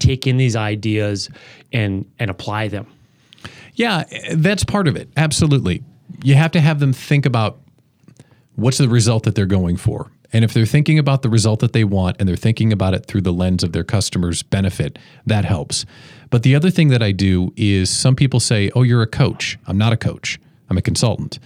take 0.00 0.26
in 0.26 0.36
these 0.36 0.56
ideas 0.56 1.30
and 1.72 2.04
and 2.18 2.30
apply 2.30 2.66
them. 2.68 2.86
Yeah, 3.74 4.04
that's 4.34 4.64
part 4.64 4.88
of 4.88 4.96
it. 4.96 5.08
Absolutely. 5.16 5.82
You 6.22 6.34
have 6.34 6.50
to 6.52 6.60
have 6.60 6.80
them 6.80 6.92
think 6.92 7.26
about 7.26 7.60
what's 8.56 8.78
the 8.78 8.88
result 8.88 9.24
that 9.24 9.34
they're 9.34 9.46
going 9.46 9.76
for? 9.76 10.10
And 10.32 10.44
if 10.44 10.52
they're 10.52 10.66
thinking 10.66 10.98
about 10.98 11.22
the 11.22 11.28
result 11.28 11.60
that 11.60 11.72
they 11.72 11.84
want 11.84 12.16
and 12.18 12.28
they're 12.28 12.36
thinking 12.36 12.72
about 12.72 12.92
it 12.92 13.06
through 13.06 13.20
the 13.20 13.32
lens 13.32 13.62
of 13.62 13.72
their 13.72 13.84
customers' 13.84 14.42
benefit, 14.42 14.98
that 15.26 15.44
helps. 15.44 15.86
But 16.30 16.42
the 16.42 16.56
other 16.56 16.70
thing 16.70 16.88
that 16.88 17.02
I 17.02 17.12
do 17.12 17.52
is 17.56 17.88
some 17.88 18.16
people 18.16 18.40
say, 18.40 18.70
Oh, 18.74 18.82
you're 18.82 19.02
a 19.02 19.06
coach. 19.06 19.58
I'm 19.66 19.78
not 19.78 19.92
a 19.92 19.96
coach, 19.96 20.40
I'm 20.68 20.76
a 20.76 20.82
consultant, 20.82 21.38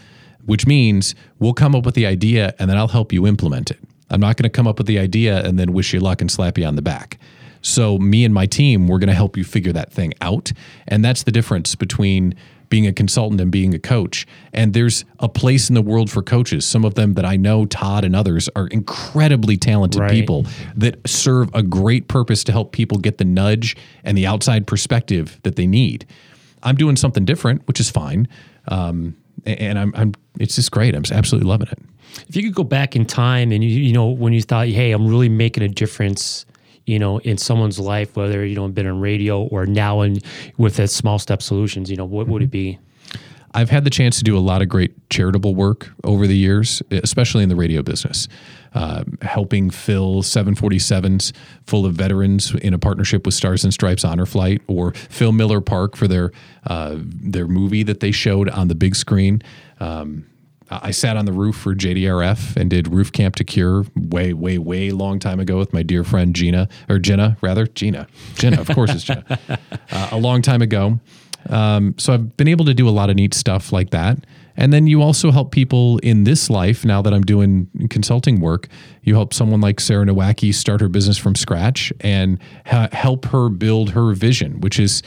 which 0.46 0.66
means 0.66 1.14
we'll 1.38 1.52
come 1.52 1.74
up 1.74 1.84
with 1.84 1.94
the 1.94 2.06
idea 2.06 2.54
and 2.58 2.70
then 2.70 2.78
I'll 2.78 2.88
help 2.88 3.12
you 3.12 3.26
implement 3.26 3.70
it. 3.70 3.78
I'm 4.10 4.20
not 4.20 4.36
going 4.38 4.44
to 4.44 4.50
come 4.50 4.66
up 4.66 4.78
with 4.78 4.86
the 4.86 4.98
idea 4.98 5.44
and 5.44 5.58
then 5.58 5.74
wish 5.74 5.92
you 5.92 6.00
luck 6.00 6.22
and 6.22 6.30
slap 6.30 6.56
you 6.56 6.64
on 6.64 6.76
the 6.76 6.82
back. 6.82 7.18
So, 7.60 7.98
me 7.98 8.24
and 8.24 8.32
my 8.32 8.46
team, 8.46 8.86
we're 8.86 8.98
going 8.98 9.08
to 9.08 9.14
help 9.14 9.36
you 9.36 9.44
figure 9.44 9.72
that 9.72 9.92
thing 9.92 10.14
out. 10.20 10.52
And 10.86 11.04
that's 11.04 11.24
the 11.24 11.32
difference 11.32 11.74
between 11.74 12.34
being 12.68 12.86
a 12.86 12.92
consultant 12.92 13.40
and 13.40 13.50
being 13.50 13.74
a 13.74 13.78
coach. 13.78 14.26
And 14.52 14.74
there's 14.74 15.04
a 15.18 15.28
place 15.28 15.68
in 15.68 15.74
the 15.74 15.82
world 15.82 16.10
for 16.10 16.22
coaches. 16.22 16.66
Some 16.66 16.84
of 16.84 16.94
them 16.94 17.14
that 17.14 17.24
I 17.24 17.36
know, 17.36 17.66
Todd 17.66 18.04
and 18.04 18.14
others, 18.14 18.48
are 18.54 18.66
incredibly 18.68 19.56
talented 19.56 20.00
right. 20.00 20.10
people 20.10 20.46
that 20.76 21.06
serve 21.06 21.50
a 21.54 21.62
great 21.62 22.08
purpose 22.08 22.44
to 22.44 22.52
help 22.52 22.72
people 22.72 22.98
get 22.98 23.18
the 23.18 23.24
nudge 23.24 23.76
and 24.04 24.16
the 24.16 24.26
outside 24.26 24.66
perspective 24.66 25.38
that 25.42 25.56
they 25.56 25.66
need. 25.66 26.06
I'm 26.62 26.76
doing 26.76 26.96
something 26.96 27.24
different, 27.24 27.66
which 27.68 27.80
is 27.80 27.90
fine. 27.90 28.28
Um, 28.68 29.16
and 29.46 29.78
I'm, 29.78 29.92
I'm, 29.94 30.14
it's 30.38 30.56
just 30.56 30.70
great. 30.70 30.94
I'm 30.94 31.04
absolutely 31.10 31.48
loving 31.48 31.68
it. 31.68 31.78
If 32.28 32.36
you 32.36 32.42
could 32.42 32.54
go 32.54 32.64
back 32.64 32.96
in 32.96 33.04
time 33.04 33.52
and 33.52 33.62
you, 33.62 33.70
you 33.70 33.92
know, 33.92 34.08
when 34.08 34.32
you 34.32 34.42
thought, 34.42 34.66
hey, 34.68 34.92
I'm 34.92 35.06
really 35.06 35.28
making 35.28 35.62
a 35.62 35.68
difference 35.68 36.46
you 36.88 36.98
know, 36.98 37.18
in 37.18 37.36
someone's 37.36 37.78
life, 37.78 38.16
whether 38.16 38.44
you 38.44 38.54
know 38.54 38.66
been 38.68 38.86
on 38.86 39.00
radio 39.00 39.42
or 39.42 39.66
now 39.66 40.00
in 40.00 40.18
with 40.56 40.76
the 40.76 40.88
small 40.88 41.18
step 41.18 41.42
solutions, 41.42 41.90
you 41.90 41.96
know, 41.96 42.04
what 42.04 42.24
mm-hmm. 42.24 42.32
would 42.32 42.42
it 42.42 42.50
be? 42.50 42.78
I've 43.54 43.70
had 43.70 43.84
the 43.84 43.90
chance 43.90 44.18
to 44.18 44.24
do 44.24 44.36
a 44.36 44.40
lot 44.40 44.60
of 44.62 44.68
great 44.68 44.92
charitable 45.10 45.54
work 45.54 45.90
over 46.04 46.26
the 46.26 46.36
years, 46.36 46.82
especially 46.90 47.42
in 47.42 47.48
the 47.48 47.56
radio 47.56 47.82
business, 47.82 48.28
uh, 48.74 49.04
helping 49.22 49.70
fill 49.70 50.22
747s 50.22 51.32
full 51.66 51.86
of 51.86 51.94
veterans 51.94 52.54
in 52.56 52.74
a 52.74 52.78
partnership 52.78 53.24
with 53.24 53.34
Stars 53.34 53.64
and 53.64 53.72
Stripes 53.72 54.04
Honor 54.04 54.26
Flight, 54.26 54.60
or 54.66 54.92
fill 54.92 55.32
Miller 55.32 55.60
Park 55.60 55.96
for 55.96 56.06
their 56.06 56.30
uh, 56.66 56.96
their 56.98 57.48
movie 57.48 57.82
that 57.82 58.00
they 58.00 58.10
showed 58.10 58.48
on 58.50 58.68
the 58.68 58.74
big 58.74 58.94
screen. 58.94 59.42
Um, 59.80 60.26
I 60.70 60.90
sat 60.90 61.16
on 61.16 61.24
the 61.24 61.32
roof 61.32 61.56
for 61.56 61.74
JDRF 61.74 62.56
and 62.56 62.68
did 62.68 62.88
Roof 62.88 63.12
Camp 63.12 63.36
to 63.36 63.44
Cure 63.44 63.86
way, 63.96 64.32
way, 64.32 64.58
way 64.58 64.90
long 64.90 65.18
time 65.18 65.40
ago 65.40 65.58
with 65.58 65.72
my 65.72 65.82
dear 65.82 66.04
friend 66.04 66.34
Gina, 66.34 66.68
or 66.88 66.98
Jenna, 66.98 67.36
rather. 67.40 67.66
Gina. 67.66 68.06
Gina, 68.34 68.60
of 68.60 68.68
course 68.68 68.94
it's 68.94 69.04
Gina. 69.04 69.24
Uh, 69.90 70.08
a 70.12 70.18
long 70.18 70.42
time 70.42 70.60
ago. 70.60 71.00
Um, 71.48 71.94
so 71.96 72.12
I've 72.12 72.36
been 72.36 72.48
able 72.48 72.66
to 72.66 72.74
do 72.74 72.86
a 72.86 72.90
lot 72.90 73.08
of 73.08 73.16
neat 73.16 73.32
stuff 73.32 73.72
like 73.72 73.88
that. 73.90 74.18
And 74.54 74.72
then 74.72 74.86
you 74.86 75.00
also 75.00 75.30
help 75.30 75.50
people 75.50 75.98
in 75.98 76.24
this 76.24 76.50
life. 76.50 76.84
Now 76.84 77.00
that 77.00 77.14
I'm 77.14 77.22
doing 77.22 77.68
consulting 77.88 78.40
work, 78.40 78.68
you 79.02 79.14
help 79.14 79.32
someone 79.32 79.62
like 79.62 79.80
Sarah 79.80 80.04
Nowacki 80.04 80.52
start 80.52 80.80
her 80.82 80.88
business 80.88 81.16
from 81.16 81.36
scratch 81.36 81.90
and 82.00 82.38
ha- 82.66 82.88
help 82.92 83.26
her 83.26 83.48
build 83.48 83.90
her 83.90 84.12
vision, 84.12 84.60
which 84.60 84.78
is 84.78 85.02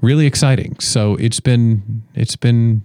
really 0.00 0.24
exciting. 0.26 0.78
So 0.78 1.16
it's 1.16 1.40
been 1.40 2.04
it's 2.14 2.36
been 2.36 2.82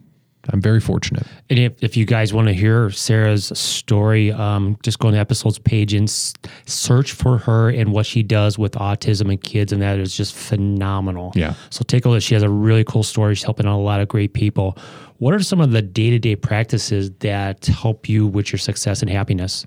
I'm 0.50 0.62
very 0.62 0.80
fortunate. 0.80 1.26
And 1.50 1.60
if, 1.60 1.84
if 1.84 1.98
you 1.98 2.06
guys 2.06 2.34
want 2.34 2.48
to 2.48 2.54
hear 2.54 2.90
Sarah's 2.90 3.46
story, 3.58 4.32
um, 4.32 4.78
just 4.84 5.00
go 5.00 5.08
on 5.08 5.14
the 5.14 5.20
episodes 5.20 5.60
page 5.60 5.94
and 5.94 6.08
s- 6.08 6.34
search 6.66 7.12
for 7.12 7.38
her 7.40 7.70
and 7.70 7.92
what 7.92 8.06
she 8.06 8.24
does 8.24 8.58
with 8.58 8.74
autism 8.74 9.30
and 9.30 9.42
kids, 9.42 9.72
and 9.74 9.82
that 9.82 10.00
is 10.00 10.16
just 10.16 10.34
phenomenal. 10.36 11.32
Yeah. 11.36 11.56
So 11.70 11.84
take 11.88 12.06
a 12.06 12.10
look. 12.10 12.22
She 12.22 12.34
has 12.34 12.44
a 12.44 12.50
really 12.50 12.84
cool 12.84 13.04
story. 13.04 13.36
She's 13.36 13.44
helping 13.44 13.66
out 13.68 13.76
a 13.76 13.82
lot 13.82 14.00
of 14.00 14.08
great 14.08 14.34
people. 14.34 14.78
What 15.18 15.34
are 15.34 15.40
some 15.40 15.60
of 15.62 15.72
the 15.72 15.82
day 15.82 16.10
to 16.12 16.20
day 16.20 16.36
practices 16.36 17.12
that 17.20 17.66
help 17.66 18.08
you 18.08 18.28
with 18.28 18.52
your 18.52 18.60
success 18.60 19.02
and 19.02 19.10
happiness? 19.10 19.66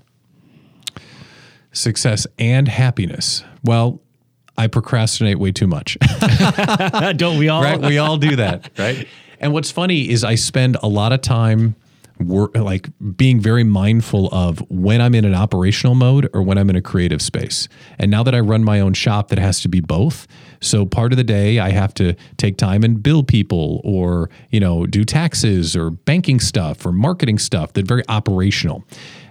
Success 1.73 2.27
and 2.37 2.67
happiness. 2.67 3.43
Well, 3.63 4.01
I 4.57 4.67
procrastinate 4.67 5.39
way 5.39 5.51
too 5.51 5.67
much. 5.67 5.97
Don't 7.15 7.37
we 7.37 7.49
all? 7.49 7.63
Right? 7.63 7.79
We 7.79 7.97
all 7.97 8.17
do 8.17 8.35
that, 8.35 8.69
right? 8.77 9.07
And 9.41 9.51
what's 9.51 9.71
funny 9.71 10.09
is 10.09 10.23
I 10.23 10.35
spend 10.35 10.77
a 10.81 10.87
lot 10.87 11.11
of 11.11 11.21
time 11.21 11.75
like 12.19 12.87
being 13.17 13.39
very 13.39 13.63
mindful 13.63 14.29
of 14.31 14.59
when 14.69 15.01
I'm 15.01 15.15
in 15.15 15.25
an 15.25 15.33
operational 15.33 15.95
mode 15.95 16.29
or 16.33 16.43
when 16.43 16.59
I'm 16.59 16.69
in 16.69 16.75
a 16.75 16.81
creative 16.81 17.19
space. 17.19 17.67
And 17.97 18.11
now 18.11 18.21
that 18.21 18.35
I 18.35 18.39
run 18.39 18.63
my 18.63 18.79
own 18.79 18.93
shop 18.93 19.29
that 19.29 19.39
has 19.39 19.59
to 19.61 19.67
be 19.67 19.79
both. 19.79 20.27
So 20.61 20.85
part 20.85 21.13
of 21.13 21.17
the 21.17 21.23
day 21.23 21.57
I 21.57 21.71
have 21.71 21.95
to 21.95 22.13
take 22.37 22.57
time 22.57 22.83
and 22.83 23.01
bill 23.01 23.23
people 23.23 23.81
or, 23.83 24.29
you 24.51 24.59
know, 24.59 24.85
do 24.85 25.03
taxes 25.03 25.75
or 25.75 25.89
banking 25.89 26.39
stuff 26.39 26.85
or 26.85 26.91
marketing 26.91 27.39
stuff 27.39 27.73
that 27.73 27.87
very 27.87 28.03
operational. 28.07 28.83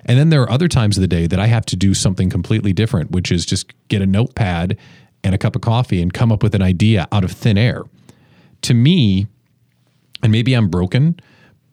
And 0.05 0.19
then 0.19 0.31
there 0.31 0.43
are 0.43 0.51
other 0.51 0.67
times 0.67 0.97
of 0.97 1.03
the 1.03 1.09
day 1.09 1.29
that 1.29 1.39
I 1.39 1.47
have 1.47 1.67
to 1.67 1.77
do 1.77 1.95
something 1.95 2.29
completely 2.29 2.73
different, 2.73 3.13
which 3.13 3.31
is 3.31 3.47
just 3.47 3.73
get 3.87 4.03
a 4.03 4.07
notepad 4.07 4.77
and 5.23 5.33
a 5.33 5.39
cup 5.39 5.55
of 5.55 5.63
coffee 5.63 6.03
and 6.03 6.13
come 6.13 6.33
up 6.33 6.43
with 6.43 6.57
an 6.57 6.63
idea 6.63 7.07
out 7.13 7.23
of 7.23 7.31
thin 7.31 7.57
air. 7.57 7.85
To 8.63 8.75
me, 8.75 9.29
and 10.23 10.33
maybe 10.33 10.55
I'm 10.55 10.69
broken, 10.69 11.19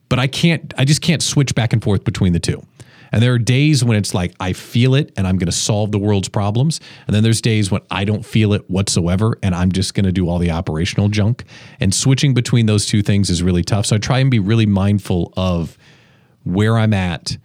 but 0.10 0.20
I 0.20 0.28
can't, 0.28 0.74
I 0.78 0.86
just 0.86 1.02
can't 1.02 1.22
switch 1.22 1.56
back 1.56 1.74
and 1.74 1.84
forth 1.84 2.04
between 2.04 2.34
the 2.34 2.40
two. 2.40 2.64
And 3.12 3.22
there 3.22 3.34
are 3.34 3.40
days 3.40 3.84
when 3.84 3.98
it's 3.98 4.14
like 4.14 4.34
I 4.40 4.54
feel 4.54 4.96
it 4.96 5.14
and 5.18 5.26
I'm 5.28 5.38
going 5.38 5.48
to 5.48 5.52
solve 5.52 5.92
the 5.92 6.00
world's 6.00 6.30
problems. 6.30 6.80
And 7.06 7.16
then 7.16 7.24
there's 7.24 7.42
days 7.42 7.72
when 7.72 7.82
I 7.90 8.04
don't 8.04 8.26
feel 8.26 8.54
it 8.54 8.70
whatsoever 8.70 9.38
and 9.42 9.56
I'm 9.56 9.72
just 9.72 9.94
going 9.94 10.06
to 10.06 10.12
do 10.12 10.28
all 10.28 10.40
the 10.40 10.52
operational 10.52 11.10
junk. 11.10 11.44
And 11.80 11.94
switching 11.94 12.34
between 12.34 12.66
those 12.66 12.86
two 12.86 13.02
things 13.02 13.30
is 13.30 13.42
really 13.42 13.64
tough. 13.64 13.86
So 13.86 13.96
I 13.96 14.00
try 14.00 14.20
and 14.20 14.30
be 14.30 14.40
really 14.40 14.66
mindful 14.66 15.34
of 15.38 15.78
where 16.44 16.78
I'm 16.78 16.94
at 16.94 17.38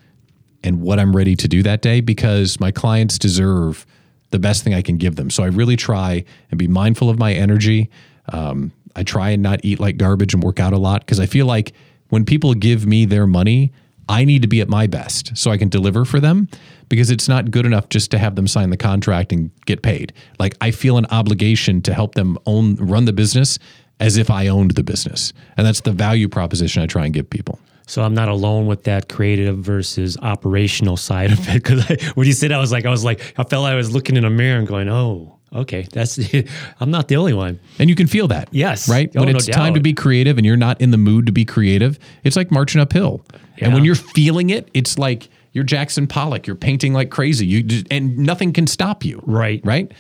and 0.65 0.81
what 0.81 0.99
I'm 0.99 1.15
ready 1.15 1.37
to 1.37 1.49
do 1.49 1.62
that 1.62 1.83
day 1.83 2.01
because 2.01 2.61
my 2.61 2.71
clients 2.71 3.19
deserve 3.19 3.87
the 4.31 4.38
best 4.38 4.65
thing 4.65 4.75
I 4.75 4.83
can 4.83 4.97
give 4.97 5.17
them. 5.17 5.31
So 5.31 5.43
I 5.43 5.47
really 5.47 5.77
try 5.77 6.25
and 6.51 6.59
be 6.59 6.69
mindful 6.69 7.11
of 7.11 7.19
my 7.19 7.35
energy. 7.35 7.91
Um, 8.33 8.73
I 8.96 9.02
try 9.02 9.31
and 9.31 9.42
not 9.42 9.61
eat 9.62 9.81
like 9.81 9.96
garbage 9.96 10.35
and 10.35 10.42
work 10.42 10.61
out 10.61 10.72
a 10.72 10.78
lot 10.78 11.00
because 11.00 11.20
I 11.20 11.26
feel 11.26 11.46
like 11.46 11.72
when 12.09 12.24
people 12.24 12.55
give 12.55 12.87
me 12.87 13.05
their 13.05 13.26
money, 13.26 13.72
I 14.09 14.24
need 14.24 14.42
to 14.42 14.48
be 14.48 14.61
at 14.61 14.68
my 14.68 14.87
best 14.87 15.37
so 15.37 15.50
I 15.50 15.57
can 15.57 15.68
deliver 15.68 16.05
for 16.05 16.20
them 16.20 16.48
because 16.88 17.11
it's 17.11 17.28
not 17.28 17.50
good 17.50 17.64
enough 17.64 17.88
just 17.88 18.11
to 18.11 18.18
have 18.18 18.35
them 18.35 18.46
sign 18.46 18.70
the 18.70 18.76
contract 18.76 19.33
and 19.33 19.50
get 19.64 19.83
paid. 19.83 20.12
Like 20.38 20.57
I 20.61 20.70
feel 20.70 20.98
an 20.98 21.07
obligation 21.07 21.81
to 21.83 21.94
help 21.94 22.14
them 22.14 22.37
own 22.44 22.74
run 22.76 23.05
the 23.05 23.12
business 23.12 23.59
as 24.00 24.16
if 24.16 24.31
I 24.31 24.48
owned 24.48 24.72
the 24.72 24.83
business. 24.83 25.33
And 25.57 25.66
that's 25.66 25.81
the 25.81 25.92
value 25.92 26.28
proposition 26.28 26.83
I 26.83 26.87
try 26.87 27.05
and 27.05 27.14
give 27.14 27.31
people. 27.31 27.59
So 27.87 28.02
I'm 28.02 28.14
not 28.14 28.28
alone 28.28 28.66
with 28.66 28.85
that 28.85 29.09
creative 29.09 29.59
versus 29.59 30.16
operational 30.18 30.96
side 30.96 31.33
of 31.33 31.48
it. 31.48 31.55
Because 31.55 31.85
when 32.14 32.26
you 32.26 32.33
said, 32.33 32.52
I 32.52 32.59
was 32.59 32.72
like, 32.72 32.85
I 32.85 32.90
was 32.90 33.05
like, 33.05 33.35
I 33.38 33.44
felt 33.44 33.62
like 33.62 33.72
I 33.72 33.76
was 33.76 33.92
looking 33.92 34.16
in 34.16 34.24
a 34.24 34.31
mirror 34.31 34.59
and 34.59 34.66
going, 34.66 34.88
"Oh, 34.88 35.38
okay, 35.55 35.87
that's 35.93 36.19
I'm 36.81 36.91
not 36.91 37.09
the 37.09 37.17
only 37.17 37.33
one." 37.33 37.61
And 37.79 37.88
you 37.91 37.97
can 37.97 38.07
feel 38.07 38.29
that. 38.29 38.49
Yes. 38.53 38.88
Right? 38.88 39.11
Oh, 39.17 39.21
when 39.21 39.33
no 39.33 39.37
it's 39.37 39.47
time 39.47 39.75
to 39.75 39.81
be 39.81 39.93
creative 39.93 40.38
and 40.38 40.47
you're 40.47 40.57
not 40.57 40.81
in 40.81 40.91
the 40.91 40.99
mood 40.99 41.27
to 41.27 41.33
be 41.33 41.45
creative, 41.45 41.99
it's 42.25 42.37
like 42.37 42.51
marching 42.51 42.81
uphill. 42.81 43.25
And 43.61 43.75
when 43.75 43.85
you're 43.85 43.95
feeling 43.95 44.51
it, 44.51 44.69
it's 44.75 44.99
like 44.99 45.29
you're 45.53 45.65
Jackson 45.65 46.07
Pollock. 46.07 46.47
You're 46.47 46.57
painting 46.57 46.93
like 46.93 47.11
crazy. 47.11 47.47
You 47.47 47.62
just, 47.62 47.87
and 47.91 48.19
nothing 48.19 48.53
can 48.53 48.67
stop 48.67 49.05
you. 49.05 49.23
Right. 49.25 49.61
Right. 49.65 49.93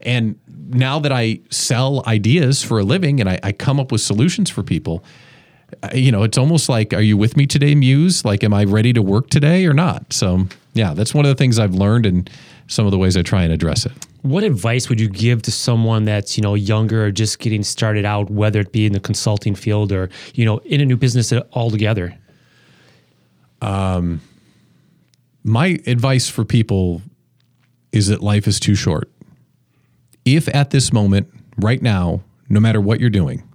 And 0.00 0.38
now 0.68 0.98
that 0.98 1.12
I 1.12 1.40
sell 1.50 2.02
ideas 2.06 2.62
for 2.62 2.78
a 2.78 2.84
living 2.84 3.20
and 3.20 3.28
I, 3.28 3.38
I 3.42 3.52
come 3.52 3.80
up 3.80 3.92
with 3.92 4.00
solutions 4.00 4.50
for 4.50 4.62
people, 4.62 5.04
uh, 5.82 5.90
you 5.94 6.12
know, 6.12 6.22
it's 6.22 6.38
almost 6.38 6.68
like, 6.68 6.92
are 6.92 7.00
you 7.00 7.16
with 7.16 7.36
me 7.36 7.46
today, 7.46 7.74
Muse? 7.74 8.24
Like, 8.24 8.44
am 8.44 8.52
I 8.52 8.64
ready 8.64 8.92
to 8.92 9.02
work 9.02 9.30
today 9.30 9.66
or 9.66 9.72
not? 9.72 10.12
So, 10.12 10.46
yeah, 10.74 10.94
that's 10.94 11.14
one 11.14 11.24
of 11.24 11.28
the 11.28 11.34
things 11.34 11.58
I've 11.58 11.74
learned 11.74 12.06
and 12.06 12.30
some 12.68 12.86
of 12.86 12.92
the 12.92 12.98
ways 12.98 13.16
I 13.16 13.22
try 13.22 13.42
and 13.42 13.52
address 13.52 13.86
it. 13.86 13.92
What 14.22 14.42
advice 14.42 14.88
would 14.88 15.00
you 15.00 15.08
give 15.08 15.42
to 15.42 15.52
someone 15.52 16.04
that's 16.04 16.36
you 16.36 16.42
know 16.42 16.54
younger 16.54 17.04
or 17.06 17.10
just 17.10 17.38
getting 17.38 17.62
started 17.62 18.04
out, 18.04 18.30
whether 18.30 18.60
it 18.60 18.72
be 18.72 18.86
in 18.86 18.92
the 18.92 19.00
consulting 19.00 19.54
field 19.54 19.92
or 19.92 20.10
you 20.34 20.44
know 20.44 20.58
in 20.58 20.80
a 20.80 20.84
new 20.84 20.96
business 20.96 21.32
altogether? 21.52 22.16
Um, 23.62 24.20
my 25.44 25.78
advice 25.86 26.28
for 26.28 26.44
people 26.44 27.02
is 27.92 28.08
that 28.08 28.20
life 28.20 28.46
is 28.46 28.58
too 28.58 28.74
short. 28.74 29.10
If 30.24 30.52
at 30.54 30.70
this 30.70 30.92
moment, 30.92 31.32
right 31.56 31.80
now, 31.80 32.22
no 32.48 32.58
matter 32.58 32.80
what 32.80 33.00
you're 33.00 33.10
doing, 33.10 33.48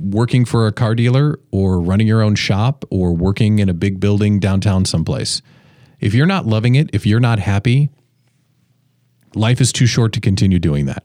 working 0.00 0.44
for 0.44 0.66
a 0.66 0.72
car 0.72 0.94
dealer 0.94 1.38
or 1.52 1.80
running 1.80 2.08
your 2.08 2.22
own 2.22 2.34
shop 2.34 2.84
or 2.90 3.14
working 3.14 3.60
in 3.60 3.68
a 3.68 3.74
big 3.74 4.00
building 4.00 4.40
downtown 4.40 4.84
someplace, 4.84 5.42
if 6.00 6.12
you're 6.12 6.26
not 6.26 6.44
loving 6.44 6.74
it, 6.74 6.90
if 6.92 7.06
you're 7.06 7.20
not 7.20 7.38
happy, 7.38 7.88
life 9.34 9.60
is 9.60 9.72
too 9.72 9.86
short 9.86 10.12
to 10.14 10.20
continue 10.20 10.58
doing 10.58 10.86
that. 10.86 11.04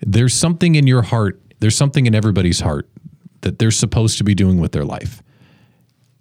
There's 0.00 0.34
something 0.34 0.74
in 0.74 0.86
your 0.86 1.02
heart, 1.02 1.40
there's 1.60 1.76
something 1.76 2.06
in 2.06 2.14
everybody's 2.14 2.60
heart 2.60 2.88
that 3.42 3.58
they're 3.58 3.70
supposed 3.70 4.18
to 4.18 4.24
be 4.24 4.34
doing 4.34 4.60
with 4.60 4.72
their 4.72 4.84
life 4.84 5.22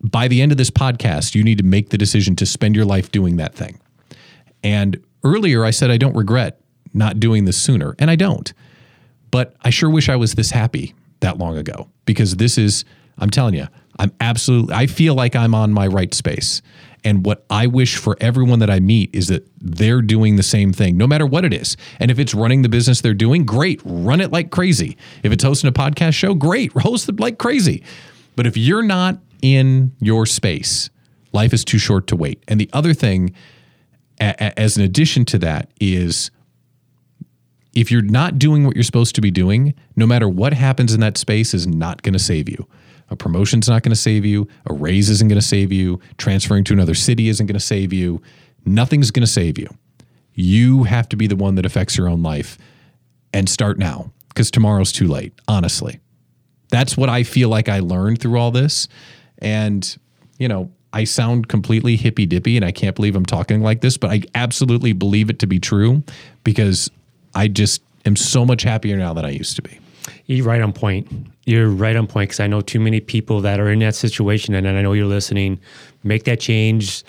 by 0.01 0.27
the 0.27 0.41
end 0.41 0.51
of 0.51 0.57
this 0.57 0.71
podcast, 0.71 1.35
you 1.35 1.43
need 1.43 1.57
to 1.57 1.63
make 1.63 1.89
the 1.89 1.97
decision 1.97 2.35
to 2.37 2.45
spend 2.45 2.75
your 2.75 2.85
life 2.85 3.11
doing 3.11 3.37
that 3.37 3.53
thing. 3.53 3.79
And 4.63 5.01
earlier, 5.23 5.65
I 5.65 5.71
said 5.71 5.91
I 5.91 5.97
don't 5.97 6.15
regret 6.15 6.59
not 6.93 7.19
doing 7.19 7.45
this 7.45 7.57
sooner, 7.57 7.95
and 7.99 8.09
I 8.09 8.15
don't. 8.15 8.51
But 9.31 9.55
I 9.61 9.69
sure 9.69 9.89
wish 9.89 10.09
I 10.09 10.15
was 10.15 10.33
this 10.33 10.51
happy 10.51 10.95
that 11.19 11.37
long 11.37 11.57
ago 11.57 11.89
because 12.05 12.37
this 12.37 12.57
is, 12.57 12.85
I'm 13.17 13.29
telling 13.29 13.53
you, 13.53 13.67
I'm 13.99 14.11
absolutely, 14.21 14.73
I 14.73 14.87
feel 14.87 15.13
like 15.13 15.35
I'm 15.35 15.53
on 15.53 15.71
my 15.71 15.85
right 15.87 16.13
space. 16.13 16.61
And 17.03 17.25
what 17.25 17.45
I 17.49 17.67
wish 17.67 17.95
for 17.95 18.17
everyone 18.19 18.59
that 18.59 18.69
I 18.69 18.79
meet 18.79 19.09
is 19.13 19.27
that 19.27 19.47
they're 19.59 20.01
doing 20.01 20.35
the 20.35 20.43
same 20.43 20.73
thing, 20.73 20.97
no 20.97 21.07
matter 21.07 21.25
what 21.25 21.45
it 21.45 21.53
is. 21.53 21.77
And 21.99 22.11
if 22.11 22.19
it's 22.19 22.33
running 22.33 22.61
the 22.61 22.69
business 22.69 23.01
they're 23.01 23.13
doing, 23.13 23.45
great, 23.45 23.81
run 23.85 24.21
it 24.21 24.31
like 24.31 24.51
crazy. 24.51 24.97
If 25.23 25.31
it's 25.31 25.43
hosting 25.43 25.69
a 25.69 25.73
podcast 25.73 26.13
show, 26.13 26.33
great, 26.33 26.71
host 26.73 27.07
it 27.07 27.19
like 27.19 27.37
crazy. 27.37 27.83
But 28.35 28.47
if 28.47 28.57
you're 28.57 28.83
not 28.83 29.19
in 29.41 29.93
your 29.99 30.25
space, 30.25 30.89
life 31.31 31.53
is 31.53 31.63
too 31.63 31.77
short 31.77 32.07
to 32.07 32.15
wait. 32.15 32.43
And 32.47 32.59
the 32.59 32.69
other 32.73 32.93
thing, 32.93 33.33
as 34.19 34.75
an 34.75 34.83
addition 34.83 35.23
to 35.25 35.37
that, 35.39 35.71
is 35.79 36.31
if 37.73 37.91
you're 37.91 38.01
not 38.01 38.39
doing 38.39 38.65
what 38.65 38.75
you're 38.75 38.83
supposed 38.83 39.15
to 39.15 39.21
be 39.21 39.31
doing, 39.31 39.73
no 39.95 40.05
matter 40.05 40.27
what 40.27 40.53
happens 40.53 40.93
in 40.93 40.99
that 40.99 41.17
space 41.17 41.53
is 41.53 41.67
not 41.67 42.01
going 42.01 42.13
to 42.13 42.19
save 42.19 42.49
you. 42.49 42.67
A 43.11 43.15
promotion's 43.15 43.67
not 43.67 43.83
going 43.83 43.91
to 43.91 43.95
save 43.95 44.25
you. 44.25 44.47
A 44.65 44.73
raise 44.73 45.09
isn't 45.09 45.27
going 45.27 45.39
to 45.39 45.45
save 45.45 45.71
you. 45.71 45.99
Transferring 46.17 46.63
to 46.65 46.73
another 46.73 46.93
city 46.93 47.29
isn't 47.29 47.45
going 47.45 47.53
to 47.55 47.59
save 47.59 47.91
you. 47.91 48.21
Nothing's 48.65 49.11
going 49.11 49.25
to 49.25 49.31
save 49.31 49.57
you. 49.57 49.67
You 50.33 50.83
have 50.83 51.09
to 51.09 51.17
be 51.17 51.27
the 51.27 51.35
one 51.35 51.55
that 51.55 51.65
affects 51.65 51.97
your 51.97 52.07
own 52.07 52.21
life 52.21 52.57
and 53.33 53.49
start 53.49 53.77
now 53.77 54.11
because 54.29 54.51
tomorrow's 54.51 54.91
too 54.91 55.07
late, 55.07 55.33
honestly. 55.47 55.99
That's 56.69 56.95
what 56.95 57.09
I 57.09 57.23
feel 57.23 57.49
like 57.49 57.67
I 57.67 57.79
learned 57.79 58.21
through 58.21 58.39
all 58.39 58.51
this. 58.51 58.87
And, 59.39 59.97
you 60.37 60.47
know, 60.47 60.71
I 60.93 61.03
sound 61.03 61.47
completely 61.47 61.95
hippy 61.95 62.25
dippy 62.25 62.55
and 62.55 62.65
I 62.65 62.71
can't 62.71 62.95
believe 62.95 63.15
I'm 63.15 63.25
talking 63.25 63.61
like 63.61 63.81
this, 63.81 63.97
but 63.97 64.11
I 64.11 64.23
absolutely 64.33 64.93
believe 64.93 65.29
it 65.29 65.39
to 65.39 65.47
be 65.47 65.59
true 65.59 66.03
because 66.43 66.89
I 67.35 67.47
just 67.47 67.81
am 68.05 68.15
so 68.15 68.45
much 68.45 68.63
happier 68.63 68.97
now 68.97 69.13
than 69.13 69.25
I 69.25 69.29
used 69.29 69.55
to 69.57 69.61
be. 69.61 69.79
You're 70.25 70.45
right 70.45 70.61
on 70.61 70.73
point. 70.73 71.07
You're 71.45 71.69
right 71.69 71.95
on 71.95 72.07
point 72.07 72.29
because 72.29 72.39
I 72.39 72.47
know 72.47 72.61
too 72.61 72.79
many 72.79 72.99
people 72.99 73.41
that 73.41 73.59
are 73.59 73.69
in 73.71 73.79
that 73.79 73.95
situation, 73.95 74.53
and 74.53 74.67
I 74.67 74.81
know 74.81 74.93
you're 74.93 75.05
listening. 75.05 75.59
Make 76.03 76.23
that 76.25 76.39
change, 76.39 77.03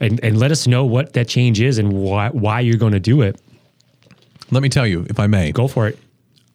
and, 0.00 0.22
and 0.24 0.38
let 0.38 0.50
us 0.50 0.66
know 0.66 0.84
what 0.84 1.12
that 1.14 1.28
change 1.28 1.60
is 1.60 1.78
and 1.78 1.92
why 1.92 2.28
why 2.30 2.60
you're 2.60 2.76
going 2.78 2.92
to 2.92 3.00
do 3.00 3.22
it. 3.22 3.40
Let 4.50 4.62
me 4.62 4.68
tell 4.68 4.86
you, 4.86 5.06
if 5.08 5.18
I 5.18 5.26
may, 5.26 5.52
Go 5.52 5.68
for 5.68 5.88
it. 5.88 5.98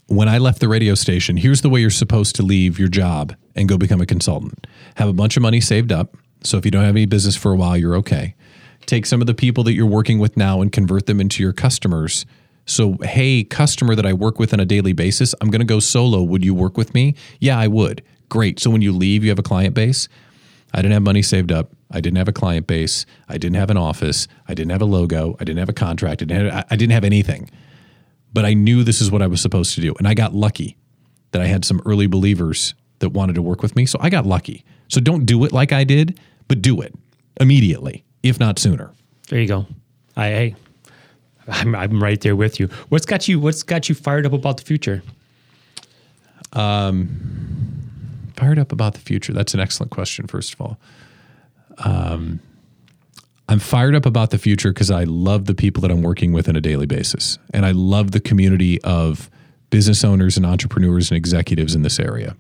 when 0.08 0.28
I 0.30 0.38
left 0.38 0.60
the 0.60 0.68
radio 0.68 0.96
station, 0.96 1.38
here's 1.38 1.62
the 1.62 1.70
way 1.70 1.82
you're 1.82 1.90
supposed 1.90 2.36
to 2.36 2.44
leave 2.44 2.78
your 2.78 2.88
job 2.90 3.36
and 3.56 3.68
go 3.68 3.78
become 3.78 4.00
a 4.02 4.06
consultant. 4.06 4.68
Have 4.96 5.10
a 5.10 5.14
bunch 5.14 5.36
of 5.38 5.44
money 5.44 5.60
saved 5.62 5.92
up. 5.92 6.16
So 6.44 6.58
if 6.58 6.66
you 6.66 6.72
don't 6.72 6.84
have 6.86 6.96
any 6.96 7.06
business 7.06 7.36
for 7.36 7.52
a 7.52 7.56
while, 7.56 7.76
you're 7.78 7.96
okay. 7.98 8.36
Take 8.86 9.06
some 9.06 9.22
of 9.22 9.28
the 9.28 9.34
people 9.34 9.64
that 9.66 9.74
you're 9.74 9.86
working 9.86 10.20
with 10.20 10.38
now 10.38 10.62
and 10.62 10.72
convert 10.72 11.06
them 11.06 11.20
into 11.20 11.44
your 11.44 11.52
customers. 11.54 12.26
So, 12.70 12.98
hey, 13.02 13.44
customer 13.44 13.96
that 13.96 14.06
I 14.06 14.14
work 14.14 14.40
with 14.40 14.54
on 14.54 14.60
a 14.60 14.66
daily 14.66 14.94
basis, 14.94 15.34
I'm 15.42 15.50
going 15.50 15.62
to 15.62 15.66
go 15.66 15.80
solo. 15.80 16.22
Would 16.24 16.46
you 16.46 16.54
work 16.54 16.78
with 16.78 16.94
me? 16.94 17.16
Yeah, 17.40 17.58
I 17.58 17.68
would. 17.68 18.04
Great. 18.30 18.60
So 18.60 18.70
when 18.70 18.82
you 18.82 18.92
leave, 18.92 19.24
you 19.24 19.30
have 19.30 19.40
a 19.40 19.44
client 19.44 19.74
base. 19.74 20.08
I 20.74 20.78
didn't 20.84 20.94
have 20.94 21.02
money 21.02 21.24
saved 21.24 21.52
up. 21.52 21.72
I 21.92 22.00
didn't 22.00 22.18
have 22.18 22.28
a 22.28 22.34
client 22.34 22.68
base. 22.68 23.08
I 23.28 23.40
didn't 23.40 23.56
have 23.56 23.72
an 23.72 23.78
office. 23.78 24.28
I 24.48 24.54
didn't 24.54 24.72
have 24.72 24.84
a 24.84 24.86
logo. 24.86 25.36
I 25.40 25.44
didn't 25.44 25.58
have 25.58 25.70
a 25.70 25.74
contract. 25.74 26.22
I 26.22 26.26
didn't 26.26 26.52
have, 26.52 26.66
I 26.70 26.76
didn't 26.76 26.94
have 26.94 27.04
anything 27.04 27.50
but 28.34 28.46
I 28.46 28.54
knew 28.54 28.84
this 28.84 29.02
is 29.02 29.12
what 29.12 29.22
I 29.22 29.28
was 29.28 29.42
supposed 29.42 29.76
to 29.76 29.82
do. 29.82 29.94
And 29.98 30.08
I 30.08 30.14
got 30.14 30.34
lucky 30.34 30.78
that 31.32 31.42
I 31.42 31.46
had 31.46 31.66
some 31.66 31.82
early 31.86 32.08
believers 32.08 32.74
that 33.00 33.10
wanted 33.10 33.36
to 33.36 33.42
work 33.42 33.62
with 33.62 33.76
me. 33.76 33.86
So 33.86 33.98
I 34.02 34.10
got 34.10 34.26
lucky. 34.26 34.66
So 34.88 35.00
don't 35.00 35.26
do 35.26 35.44
it 35.46 35.52
like 35.52 35.72
I 35.72 35.84
did, 35.84 36.20
but 36.48 36.62
do 36.62 36.82
it 36.82 36.94
immediately, 37.40 38.04
if 38.24 38.40
not 38.40 38.60
sooner. 38.60 38.92
There 39.30 39.40
you 39.40 39.48
go. 39.48 39.66
I, 40.16 40.28
hey, 40.28 40.56
I'm, 41.52 41.76
I'm 41.76 42.02
right 42.04 42.20
there 42.22 42.36
with 42.36 42.60
you. 42.60 42.68
What's 42.90 43.06
got 43.06 43.28
you? 43.28 43.40
What's 43.40 43.64
got 43.64 43.90
you 43.90 43.96
fired 43.96 44.26
up 44.26 44.34
about 44.34 44.58
the 44.58 44.64
future? 44.64 45.02
Fired 48.36 48.58
up 48.60 48.72
about 48.72 48.94
the 48.94 49.00
future. 49.02 49.34
That's 49.34 49.54
an 49.54 49.60
excellent 49.60 49.92
question, 49.92 50.28
first 50.28 50.54
of 50.54 50.62
all. 50.62 50.78
Um, 51.80 52.40
I'm 53.48 53.60
fired 53.60 53.96
up 53.96 54.06
about 54.06 54.30
the 54.30 54.38
future 54.38 54.70
because 54.72 54.92
I 54.92 55.04
love 55.04 55.46
the 55.46 55.56
people 55.56 55.82
that 55.82 55.92
I'm 55.92 56.02
working 56.02 56.32
with 56.34 56.48
on 56.48 56.56
a 56.56 56.62
daily 56.62 56.86
basis. 56.86 57.38
And 57.54 57.66
I 57.66 57.72
love 57.72 58.12
the 58.12 58.20
community 58.20 58.82
of 58.84 59.30
business 59.72 60.04
owners 60.04 60.38
and 60.38 60.46
entrepreneurs 60.46 61.12
and 61.12 61.18
executives 61.18 61.76
in 61.76 61.82
this 61.82 62.00
area. 62.00 62.36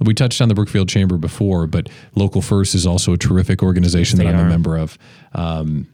We 0.00 0.12
touched 0.14 0.40
on 0.42 0.48
the 0.48 0.54
Brookfield 0.54 0.88
Chamber 0.88 1.16
before, 1.16 1.66
but 1.66 1.88
Local 2.14 2.42
First 2.42 2.74
is 2.74 2.86
also 2.86 3.12
a 3.14 3.16
terrific 3.16 3.62
organization 3.62 4.18
Yes, 4.20 4.26
that 4.26 4.34
I'm 4.34 4.40
are. 4.44 4.46
a 4.46 4.50
member 4.50 4.76
of. 4.76 4.98
Um, 5.32 5.88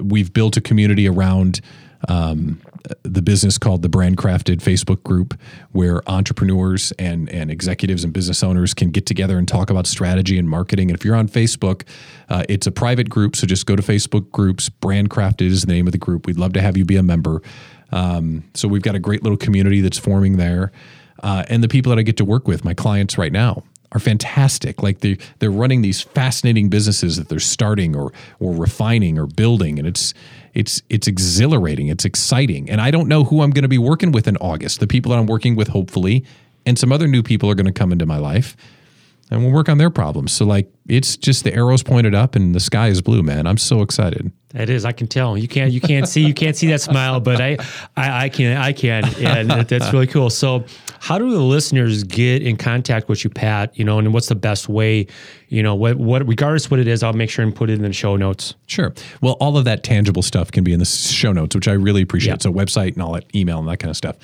We've 0.00 0.32
built 0.32 0.56
a 0.56 0.60
community 0.60 1.08
around 1.08 1.60
um, 2.08 2.60
the 3.02 3.22
business 3.22 3.58
called 3.58 3.82
the 3.82 3.88
Brand 3.88 4.16
Crafted 4.16 4.56
Facebook 4.56 5.02
group, 5.02 5.38
where 5.70 6.02
entrepreneurs 6.08 6.92
and 6.98 7.28
and 7.30 7.50
executives 7.50 8.04
and 8.04 8.12
business 8.12 8.42
owners 8.42 8.74
can 8.74 8.90
get 8.90 9.06
together 9.06 9.38
and 9.38 9.46
talk 9.46 9.70
about 9.70 9.86
strategy 9.86 10.38
and 10.38 10.48
marketing. 10.48 10.90
And 10.90 10.98
if 10.98 11.04
you're 11.04 11.14
on 11.14 11.28
Facebook, 11.28 11.86
uh, 12.28 12.44
it's 12.48 12.66
a 12.66 12.72
private 12.72 13.08
group, 13.08 13.36
so 13.36 13.46
just 13.46 13.66
go 13.66 13.76
to 13.76 13.82
Facebook 13.82 14.30
groups. 14.30 14.68
Brand 14.68 15.10
Crafted 15.10 15.46
is 15.46 15.62
the 15.62 15.72
name 15.72 15.86
of 15.86 15.92
the 15.92 15.98
group. 15.98 16.26
We'd 16.26 16.38
love 16.38 16.52
to 16.54 16.60
have 16.60 16.76
you 16.76 16.84
be 16.84 16.96
a 16.96 17.02
member. 17.02 17.40
Um, 17.92 18.44
so 18.54 18.68
we've 18.68 18.82
got 18.82 18.94
a 18.94 18.98
great 19.00 19.22
little 19.22 19.36
community 19.36 19.80
that's 19.80 19.98
forming 19.98 20.38
there, 20.38 20.72
uh, 21.22 21.44
and 21.48 21.62
the 21.62 21.68
people 21.68 21.90
that 21.90 21.98
I 21.98 22.02
get 22.02 22.16
to 22.16 22.24
work 22.24 22.48
with, 22.48 22.64
my 22.64 22.74
clients 22.74 23.18
right 23.18 23.32
now, 23.32 23.62
are 23.92 24.00
fantastic. 24.00 24.82
Like 24.82 25.00
they 25.00 25.18
they're 25.38 25.50
running 25.50 25.82
these 25.82 26.00
fascinating 26.00 26.68
businesses 26.68 27.16
that 27.16 27.28
they're 27.28 27.38
starting 27.38 27.94
or 27.94 28.12
or 28.40 28.54
refining 28.54 29.18
or 29.18 29.26
building, 29.26 29.78
and 29.78 29.86
it's 29.86 30.14
it's 30.54 30.82
it's 30.88 31.06
exhilarating. 31.06 31.88
It's 31.88 32.04
exciting, 32.04 32.68
and 32.68 32.80
I 32.80 32.90
don't 32.90 33.08
know 33.08 33.24
who 33.24 33.42
I'm 33.42 33.50
going 33.50 33.62
to 33.62 33.68
be 33.68 33.78
working 33.78 34.12
with 34.12 34.26
in 34.26 34.36
August. 34.38 34.80
The 34.80 34.86
people 34.86 35.10
that 35.10 35.18
I'm 35.18 35.26
working 35.26 35.56
with, 35.56 35.68
hopefully, 35.68 36.24
and 36.66 36.78
some 36.78 36.92
other 36.92 37.06
new 37.06 37.22
people 37.22 37.50
are 37.50 37.54
going 37.54 37.66
to 37.66 37.72
come 37.72 37.92
into 37.92 38.06
my 38.06 38.18
life, 38.18 38.56
and 39.30 39.42
we'll 39.42 39.52
work 39.52 39.68
on 39.68 39.78
their 39.78 39.90
problems. 39.90 40.32
So 40.32 40.44
like 40.46 40.72
it's 40.88 41.16
just 41.16 41.44
the 41.44 41.54
arrows 41.54 41.82
pointed 41.82 42.14
up 42.14 42.34
and 42.34 42.54
the 42.54 42.60
sky 42.60 42.88
is 42.88 43.02
blue, 43.02 43.22
man. 43.22 43.46
I'm 43.46 43.58
so 43.58 43.82
excited. 43.82 44.32
It 44.54 44.68
is. 44.68 44.84
I 44.84 44.92
can 44.92 45.06
tell. 45.06 45.36
You 45.38 45.48
can't. 45.48 45.72
You 45.72 45.80
can't 45.80 46.06
see. 46.06 46.24
You 46.26 46.34
can't 46.34 46.56
see 46.56 46.66
that 46.68 46.80
smile, 46.80 47.20
but 47.20 47.40
I, 47.40 47.56
I, 47.96 48.24
I 48.24 48.28
can. 48.28 48.56
I 48.56 48.72
can, 48.72 49.04
and 49.24 49.50
that's 49.50 49.92
really 49.92 50.06
cool. 50.06 50.28
So, 50.28 50.64
how 51.00 51.18
do 51.18 51.30
the 51.30 51.40
listeners 51.40 52.04
get 52.04 52.42
in 52.42 52.56
contact 52.56 53.08
with 53.08 53.24
you, 53.24 53.30
Pat? 53.30 53.76
You 53.78 53.84
know, 53.84 53.98
and 53.98 54.12
what's 54.12 54.28
the 54.28 54.34
best 54.34 54.68
way? 54.68 55.06
You 55.48 55.62
know, 55.62 55.74
what, 55.74 55.96
what, 55.96 56.26
regardless 56.26 56.70
what 56.70 56.80
it 56.80 56.88
is, 56.88 57.02
I'll 57.02 57.12
make 57.12 57.30
sure 57.30 57.44
and 57.44 57.54
put 57.54 57.70
it 57.70 57.74
in 57.74 57.82
the 57.82 57.92
show 57.92 58.16
notes. 58.16 58.54
Sure. 58.66 58.92
Well, 59.20 59.36
all 59.40 59.56
of 59.56 59.64
that 59.64 59.84
tangible 59.84 60.22
stuff 60.22 60.50
can 60.50 60.64
be 60.64 60.72
in 60.72 60.78
the 60.78 60.84
show 60.84 61.32
notes, 61.32 61.54
which 61.54 61.68
I 61.68 61.72
really 61.72 62.02
appreciate. 62.02 62.34
Yeah. 62.34 62.38
So, 62.40 62.52
website 62.52 62.92
and 62.92 63.02
all 63.02 63.12
that, 63.12 63.24
email 63.34 63.58
and 63.58 63.68
that 63.68 63.78
kind 63.78 63.90
of 63.90 63.96
stuff. 63.96 64.16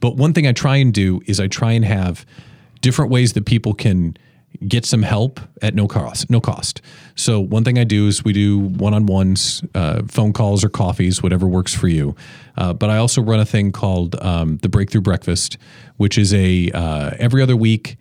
But 0.00 0.16
one 0.16 0.32
thing 0.32 0.46
I 0.46 0.52
try 0.52 0.76
and 0.76 0.92
do 0.92 1.20
is 1.26 1.38
I 1.38 1.46
try 1.46 1.72
and 1.72 1.84
have 1.84 2.26
different 2.80 3.10
ways 3.10 3.34
that 3.34 3.46
people 3.46 3.74
can 3.74 4.16
get 4.56 4.84
some 4.84 5.02
help 5.02 5.40
at 5.62 5.74
no 5.74 5.86
cost. 5.86 6.30
No 6.30 6.40
cost. 6.40 6.80
So 7.14 7.40
one 7.40 7.64
thing 7.64 7.78
I 7.78 7.84
do 7.84 8.06
is 8.06 8.24
we 8.24 8.32
do 8.32 8.58
one-on-ones, 8.58 9.64
uh, 9.74 10.02
phone 10.06 10.32
calls 10.32 10.64
or 10.64 10.68
coffees, 10.68 11.22
whatever 11.22 11.46
works 11.46 11.74
for 11.74 11.88
you. 11.88 12.14
Uh, 12.56 12.72
but 12.72 12.90
I 12.90 12.98
also 12.98 13.22
run 13.22 13.40
a 13.40 13.44
thing 13.44 13.72
called 13.72 14.16
um, 14.22 14.58
the 14.58 14.68
Breakthrough 14.68 15.02
Breakfast, 15.02 15.58
which 15.96 16.18
is 16.18 16.32
a 16.34 16.70
uh, 16.72 17.10
every 17.18 17.42
other 17.42 17.56
week 17.56 17.96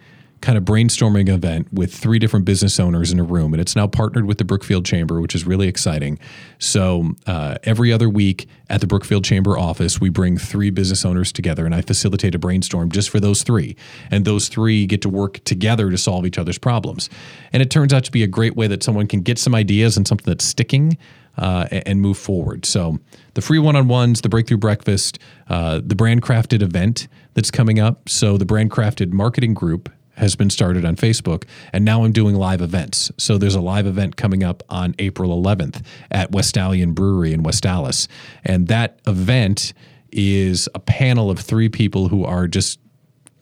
kind 0.46 0.60
of 0.60 0.64
brainstorming 0.64 1.28
event 1.28 1.74
with 1.74 1.92
three 1.92 2.20
different 2.20 2.46
business 2.46 2.80
owners 2.80 3.12
in 3.12 3.20
a 3.20 3.24
room. 3.24 3.52
And 3.52 3.60
it's 3.60 3.76
now 3.76 3.88
partnered 3.88 4.26
with 4.26 4.38
the 4.38 4.46
Brookfield 4.46 4.86
Chamber, 4.86 5.20
which 5.20 5.34
is 5.34 5.44
really 5.44 5.68
exciting. 5.68 6.20
So 6.60 7.14
uh, 7.26 7.56
every 7.64 7.92
other 7.92 8.08
week 8.08 8.48
at 8.70 8.80
the 8.80 8.86
Brookfield 8.86 9.24
Chamber 9.24 9.58
office, 9.58 10.00
we 10.00 10.10
bring 10.10 10.38
three 10.38 10.70
business 10.70 11.04
owners 11.04 11.32
together 11.32 11.66
and 11.66 11.74
I 11.74 11.82
facilitate 11.82 12.36
a 12.36 12.40
brainstorm 12.40 12.92
just 12.92 13.10
for 13.10 13.20
those 13.20 13.42
three. 13.42 13.76
And 14.12 14.24
those 14.24 14.48
three 14.48 14.86
get 14.86 15.02
to 15.02 15.10
work 15.10 15.44
together 15.46 15.90
to 15.90 15.98
solve 15.98 16.28
each 16.28 16.38
other's 16.38 16.60
problems. 16.60 17.10
And 17.52 17.64
it 17.64 17.72
turns 17.72 17.92
out 17.92 18.04
to 18.04 18.12
be 18.12 18.22
a 18.22 18.28
great 18.28 18.56
way 18.56 18.68
that 18.68 18.84
someone 18.84 19.08
can 19.08 19.22
get 19.22 19.40
some 19.40 19.56
ideas 19.56 19.98
and 19.98 20.08
something 20.08 20.32
that's 20.32 20.46
sticking. 20.46 20.96
Uh, 21.38 21.68
and 21.86 22.00
move 22.00 22.18
forward. 22.18 22.66
So, 22.66 22.98
the 23.34 23.42
free 23.42 23.60
one 23.60 23.76
on 23.76 23.90
ones, 23.90 24.22
the 24.22 24.30
breakthrough 24.30 24.56
breakfast, 24.56 25.20
uh, 25.50 25.82
the 25.86 25.94
brand 25.94 26.22
crafted 26.22 26.62
event 26.62 27.10
that's 27.34 27.52
coming 27.52 27.78
up. 27.78 28.08
So, 28.08 28.38
the 28.38 28.46
brand 28.46 28.72
crafted 28.72 29.12
marketing 29.12 29.54
group 29.54 29.90
has 30.18 30.36
been 30.36 30.50
started 30.50 30.86
on 30.86 30.96
Facebook, 30.96 31.44
and 31.74 31.86
now 31.86 32.04
I'm 32.04 32.12
doing 32.12 32.36
live 32.36 32.62
events. 32.62 33.12
So 33.18 33.38
there's 33.38 33.56
a 33.56 33.62
live 33.62 33.88
event 33.88 34.16
coming 34.16 34.44
up 34.44 34.64
on 34.70 34.96
April 35.00 35.32
11th 35.42 35.84
at 36.12 36.32
Westallion 36.32 36.94
Brewery 36.94 37.34
in 37.34 37.44
West 37.44 37.66
Allis, 37.66 38.08
and 38.44 38.68
that 38.68 39.00
event 39.08 39.74
is 40.12 40.70
a 40.74 40.80
panel 40.80 41.30
of 41.30 41.40
three 41.40 41.70
people 41.70 42.08
who 42.08 42.24
are 42.24 42.48
just 42.48 42.80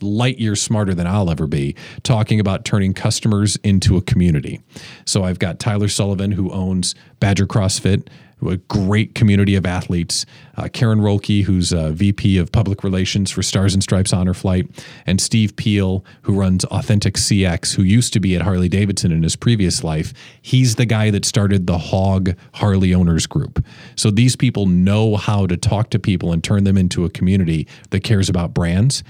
light 0.04 0.40
years 0.40 0.62
smarter 0.62 0.94
than 0.94 1.08
I'll 1.08 1.30
ever 1.30 1.48
be, 1.48 1.76
talking 2.04 2.40
about 2.40 2.66
turning 2.66 2.94
customers 2.94 3.56
into 3.64 3.98
a 3.98 4.02
community. 4.02 4.62
So 5.06 5.24
I've 5.24 5.40
got 5.40 5.60
Tyler 5.60 5.88
Sullivan, 5.88 6.34
who 6.34 6.52
owns 6.52 6.96
Badger 7.20 7.48
CrossFit, 7.48 8.08
a 8.50 8.58
great 8.58 9.16
community 9.16 9.56
of 9.56 9.66
athletes. 9.66 10.26
Uh, 10.58 10.68
Karen 10.72 11.00
Rolke, 11.00 11.44
who's 11.44 11.72
a 11.72 11.92
VP 11.92 12.38
of 12.38 12.52
Public 12.52 12.84
Relations 12.84 13.32
for 13.32 13.42
Stars 13.44 13.74
and 13.74 13.82
Stripes 13.82 14.14
Honor 14.14 14.34
Flight, 14.34 14.68
and 15.06 15.20
Steve 15.20 15.56
Peel, 15.56 16.04
who 16.24 16.34
runs 16.34 16.66
Authentic 16.66 17.16
CX, 17.16 17.76
who 17.76 17.84
used 17.84 18.14
to 18.14 18.20
be 18.20 18.36
at 18.36 18.42
Harley 18.42 18.70
Davidson 18.70 19.12
in 19.12 19.24
his 19.24 19.36
previous 19.36 19.84
life. 19.84 20.14
He's 20.42 20.76
the 20.76 20.86
guy 20.86 21.10
that 21.12 21.26
started 21.26 21.68
the 21.68 21.78
Hog 21.78 22.36
Harley 22.56 22.94
Owners 22.94 23.26
Group. 23.26 23.64
So 23.96 24.12
these 24.12 24.36
people 24.36 24.66
know 24.66 25.16
how 25.16 25.48
to 25.48 25.58
talk 25.58 25.90
to 25.92 26.00
people 26.00 26.32
and 26.32 26.44
turn 26.44 26.64
them 26.64 26.78
into 26.78 27.06
a 27.06 27.10
community 27.10 27.68
that 27.92 28.04
cares 28.04 28.30
about 28.30 28.54
brands. 28.54 29.04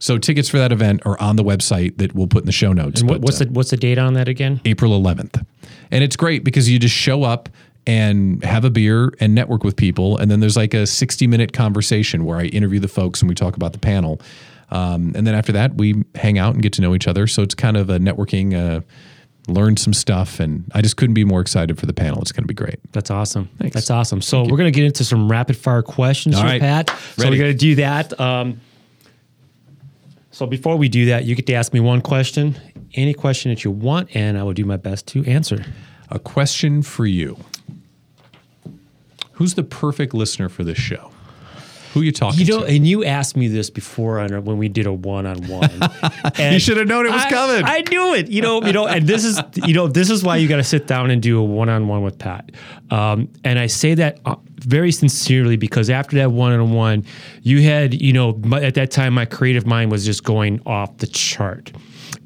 So 0.00 0.18
tickets 0.18 0.48
for 0.48 0.58
that 0.58 0.72
event 0.72 1.02
are 1.04 1.20
on 1.20 1.36
the 1.36 1.44
website 1.44 1.98
that 1.98 2.14
we'll 2.14 2.26
put 2.26 2.42
in 2.42 2.46
the 2.46 2.52
show 2.52 2.72
notes. 2.72 3.00
And 3.00 3.08
what, 3.08 3.20
but, 3.20 3.26
what's 3.26 3.40
uh, 3.40 3.44
the 3.44 3.52
what's 3.52 3.70
the 3.70 3.76
date 3.76 3.98
on 3.98 4.14
that 4.14 4.28
again? 4.28 4.60
April 4.64 4.98
11th. 5.00 5.44
And 5.90 6.02
it's 6.02 6.16
great 6.16 6.42
because 6.42 6.68
you 6.68 6.78
just 6.78 6.94
show 6.94 7.22
up 7.22 7.48
and 7.86 8.42
have 8.42 8.64
a 8.64 8.70
beer 8.70 9.12
and 9.20 9.34
network 9.34 9.62
with 9.62 9.76
people. 9.76 10.16
And 10.16 10.30
then 10.30 10.40
there's 10.40 10.56
like 10.56 10.74
a 10.74 10.86
60 10.86 11.26
minute 11.26 11.52
conversation 11.52 12.24
where 12.24 12.38
I 12.38 12.44
interview 12.44 12.80
the 12.80 12.88
folks 12.88 13.20
and 13.20 13.28
we 13.28 13.34
talk 13.34 13.56
about 13.56 13.72
the 13.72 13.78
panel. 13.78 14.20
Um, 14.70 15.12
and 15.14 15.26
then 15.26 15.34
after 15.34 15.52
that, 15.52 15.74
we 15.74 16.04
hang 16.14 16.38
out 16.38 16.54
and 16.54 16.62
get 16.62 16.72
to 16.74 16.82
know 16.82 16.94
each 16.94 17.06
other. 17.08 17.26
So 17.26 17.42
it's 17.42 17.54
kind 17.54 17.76
of 17.76 17.90
a 17.90 17.98
networking, 17.98 18.54
uh, 18.54 18.80
learn 19.48 19.76
some 19.76 19.92
stuff. 19.92 20.40
And 20.40 20.70
I 20.74 20.80
just 20.80 20.96
couldn't 20.96 21.14
be 21.14 21.24
more 21.24 21.40
excited 21.40 21.78
for 21.78 21.86
the 21.86 21.92
panel. 21.92 22.22
It's 22.22 22.32
going 22.32 22.44
to 22.44 22.48
be 22.48 22.54
great. 22.54 22.78
That's 22.92 23.10
awesome. 23.10 23.50
Thanks. 23.58 23.74
That's 23.74 23.90
awesome. 23.90 24.22
So 24.22 24.42
we're 24.42 24.56
going 24.56 24.72
to 24.72 24.76
get 24.76 24.84
into 24.84 25.04
some 25.04 25.30
rapid 25.30 25.56
fire 25.56 25.82
questions 25.82 26.36
All 26.36 26.44
right. 26.44 26.60
Pat. 26.60 26.88
Ready. 26.88 27.02
So 27.16 27.30
we're 27.30 27.38
going 27.38 27.52
to 27.52 27.58
do 27.58 27.74
that. 27.76 28.18
Um, 28.20 28.60
so 30.40 30.46
before 30.46 30.76
we 30.76 30.88
do 30.88 31.04
that, 31.04 31.26
you 31.26 31.34
get 31.34 31.44
to 31.48 31.52
ask 31.52 31.74
me 31.74 31.80
one 31.80 32.00
question, 32.00 32.56
any 32.94 33.12
question 33.12 33.50
that 33.50 33.62
you 33.62 33.70
want, 33.70 34.16
and 34.16 34.38
I 34.38 34.42
will 34.42 34.54
do 34.54 34.64
my 34.64 34.78
best 34.78 35.06
to 35.08 35.22
answer. 35.26 35.66
A 36.08 36.18
question 36.18 36.80
for 36.80 37.04
you. 37.04 37.36
Who's 39.32 39.52
the 39.52 39.62
perfect 39.62 40.14
listener 40.14 40.48
for 40.48 40.64
this 40.64 40.78
show? 40.78 41.12
Who 41.92 42.00
are 42.00 42.04
you 42.04 42.12
talking 42.12 42.40
you 42.40 42.46
know, 42.46 42.60
to? 42.60 42.66
And 42.66 42.86
you 42.86 43.04
asked 43.04 43.36
me 43.36 43.48
this 43.48 43.68
before 43.68 44.20
on, 44.20 44.44
when 44.44 44.58
we 44.58 44.68
did 44.68 44.86
a 44.86 44.92
one 44.92 45.26
on 45.26 45.46
one. 45.48 45.70
You 46.38 46.58
should 46.58 46.76
have 46.76 46.86
known 46.86 47.06
it 47.06 47.12
was 47.12 47.24
I, 47.24 47.30
coming. 47.30 47.64
I 47.64 47.80
knew 47.90 48.14
it. 48.14 48.28
You 48.28 48.42
know, 48.42 48.62
you 48.62 48.72
know, 48.72 48.86
and 48.86 49.06
this 49.06 49.24
is 49.24 49.40
you 49.54 49.74
know 49.74 49.88
this 49.88 50.10
is 50.10 50.22
why 50.22 50.36
you 50.36 50.48
got 50.48 50.56
to 50.56 50.64
sit 50.64 50.86
down 50.86 51.10
and 51.10 51.22
do 51.22 51.38
a 51.38 51.42
one 51.42 51.68
on 51.68 51.88
one 51.88 52.02
with 52.02 52.18
Pat. 52.18 52.52
Um, 52.90 53.28
and 53.44 53.58
I 53.58 53.66
say 53.66 53.94
that 53.94 54.20
uh, 54.24 54.36
very 54.56 54.92
sincerely 54.92 55.56
because 55.56 55.90
after 55.90 56.16
that 56.16 56.32
one 56.32 56.52
on 56.52 56.72
one, 56.72 57.04
you 57.42 57.62
had 57.62 58.00
you 58.00 58.12
know 58.12 58.40
at 58.54 58.74
that 58.74 58.90
time 58.90 59.14
my 59.14 59.24
creative 59.24 59.66
mind 59.66 59.90
was 59.90 60.04
just 60.04 60.24
going 60.24 60.60
off 60.66 60.96
the 60.98 61.06
chart. 61.06 61.72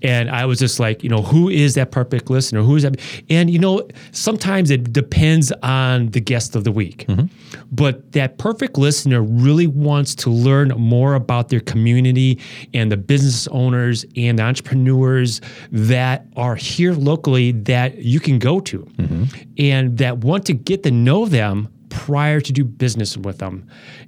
And 0.03 0.31
I 0.31 0.45
was 0.45 0.59
just 0.59 0.81
like, 0.81 1.03
you 1.03 1.09
know, 1.09 1.23
who 1.23 1.49
is 1.49 1.75
that 1.75 1.91
perfect 1.91 2.31
listener? 2.31 2.63
Who 2.63 2.77
is 2.77 2.83
that? 2.83 3.01
And, 3.31 3.51
you 3.51 3.59
know, 3.59 3.87
sometimes 4.13 4.71
it 4.71 4.93
depends 4.93 5.53
on 5.63 6.11
the 6.11 6.21
guest 6.21 6.57
of 6.57 6.65
the 6.65 6.73
week. 6.73 7.07
Mm-hmm. 7.09 7.27
But 7.73 8.13
that 8.13 8.39
perfect 8.39 8.79
listener 8.79 9.23
really 9.23 9.67
wants 9.67 10.15
to 10.17 10.31
learn 10.31 10.69
more 10.69 11.15
about 11.15 11.49
their 11.49 11.61
community 11.61 12.41
and 12.73 12.91
the 12.91 12.97
business 12.97 13.49
owners 13.49 14.05
and 14.17 14.41
entrepreneurs 14.41 15.41
that 15.71 16.27
are 16.37 16.57
here 16.57 16.93
locally 16.93 17.53
that 17.53 17.99
you 17.99 18.21
can 18.21 18.39
go 18.39 18.61
to 18.61 18.81
mm-hmm. 18.99 19.25
and 19.59 19.99
that 19.99 20.19
want 20.19 20.47
to 20.47 20.53
get 20.53 20.83
to 20.83 20.91
know 20.91 21.27
them 21.27 21.69
prior 21.95 22.41
to 22.41 22.53
do 22.53 22.65
business 22.65 23.17
with 23.17 23.39
them. 23.39 23.67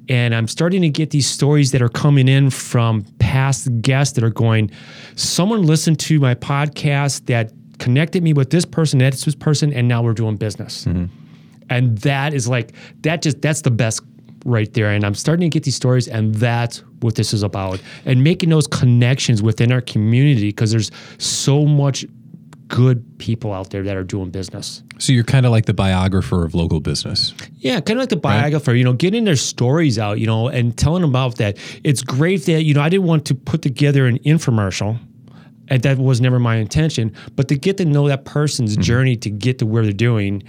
And 0.09 0.35
I'm 0.35 0.49
starting 0.49 0.83
to 0.83 0.89
get 0.89 1.11
these 1.11 1.27
stories 1.27 1.71
that 1.71 1.81
are 1.81 1.89
coming 1.89 2.29
in 2.29 2.51
from 2.51 3.05
past 3.21 3.69
guests 3.81 4.15
that 4.17 4.25
are 4.25 4.31
going, 4.31 4.73
someone 5.15 5.63
listened 5.63 6.01
to 6.01 6.19
my 6.19 6.35
podcast 6.35 7.27
that 7.27 7.53
connected 7.79 8.23
me 8.23 8.33
with 8.33 8.51
this 8.51 8.65
person, 8.65 8.99
that's 8.99 9.25
this 9.25 9.37
person, 9.37 9.73
and 9.73 9.87
now 9.87 10.03
we're 10.03 10.15
doing 10.15 10.37
business. 10.37 10.85
Mm-hmm. 10.85 11.07
And 11.71 11.99
that 11.99 12.35
is 12.35 12.49
like, 12.49 12.73
that 13.03 13.23
just, 13.23 13.41
that's 13.41 13.63
the 13.63 13.71
best 13.71 14.01
right 14.45 14.73
there. 14.75 14.91
And 14.91 15.05
I'm 15.05 15.15
starting 15.15 15.49
to 15.49 15.55
get 15.55 15.63
these 15.63 15.77
stories, 15.77 16.09
and 16.09 16.35
that's 16.35 16.79
what 17.01 17.15
this 17.15 17.33
is 17.33 17.43
about. 17.43 17.81
And 18.05 18.23
making 18.25 18.51
those 18.51 18.67
connections 18.67 19.43
within 19.43 19.71
our 19.71 19.81
community 19.81 20.49
because 20.49 20.73
there's 20.73 20.91
so 21.19 21.65
much 21.65 22.05
good 22.69 23.19
people 23.19 23.53
out 23.53 23.71
there 23.71 23.83
that 23.83 23.97
are 23.97 24.03
doing 24.05 24.31
business. 24.31 24.83
So 24.99 25.13
you're 25.13 25.25
kind 25.25 25.47
of 25.47 25.53
like 25.53 25.67
the 25.67 25.75
biographer 25.75 26.45
of 26.45 26.55
local 26.55 26.81
business. 26.81 27.35
Yeah, 27.59 27.81
kind 27.81 27.99
of 27.99 28.03
like 28.03 28.09
the 28.09 28.17
biographer, 28.17 28.73
right? 28.73 28.79
you 28.79 28.85
know, 28.85 28.93
getting 28.93 29.25
their 29.25 29.37
stories 29.37 29.99
out, 29.99 30.19
you 30.19 30.27
know, 30.27 30.49
and 30.49 30.77
telling 30.77 31.03
them 31.03 31.11
about 31.11 31.37
that. 31.37 31.59
It's 31.85 32.03
great 32.03 32.45
that, 32.47 32.63
you 32.63 32.75
know, 32.75 32.81
I 32.81 32.89
didn't 32.89 33.07
want 33.07 33.25
to 33.27 33.35
put 33.35 33.63
together 33.63 34.07
an 34.07 34.19
infomercial 34.21 34.99
and 35.69 35.83
that 35.83 35.99
was 35.99 36.21
never 36.21 36.39
my 36.39 36.57
intention, 36.57 37.15
but 37.35 37.49
to 37.49 37.57
get 37.57 37.77
to 37.79 37.85
know 37.85 38.09
that 38.09 38.25
person's 38.25 38.75
mm-hmm. 38.75 38.83
journey 38.83 39.17
to 39.17 39.31
get 39.31 39.59
to 39.59 39.67
where 39.67 39.83
they're 39.83 39.93
doing 39.93 40.43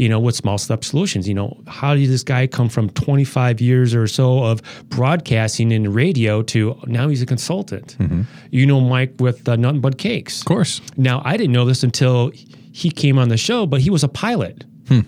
you 0.00 0.08
know, 0.08 0.18
with 0.18 0.34
small 0.34 0.56
step 0.56 0.82
solutions. 0.82 1.28
You 1.28 1.34
know, 1.34 1.60
how 1.66 1.94
did 1.94 2.08
this 2.08 2.22
guy 2.22 2.46
come 2.46 2.70
from 2.70 2.88
25 2.88 3.60
years 3.60 3.94
or 3.94 4.06
so 4.06 4.42
of 4.42 4.62
broadcasting 4.88 5.70
in 5.70 5.92
radio 5.92 6.40
to 6.44 6.80
now 6.86 7.08
he's 7.08 7.20
a 7.20 7.26
consultant? 7.26 7.98
Mm-hmm. 7.98 8.22
You 8.50 8.64
know, 8.64 8.80
Mike 8.80 9.12
with 9.18 9.46
uh, 9.46 9.56
Nothing 9.56 9.82
Bundt 9.82 9.98
Cakes. 9.98 10.40
Of 10.40 10.46
course. 10.46 10.80
Now, 10.96 11.20
I 11.26 11.36
didn't 11.36 11.52
know 11.52 11.66
this 11.66 11.82
until 11.82 12.32
he 12.72 12.90
came 12.90 13.18
on 13.18 13.28
the 13.28 13.36
show, 13.36 13.66
but 13.66 13.82
he 13.82 13.90
was 13.90 14.02
a 14.02 14.08
pilot. 14.08 14.64
Hmm. 14.88 15.00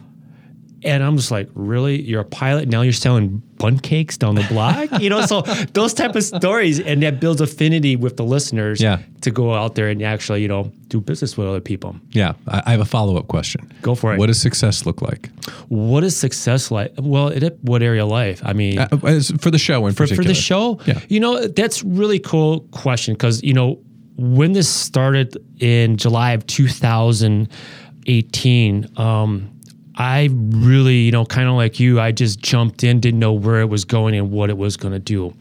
And 0.85 1.03
I'm 1.03 1.16
just 1.16 1.31
like, 1.31 1.49
really? 1.55 2.03
You're 2.03 2.23
a 2.23 2.25
pilot? 2.25 2.68
Now 2.68 2.83
you're 2.83 2.92
selling 2.92 3.42
Bundt 3.59 3.83
cakes 3.83 4.16
down 4.16 4.35
the 4.35 4.45
block? 4.45 5.01
you 5.01 5.09
know, 5.09 5.25
so 5.27 5.42
those 5.73 5.95
type 5.95 6.16
of 6.16 6.25
stories 6.25 6.81
and 6.81 7.03
that 7.03 7.21
builds 7.21 7.40
affinity 7.40 7.95
with 7.95 8.16
the 8.16 8.25
listeners 8.25 8.81
yeah. 8.81 9.01
to 9.21 9.31
go 9.31 9.55
out 9.55 9.77
there 9.77 9.88
and 9.88 10.03
actually, 10.03 10.42
you 10.42 10.49
know, 10.49 10.73
do 10.88 11.01
business 11.01 11.37
with 11.37 11.47
other 11.47 11.61
people. 11.61 11.97
Yeah. 12.11 12.33
I, 12.49 12.62
I 12.66 12.73
have 12.73 12.81
a 12.81 12.85
follow 12.85 13.16
up 13.16 13.29
question. 13.29 13.73
Go 13.83 13.95
for 13.95 14.12
it. 14.12 14.18
What 14.18 14.27
does 14.27 14.40
success 14.40 14.85
look 14.85 15.01
like? 15.01 15.31
What 15.68 16.03
is 16.03 16.16
success 16.16 16.71
like? 16.71 16.92
Well, 16.99 17.29
it, 17.29 17.59
what 17.62 17.83
area 17.83 18.03
of 18.03 18.11
life? 18.11 18.42
I 18.45 18.53
mean, 18.53 18.79
uh, 18.79 18.88
for 18.88 19.51
the 19.51 19.59
show 19.59 19.87
in 19.87 19.95
for, 19.95 20.05
particular. 20.05 20.25
For 20.25 20.29
the 20.29 20.35
show? 20.35 20.81
Yeah. 20.87 21.01
You 21.09 21.21
know, 21.21 21.47
that's 21.47 21.83
really 21.85 22.18
cool 22.18 22.61
question 22.73 23.14
because, 23.14 23.42
you 23.42 23.55
know, 23.55 23.81
when 24.16 24.53
this 24.53 24.68
started 24.68 25.38
in 25.61 25.97
July 25.97 26.33
of 26.33 26.47
2018, 26.47 28.99
um, 28.99 29.49
I 29.96 30.31
really, 30.33 31.00
you 31.00 31.12
know, 31.12 31.24
kind 31.24 31.48
of 31.48 31.55
like 31.55 31.78
you, 31.78 32.00
I 32.00 32.12
just 32.12 32.40
jumped 32.40 32.83
in, 32.83 33.00
didn't 33.00 33.20
know 33.20 33.33
where 33.33 33.61
it 33.61 33.68
was 33.68 33.85
going 33.85 34.14
and 34.14 34.31
what 34.31 34.50
it 34.50 34.57
was 34.57 34.76
going 34.76 34.92
to 34.92 34.98
do. 34.98 35.35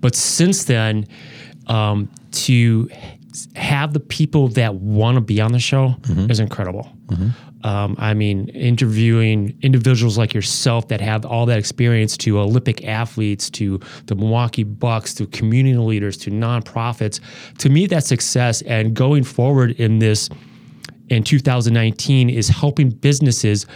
But 0.00 0.14
since 0.14 0.64
then, 0.64 1.06
um, 1.66 2.10
to 2.32 2.88
have 3.56 3.92
the 3.92 4.00
people 4.00 4.48
that 4.48 4.76
want 4.76 5.16
to 5.16 5.20
be 5.20 5.40
on 5.40 5.52
the 5.52 5.58
show 5.58 5.96
mm-hmm. 6.02 6.30
is 6.30 6.40
incredible. 6.40 6.90
Mm-hmm. 7.06 7.66
Um, 7.66 7.96
I 7.98 8.12
mean, 8.12 8.48
interviewing 8.48 9.58
individuals 9.62 10.18
like 10.18 10.34
yourself 10.34 10.88
that 10.88 11.00
have 11.00 11.24
all 11.24 11.46
that 11.46 11.58
experience 11.58 12.16
to 12.18 12.38
Olympic 12.38 12.84
athletes, 12.84 13.48
to 13.50 13.80
the 14.04 14.14
Milwaukee 14.14 14.64
Bucks, 14.64 15.14
to 15.14 15.26
community 15.28 15.78
leaders, 15.78 16.18
to 16.18 16.30
nonprofits. 16.30 17.20
To 17.58 17.70
me, 17.70 17.86
that's 17.86 18.06
success. 18.06 18.60
And 18.62 18.94
going 18.94 19.24
forward 19.24 19.70
in 19.72 19.98
this 19.98 20.28
in 21.08 21.22
2019 21.22 22.30
is 22.30 22.48
helping 22.48 22.90
businesses 22.90 23.66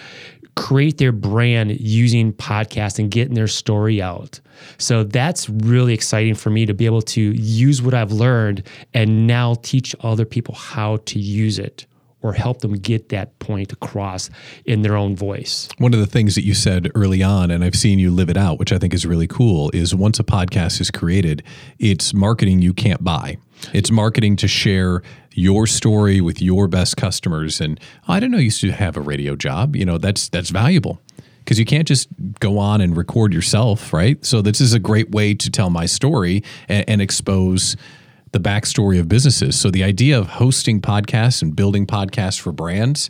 create 0.57 0.99
their 0.99 1.13
brand 1.13 1.79
using 1.81 2.33
podcasts 2.33 2.99
and 2.99 3.11
getting 3.11 3.35
their 3.35 3.47
story 3.47 4.03
out. 4.03 4.41
So 4.77 5.05
that's 5.05 5.49
really 5.49 5.95
exciting 5.95 6.35
for 6.35 6.51
me 6.51 6.67
to 6.67 6.75
be 6.75 6.85
able 6.85 7.03
to 7.03 7.21
use 7.21 7.81
what 7.81 7.95
I've 7.95 8.11
learned 8.11 8.65
and 8.93 9.27
now 9.29 9.55
teach 9.63 9.95
other 10.01 10.25
people 10.25 10.57
how 10.57 10.97
to 11.07 11.19
use 11.21 11.61
it 11.61 11.87
or 12.23 12.33
help 12.33 12.61
them 12.61 12.73
get 12.73 13.11
that 13.11 13.39
point 13.39 13.73
across 13.73 14.29
in 14.65 14.83
their 14.83 14.97
own 14.97 15.15
voice. 15.15 15.69
One 15.79 15.95
of 15.95 16.01
the 16.01 16.07
things 16.07 16.35
that 16.35 16.45
you 16.45 16.55
said 16.55 16.91
early 16.97 17.23
on, 17.23 17.53
and 17.53 17.63
I've 17.63 17.77
seen 17.77 18.01
you 18.01 18.11
live 18.11 18.29
it 18.29 18.37
out, 18.37 18.59
which 18.59 18.73
I 18.73 18.79
think 18.79 18.93
is 18.93 19.07
really 19.07 19.29
cool, 19.29 19.71
is 19.73 19.95
once 19.95 20.19
a 20.19 20.25
podcast 20.25 20.81
is 20.81 20.91
created, 20.91 21.45
it's 21.79 22.13
marketing 22.13 22.61
you 22.61 22.75
can't 22.75 23.05
buy. 23.05 23.39
It's 23.73 23.91
marketing 23.91 24.37
to 24.37 24.49
share 24.49 25.03
your 25.33 25.67
story 25.67 26.21
with 26.21 26.43
your 26.43 26.69
best 26.69 26.97
customers. 26.97 27.61
And 27.61 27.79
I 28.07 28.21
don't 28.21 28.31
know 28.31 28.39
you 28.39 28.45
used 28.45 28.61
to 28.63 28.73
have 28.73 28.97
a 28.97 29.01
radio 29.01 29.37
job. 29.37 29.77
You 29.77 29.85
know, 29.85 29.99
that's 29.99 30.29
that's 30.29 30.51
valuable 30.51 31.01
because 31.39 31.59
you 31.59 31.65
can't 31.65 31.89
just 31.89 32.09
go 32.41 32.59
on 32.59 32.81
and 32.81 32.97
record 32.97 33.33
yourself, 33.33 33.93
right? 33.93 34.23
So 34.25 34.43
this 34.43 34.61
is 34.61 34.75
a 34.75 34.79
great 34.79 35.11
way 35.13 35.33
to 35.35 35.51
tell 35.51 35.71
my 35.71 35.87
story 35.87 36.43
and, 36.69 36.85
and 36.89 37.03
expose 37.03 37.77
the 38.33 38.41
backstory 38.41 39.01
of 39.01 39.09
businesses. 39.09 39.59
So 39.59 39.71
the 39.71 39.83
idea 39.83 40.19
of 40.19 40.27
hosting 40.27 40.83
podcasts 40.83 41.41
and 41.41 41.57
building 41.57 41.87
podcasts 41.87 42.39
for 42.39 42.53
brands 42.53 43.09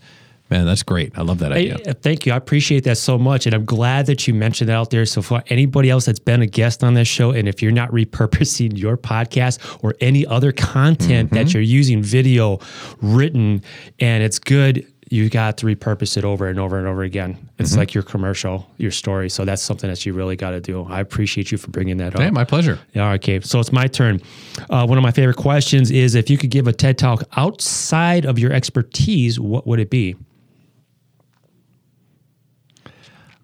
Man, 0.50 0.64
that's 0.64 0.82
great. 0.82 1.16
I 1.18 1.22
love 1.22 1.40
that 1.40 1.52
idea. 1.52 1.76
Hey, 1.84 1.92
thank 1.92 2.24
you. 2.24 2.32
I 2.32 2.36
appreciate 2.36 2.84
that 2.84 2.96
so 2.96 3.18
much. 3.18 3.44
And 3.44 3.54
I'm 3.54 3.66
glad 3.66 4.06
that 4.06 4.26
you 4.26 4.32
mentioned 4.32 4.70
that 4.70 4.76
out 4.76 4.90
there. 4.90 5.04
So, 5.04 5.20
for 5.20 5.42
anybody 5.48 5.90
else 5.90 6.06
that's 6.06 6.18
been 6.18 6.40
a 6.40 6.46
guest 6.46 6.82
on 6.82 6.94
this 6.94 7.08
show, 7.08 7.32
and 7.32 7.46
if 7.46 7.62
you're 7.62 7.72
not 7.72 7.90
repurposing 7.92 8.78
your 8.78 8.96
podcast 8.96 9.82
or 9.82 9.94
any 10.00 10.24
other 10.26 10.52
content 10.52 11.30
mm-hmm. 11.30 11.34
that 11.34 11.52
you're 11.52 11.62
using, 11.62 12.02
video, 12.02 12.60
written, 13.02 13.62
and 14.00 14.22
it's 14.22 14.38
good, 14.38 14.86
you 15.10 15.30
got 15.30 15.58
to 15.58 15.66
repurpose 15.66 16.16
it 16.16 16.24
over 16.24 16.48
and 16.48 16.58
over 16.58 16.78
and 16.78 16.86
over 16.86 17.02
again. 17.02 17.48
It's 17.58 17.70
mm-hmm. 17.70 17.78
like 17.80 17.94
your 17.94 18.02
commercial, 18.02 18.70
your 18.76 18.90
story. 18.90 19.30
So 19.30 19.44
that's 19.44 19.62
something 19.62 19.88
that 19.88 20.04
you 20.04 20.12
really 20.12 20.36
got 20.36 20.50
to 20.50 20.60
do. 20.60 20.84
I 20.84 21.00
appreciate 21.00 21.50
you 21.50 21.58
for 21.58 21.70
bringing 21.70 21.96
that 21.98 22.14
up. 22.14 22.20
Hey, 22.20 22.30
my 22.30 22.44
pleasure. 22.44 22.78
Yeah, 22.94 23.12
okay. 23.12 23.40
So 23.40 23.58
it's 23.58 23.72
my 23.72 23.86
turn. 23.86 24.20
Uh, 24.68 24.86
one 24.86 24.98
of 24.98 25.02
my 25.02 25.10
favorite 25.10 25.36
questions 25.36 25.90
is 25.90 26.14
if 26.14 26.28
you 26.28 26.36
could 26.36 26.50
give 26.50 26.68
a 26.68 26.72
TED 26.72 26.98
talk 26.98 27.22
outside 27.36 28.26
of 28.26 28.38
your 28.38 28.52
expertise, 28.52 29.40
what 29.40 29.66
would 29.66 29.80
it 29.80 29.90
be? 29.90 30.16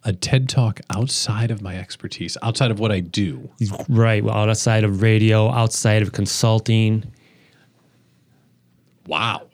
A 0.05 0.12
TED 0.12 0.49
talk 0.49 0.81
outside 0.90 1.51
of 1.51 1.62
my 1.62 1.77
expertise, 1.77 2.37
outside 2.43 2.71
of 2.71 2.79
what 2.79 2.93
I 2.93 3.01
do. 3.01 3.49
Right. 3.88 4.23
Well, 4.23 4.35
outside 4.35 4.85
of 4.85 5.03
radio, 5.03 5.51
outside 5.51 6.03
of 6.03 6.12
consulting. 6.12 7.05
Wow. 9.07 9.47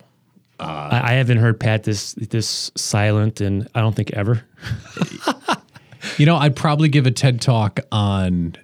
Uh, 0.58 0.88
I, 0.92 1.12
I, 1.12 1.14
haven't 1.14 1.38
heard 1.38 1.58
Pat 1.58 1.84
this 1.84 2.12
this 2.14 2.70
silent, 2.76 3.40
and 3.40 3.66
I 3.74 3.80
don't 3.80 3.96
think 3.96 4.10
ever. 4.12 4.44
you 6.18 6.26
know, 6.26 6.36
I'd 6.36 6.54
probably 6.54 6.90
give 6.90 7.06
a 7.06 7.10
TED 7.10 7.40
talk 7.40 7.80
on 7.90 8.56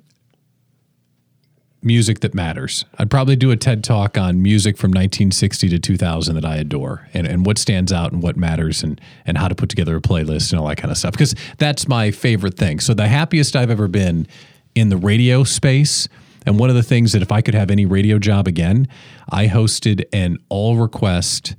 music 1.87 2.21
that 2.21 2.35
matters. 2.35 2.85
I'd 2.99 3.11
probably 3.11 3.37
do 3.37 3.51
a 3.51 3.57
TED 3.57 3.85
talk 3.85 4.19
on 4.19 4.43
music 4.43 4.77
from 4.77 4.91
1960 4.91 5.69
to 5.71 5.79
2000 5.79 6.35
that 6.35 6.45
I 6.45 6.57
adore 6.57 7.09
and, 7.15 7.27
and 7.27 7.47
what 7.47 7.57
stands 7.57 7.93
out 7.93 8.13
and 8.13 8.23
what 8.23 8.37
matters 8.37 8.83
and, 8.83 9.01
and 9.25 9.39
how 9.39 9.49
to 9.49 9.55
put 9.55 9.69
together 9.69 9.97
a 9.97 10.01
playlist 10.01 10.51
and 10.53 10.61
all 10.61 10.67
that 10.69 10.77
kind 10.77 10.91
of 10.91 10.99
stuff. 10.99 11.13
Because 11.13 11.35
that's 11.59 11.89
my 11.89 12.11
favorite 12.11 12.57
thing. 12.57 12.81
So, 12.81 12.93
the 12.93 13.09
happiest 13.09 13.57
I've 13.57 13.71
ever 13.71 13.89
been 13.89 14.27
in 14.75 14.91
the 14.91 14.97
radio 14.97 15.45
space. 15.45 16.09
And 16.45 16.61
one 16.61 16.71
of 16.71 16.77
the 16.77 16.83
things 16.83 17.13
that 17.13 17.23
if 17.23 17.33
I 17.33 17.41
could 17.41 17.55
have 17.55 17.73
any 17.73 17.87
radio 17.87 18.21
job 18.21 18.47
again, 18.47 18.87
I 19.31 19.49
hosted 19.49 20.05
an 20.13 20.39
all 20.49 20.77
request 20.77 21.57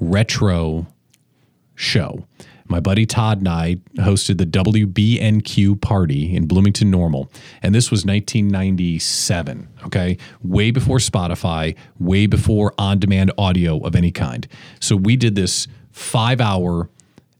retro 0.00 0.88
show 1.76 2.26
my 2.74 2.80
buddy 2.80 3.06
Todd 3.06 3.38
and 3.38 3.46
I 3.46 3.76
hosted 3.98 4.38
the 4.38 4.46
WBNQ 4.46 5.80
party 5.80 6.34
in 6.34 6.48
Bloomington 6.48 6.90
Normal. 6.90 7.30
And 7.62 7.72
this 7.72 7.88
was 7.88 8.04
1997, 8.04 9.68
okay? 9.84 10.18
Way 10.42 10.72
before 10.72 10.98
Spotify, 10.98 11.76
way 12.00 12.26
before 12.26 12.74
on 12.76 12.98
demand 12.98 13.30
audio 13.38 13.78
of 13.78 13.94
any 13.94 14.10
kind. 14.10 14.48
So 14.80 14.96
we 14.96 15.14
did 15.14 15.36
this 15.36 15.68
five 15.92 16.40
hour 16.40 16.90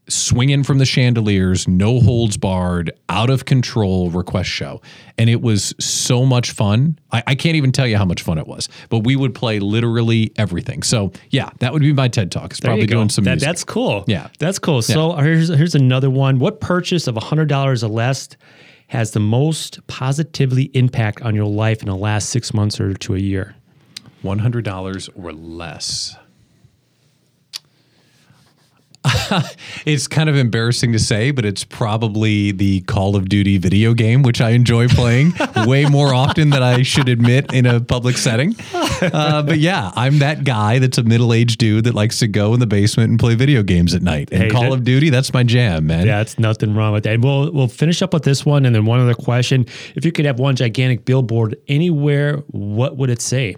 swinging 0.07 0.63
from 0.63 0.77
the 0.77 0.85
chandeliers, 0.85 1.67
no 1.67 1.99
holds 1.99 2.37
barred, 2.37 2.91
out 3.09 3.29
of 3.29 3.45
control 3.45 4.09
request 4.09 4.49
show. 4.49 4.81
And 5.17 5.29
it 5.29 5.41
was 5.41 5.73
so 5.79 6.25
much 6.25 6.51
fun. 6.51 6.99
I, 7.11 7.23
I, 7.27 7.35
can't 7.35 7.55
even 7.55 7.71
tell 7.71 7.87
you 7.87 7.97
how 7.97 8.05
much 8.05 8.21
fun 8.21 8.37
it 8.37 8.47
was, 8.47 8.69
but 8.89 8.99
we 8.99 9.15
would 9.15 9.33
play 9.33 9.59
literally 9.59 10.31
everything. 10.37 10.83
So, 10.83 11.11
yeah, 11.29 11.49
that 11.59 11.73
would 11.73 11.81
be 11.81 11.93
my 11.93 12.07
TED 12.07 12.31
Talk. 12.31 12.51
It's 12.51 12.59
probably 12.59 12.85
doing 12.85 13.09
some 13.09 13.23
that, 13.25 13.39
That's 13.39 13.63
cool. 13.63 14.03
Yeah. 14.07 14.29
That's 14.39 14.59
cool. 14.59 14.81
So, 14.81 15.15
yeah. 15.15 15.23
here's, 15.23 15.49
here's 15.49 15.75
another 15.75 16.09
one. 16.09 16.39
What 16.39 16.61
purchase 16.61 17.07
of 17.07 17.15
$100 17.15 17.83
or 17.83 17.87
less 17.87 18.29
has 18.87 19.11
the 19.11 19.19
most 19.19 19.85
positively 19.87 20.69
impact 20.73 21.21
on 21.21 21.33
your 21.33 21.45
life 21.45 21.81
in 21.81 21.87
the 21.87 21.95
last 21.95 22.29
six 22.29 22.53
months 22.53 22.79
or 22.79 22.93
to 22.93 23.15
a 23.15 23.19
year? 23.19 23.55
$100 24.23 25.09
or 25.15 25.33
less. 25.33 26.15
it's 29.85 30.07
kind 30.07 30.29
of 30.29 30.35
embarrassing 30.35 30.91
to 30.93 30.99
say, 30.99 31.31
but 31.31 31.45
it's 31.45 31.63
probably 31.63 32.51
the 32.51 32.81
Call 32.81 33.15
of 33.15 33.29
Duty 33.29 33.57
video 33.57 33.93
game, 33.93 34.23
which 34.23 34.41
I 34.41 34.51
enjoy 34.51 34.87
playing 34.87 35.33
way 35.65 35.85
more 35.85 36.13
often 36.13 36.49
than 36.49 36.63
I 36.63 36.81
should 36.81 37.09
admit 37.09 37.53
in 37.53 37.65
a 37.65 37.79
public 37.79 38.17
setting. 38.17 38.55
Uh, 39.01 39.43
but 39.43 39.59
yeah, 39.59 39.91
I'm 39.95 40.19
that 40.19 40.45
guy 40.45 40.79
that's 40.79 40.97
a 40.97 41.03
middle 41.03 41.33
aged 41.33 41.59
dude 41.59 41.83
that 41.83 41.93
likes 41.93 42.19
to 42.19 42.27
go 42.27 42.53
in 42.53 42.61
the 42.61 42.65
basement 42.65 43.09
and 43.09 43.19
play 43.19 43.35
video 43.35 43.61
games 43.61 43.93
at 43.93 44.01
night. 44.01 44.29
And 44.31 44.43
hey, 44.43 44.49
Call 44.49 44.63
that, 44.63 44.71
of 44.71 44.83
Duty, 44.85 45.09
that's 45.09 45.33
my 45.33 45.43
jam, 45.43 45.85
man. 45.85 46.07
Yeah, 46.07 46.21
it's 46.21 46.39
nothing 46.39 46.73
wrong 46.73 46.93
with 46.93 47.03
that. 47.03 47.15
And 47.15 47.23
we'll 47.23 47.51
we'll 47.51 47.67
finish 47.67 48.01
up 48.01 48.13
with 48.13 48.23
this 48.23 48.45
one, 48.45 48.65
and 48.65 48.73
then 48.73 48.85
one 48.85 49.01
other 49.01 49.13
question: 49.13 49.65
If 49.95 50.05
you 50.05 50.13
could 50.13 50.25
have 50.25 50.39
one 50.39 50.55
gigantic 50.55 51.03
billboard 51.03 51.57
anywhere, 51.67 52.37
what 52.47 52.95
would 52.95 53.09
it 53.09 53.21
say? 53.21 53.57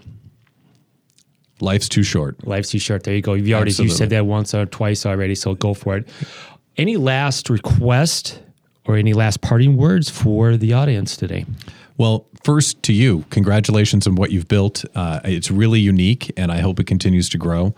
Life's 1.60 1.90
too 1.90 2.04
short. 2.04 2.46
Life's 2.46 2.70
too 2.70 2.80
short. 2.80 3.04
There 3.04 3.16
you 3.16 3.22
go. 3.22 3.34
You 3.34 3.56
already 3.56 3.72
Absolutely. 3.72 3.92
you 3.92 3.98
said 3.98 4.10
that 4.12 4.26
once 4.26 4.54
or 4.54 4.66
twice 4.66 5.06
already, 5.06 5.36
so 5.36 5.56
go 5.56 5.74
for 5.74 5.98
it. 5.98 6.08
Any 6.78 6.98
last 6.98 7.50
request 7.50 8.42
or 8.86 8.96
any 8.96 9.14
last 9.14 9.42
parting 9.42 9.76
words 9.78 10.10
for 10.10 10.58
the 10.58 10.74
audience 10.74 11.18
today? 11.18 11.46
Well, 11.98 12.28
first 12.44 12.84
to 12.84 12.94
you, 12.94 13.26
congratulations 13.32 14.06
on 14.06 14.16
what 14.16 14.32
you've 14.32 14.48
built. 14.48 14.86
Uh, 14.94 15.20
it's 15.24 15.50
really 15.50 15.80
unique, 15.80 16.32
and 16.38 16.52
I 16.52 16.60
hope 16.60 16.80
it 16.80 16.86
continues 16.86 17.28
to 17.30 17.38
grow. 17.38 17.74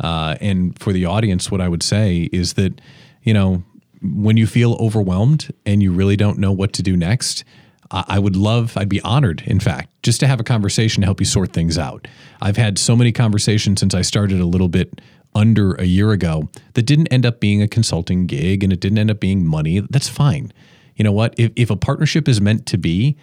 Uh, 0.00 0.36
and 0.40 0.78
for 0.78 0.92
the 0.92 1.04
audience, 1.04 1.50
what 1.50 1.60
I 1.60 1.68
would 1.68 1.82
say 1.82 2.28
is 2.32 2.54
that, 2.54 2.80
you 3.22 3.34
know, 3.34 3.64
when 4.02 4.36
you 4.36 4.46
feel 4.46 4.74
overwhelmed 4.74 5.52
and 5.64 5.82
you 5.82 5.92
really 5.92 6.16
don't 6.16 6.38
know 6.38 6.52
what 6.52 6.72
to 6.74 6.82
do 6.82 6.96
next, 6.96 7.44
I 7.90 8.18
would 8.18 8.34
love, 8.34 8.76
I'd 8.76 8.88
be 8.88 9.00
honored, 9.02 9.42
in 9.46 9.60
fact, 9.60 9.90
just 10.02 10.18
to 10.20 10.26
have 10.26 10.40
a 10.40 10.44
conversation 10.44 11.02
to 11.02 11.06
help 11.06 11.20
you 11.20 11.26
sort 11.26 11.52
things 11.52 11.78
out. 11.78 12.08
I've 12.40 12.56
had 12.56 12.78
so 12.78 12.96
many 12.96 13.12
conversations 13.12 13.80
since 13.80 13.94
I 13.94 14.02
started 14.02 14.40
a 14.40 14.46
little 14.46 14.68
bit 14.68 15.00
under 15.34 15.74
a 15.74 15.84
year 15.84 16.12
ago 16.12 16.48
that 16.74 16.82
didn't 16.82 17.08
end 17.08 17.26
up 17.26 17.40
being 17.40 17.60
a 17.60 17.68
consulting 17.68 18.26
gig 18.26 18.64
and 18.64 18.72
it 18.72 18.80
didn't 18.80 18.98
end 18.98 19.10
up 19.10 19.20
being 19.20 19.46
money. 19.46 19.80
That's 19.90 20.08
fine. 20.08 20.52
You 20.96 21.04
know 21.04 21.12
what? 21.12 21.34
If, 21.36 21.52
if 21.56 21.70
a 21.70 21.76
partnership 21.76 22.28
is 22.28 22.40
meant 22.40 22.66
to 22.66 22.78
be, 22.78 23.16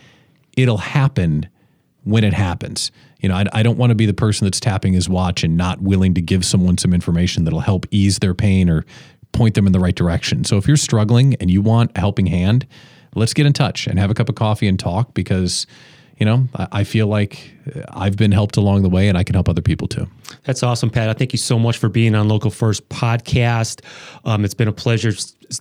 it'll 0.56 0.78
happen 0.78 1.48
when 2.04 2.24
it 2.24 2.34
happens. 2.34 2.92
You 3.22 3.30
know, 3.30 3.36
I, 3.36 3.46
I 3.54 3.64
don't 3.64 3.78
want 3.78 3.92
to 3.92 3.96
be 3.96 4.06
the 4.06 4.14
person 4.14 4.46
that's 4.46 4.60
tapping 4.60 4.94
his 4.94 5.08
watch 5.08 5.44
and 5.44 5.56
not 5.56 5.82
willing 5.82 6.14
to 6.16 6.22
give 6.22 6.44
someone 6.44 6.78
some 6.78 6.94
information 6.94 7.46
that'll 7.46 7.62
help 7.62 7.86
ease 7.92 8.20
their 8.20 8.34
pain 8.34 8.70
or 8.70 8.86
point 9.32 9.56
them 9.56 9.66
in 9.66 9.74
the 9.74 9.80
right 9.80 9.96
direction. 9.96 10.44
So 10.44 10.58
if 10.58 10.68
you're 10.68 10.78
struggling 10.78 11.36
and 11.36 11.50
you 11.50 11.62
want 11.62 11.92
a 11.96 12.00
helping 12.00 12.26
hand, 12.28 12.68
let's 13.16 13.34
get 13.34 13.46
in 13.46 13.54
touch 13.54 13.88
and 13.88 14.00
have 14.00 14.12
a 14.12 14.14
cup 14.14 14.30
of 14.30 14.36
coffee 14.36 14.68
and 14.68 14.80
talk 14.80 15.14
because 15.14 15.66
you 16.22 16.26
know, 16.26 16.48
I 16.54 16.84
feel 16.84 17.08
like 17.08 17.52
I've 17.90 18.16
been 18.16 18.32
helped 18.32 18.56
along 18.56 18.84
the 18.84 18.90
way 18.90 19.08
and 19.08 19.18
I 19.18 19.24
can 19.24 19.34
help 19.34 19.50
other 19.50 19.64
people 19.64 19.88
too. 19.88 20.08
That's 20.44 20.62
awesome, 20.62 20.92
Pat. 20.92 21.10
I 21.10 21.14
thank 21.14 21.34
you 21.34 21.40
so 21.40 21.58
much 21.58 21.80
for 21.80 21.90
being 21.90 22.14
on 22.14 22.28
Local 22.28 22.52
First 22.52 22.88
podcast. 22.90 23.84
Um, 24.24 24.46
it's 24.46 24.54
been 24.54 24.68
a 24.68 24.72
pleasure 24.72 25.14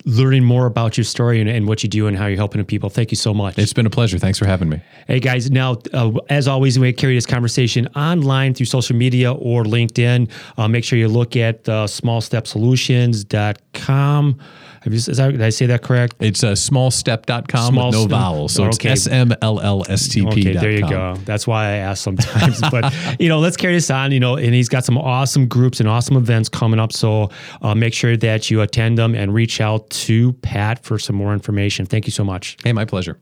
learning 0.05 0.43
more 0.43 0.67
about 0.67 0.97
your 0.97 1.03
story 1.03 1.41
and, 1.41 1.49
and, 1.49 1.67
what 1.67 1.81
you 1.81 1.89
do 1.89 2.05
and 2.05 2.15
how 2.15 2.27
you're 2.27 2.37
helping 2.37 2.63
people. 2.63 2.91
Thank 2.91 3.09
you 3.09 3.17
so 3.17 3.33
much. 3.33 3.57
It's 3.57 3.73
been 3.73 3.87
a 3.87 3.89
pleasure. 3.89 4.19
Thanks 4.19 4.37
for 4.37 4.45
having 4.45 4.69
me. 4.69 4.83
Hey, 5.07 5.19
guys. 5.19 5.49
Now, 5.49 5.77
uh, 5.93 6.11
as 6.29 6.47
always, 6.47 6.77
we 6.77 6.93
carry 6.93 7.15
this 7.15 7.25
conversation 7.25 7.87
online 7.95 8.53
through 8.53 8.67
social 8.67 8.95
media 8.95 9.33
or 9.33 9.63
LinkedIn. 9.63 10.29
Uh, 10.59 10.67
make 10.67 10.83
sure 10.83 10.99
you 10.99 11.07
look 11.07 11.35
at 11.35 11.67
uh, 11.67 11.87
smallstepsolutions.com 11.87 14.39
you, 14.85 14.93
is 14.93 15.05
that, 15.05 15.31
did 15.31 15.41
I 15.41 15.49
say 15.49 15.67
that 15.67 15.83
correct? 15.83 16.15
It's 16.19 16.43
uh, 16.43 16.53
smallstep.com 16.53 17.73
Small 17.73 17.87
with 17.87 17.93
no 17.95 18.01
step. 18.01 18.09
vowels. 18.09 18.53
So 18.53 18.63
Okay. 18.65 18.91
it's 18.93 19.05
S-M-L-L-S-T-P. 19.07 20.27
Okay, 20.27 20.53
there 20.53 20.71
you 20.71 20.89
go. 20.89 21.15
That's 21.25 21.45
why 21.45 21.65
I 21.65 21.71
ask 21.73 22.03
sometimes. 22.03 22.59
but 22.71 22.93
you 23.19 23.29
know, 23.29 23.39
let's 23.39 23.57
carry 23.57 23.73
this 23.73 23.89
on. 23.91 24.11
You 24.11 24.19
know, 24.19 24.37
and 24.37 24.53
he's 24.53 24.69
got 24.69 24.83
some 24.85 24.97
awesome 24.97 25.47
groups 25.47 25.79
and 25.79 25.87
awesome 25.87 26.17
events 26.17 26.49
coming 26.49 26.79
up. 26.79 26.93
So 26.93 27.29
uh, 27.61 27.75
make 27.75 27.93
sure 27.93 28.17
that 28.17 28.49
you 28.49 28.61
attend 28.61 28.97
them 28.97 29.13
and 29.13 29.33
reach 29.33 29.61
out 29.61 29.89
to 29.91 30.33
Pat 30.41 30.83
for 30.83 30.97
some 30.97 31.15
more 31.15 31.33
information. 31.33 31.85
Thank 31.85 32.05
you 32.07 32.11
so 32.11 32.23
much. 32.23 32.57
Hey, 32.63 32.73
my 32.73 32.85
pleasure. 32.85 33.19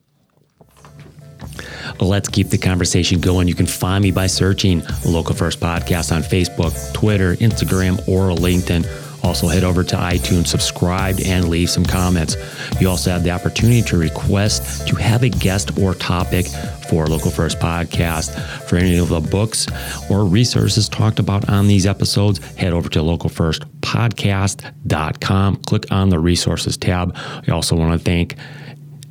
Let's 1.99 2.29
keep 2.29 2.49
the 2.49 2.57
conversation 2.57 3.19
going. 3.19 3.47
You 3.47 3.55
can 3.55 3.65
find 3.65 4.01
me 4.03 4.11
by 4.11 4.27
searching 4.27 4.81
Local 5.05 5.35
First 5.35 5.59
Podcast 5.59 6.15
on 6.15 6.21
Facebook, 6.21 6.93
Twitter, 6.93 7.35
Instagram, 7.35 7.97
or 8.07 8.29
LinkedIn. 8.29 8.85
Also, 9.23 9.47
head 9.47 9.63
over 9.63 9.83
to 9.83 9.95
iTunes, 9.95 10.47
subscribe, 10.47 11.19
and 11.25 11.49
leave 11.49 11.69
some 11.69 11.85
comments. 11.85 12.35
You 12.79 12.89
also 12.89 13.11
have 13.11 13.23
the 13.23 13.31
opportunity 13.31 13.81
to 13.83 13.97
request 13.97 14.87
to 14.87 14.95
have 14.95 15.23
a 15.23 15.29
guest 15.29 15.77
or 15.77 15.93
topic 15.93 16.47
for 16.89 17.07
Local 17.07 17.31
First 17.31 17.59
Podcast. 17.59 18.37
For 18.67 18.77
any 18.77 18.97
of 18.97 19.09
the 19.09 19.19
books 19.19 19.67
or 20.09 20.23
resources 20.25 20.89
talked 20.89 21.19
about 21.19 21.47
on 21.49 21.67
these 21.67 21.85
episodes, 21.85 22.39
head 22.55 22.73
over 22.73 22.89
to 22.89 22.99
localfirstpodcast.com. 22.99 25.55
Click 25.57 25.91
on 25.91 26.09
the 26.09 26.17
resources 26.19 26.77
tab. 26.77 27.15
I 27.47 27.51
also 27.51 27.75
want 27.75 27.99
to 27.99 28.03
thank 28.03 28.35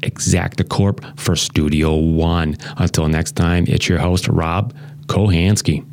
Exacta 0.01 0.69
Corp 0.69 1.05
for 1.19 1.37
Studio 1.37 1.95
One. 1.95 2.57
Until 2.77 3.09
next 3.09 3.33
time, 3.33 3.65
it's 3.69 3.89
your 3.89 3.99
host, 3.99 4.29
Rob 4.29 4.75
Kohansky. 5.07 5.85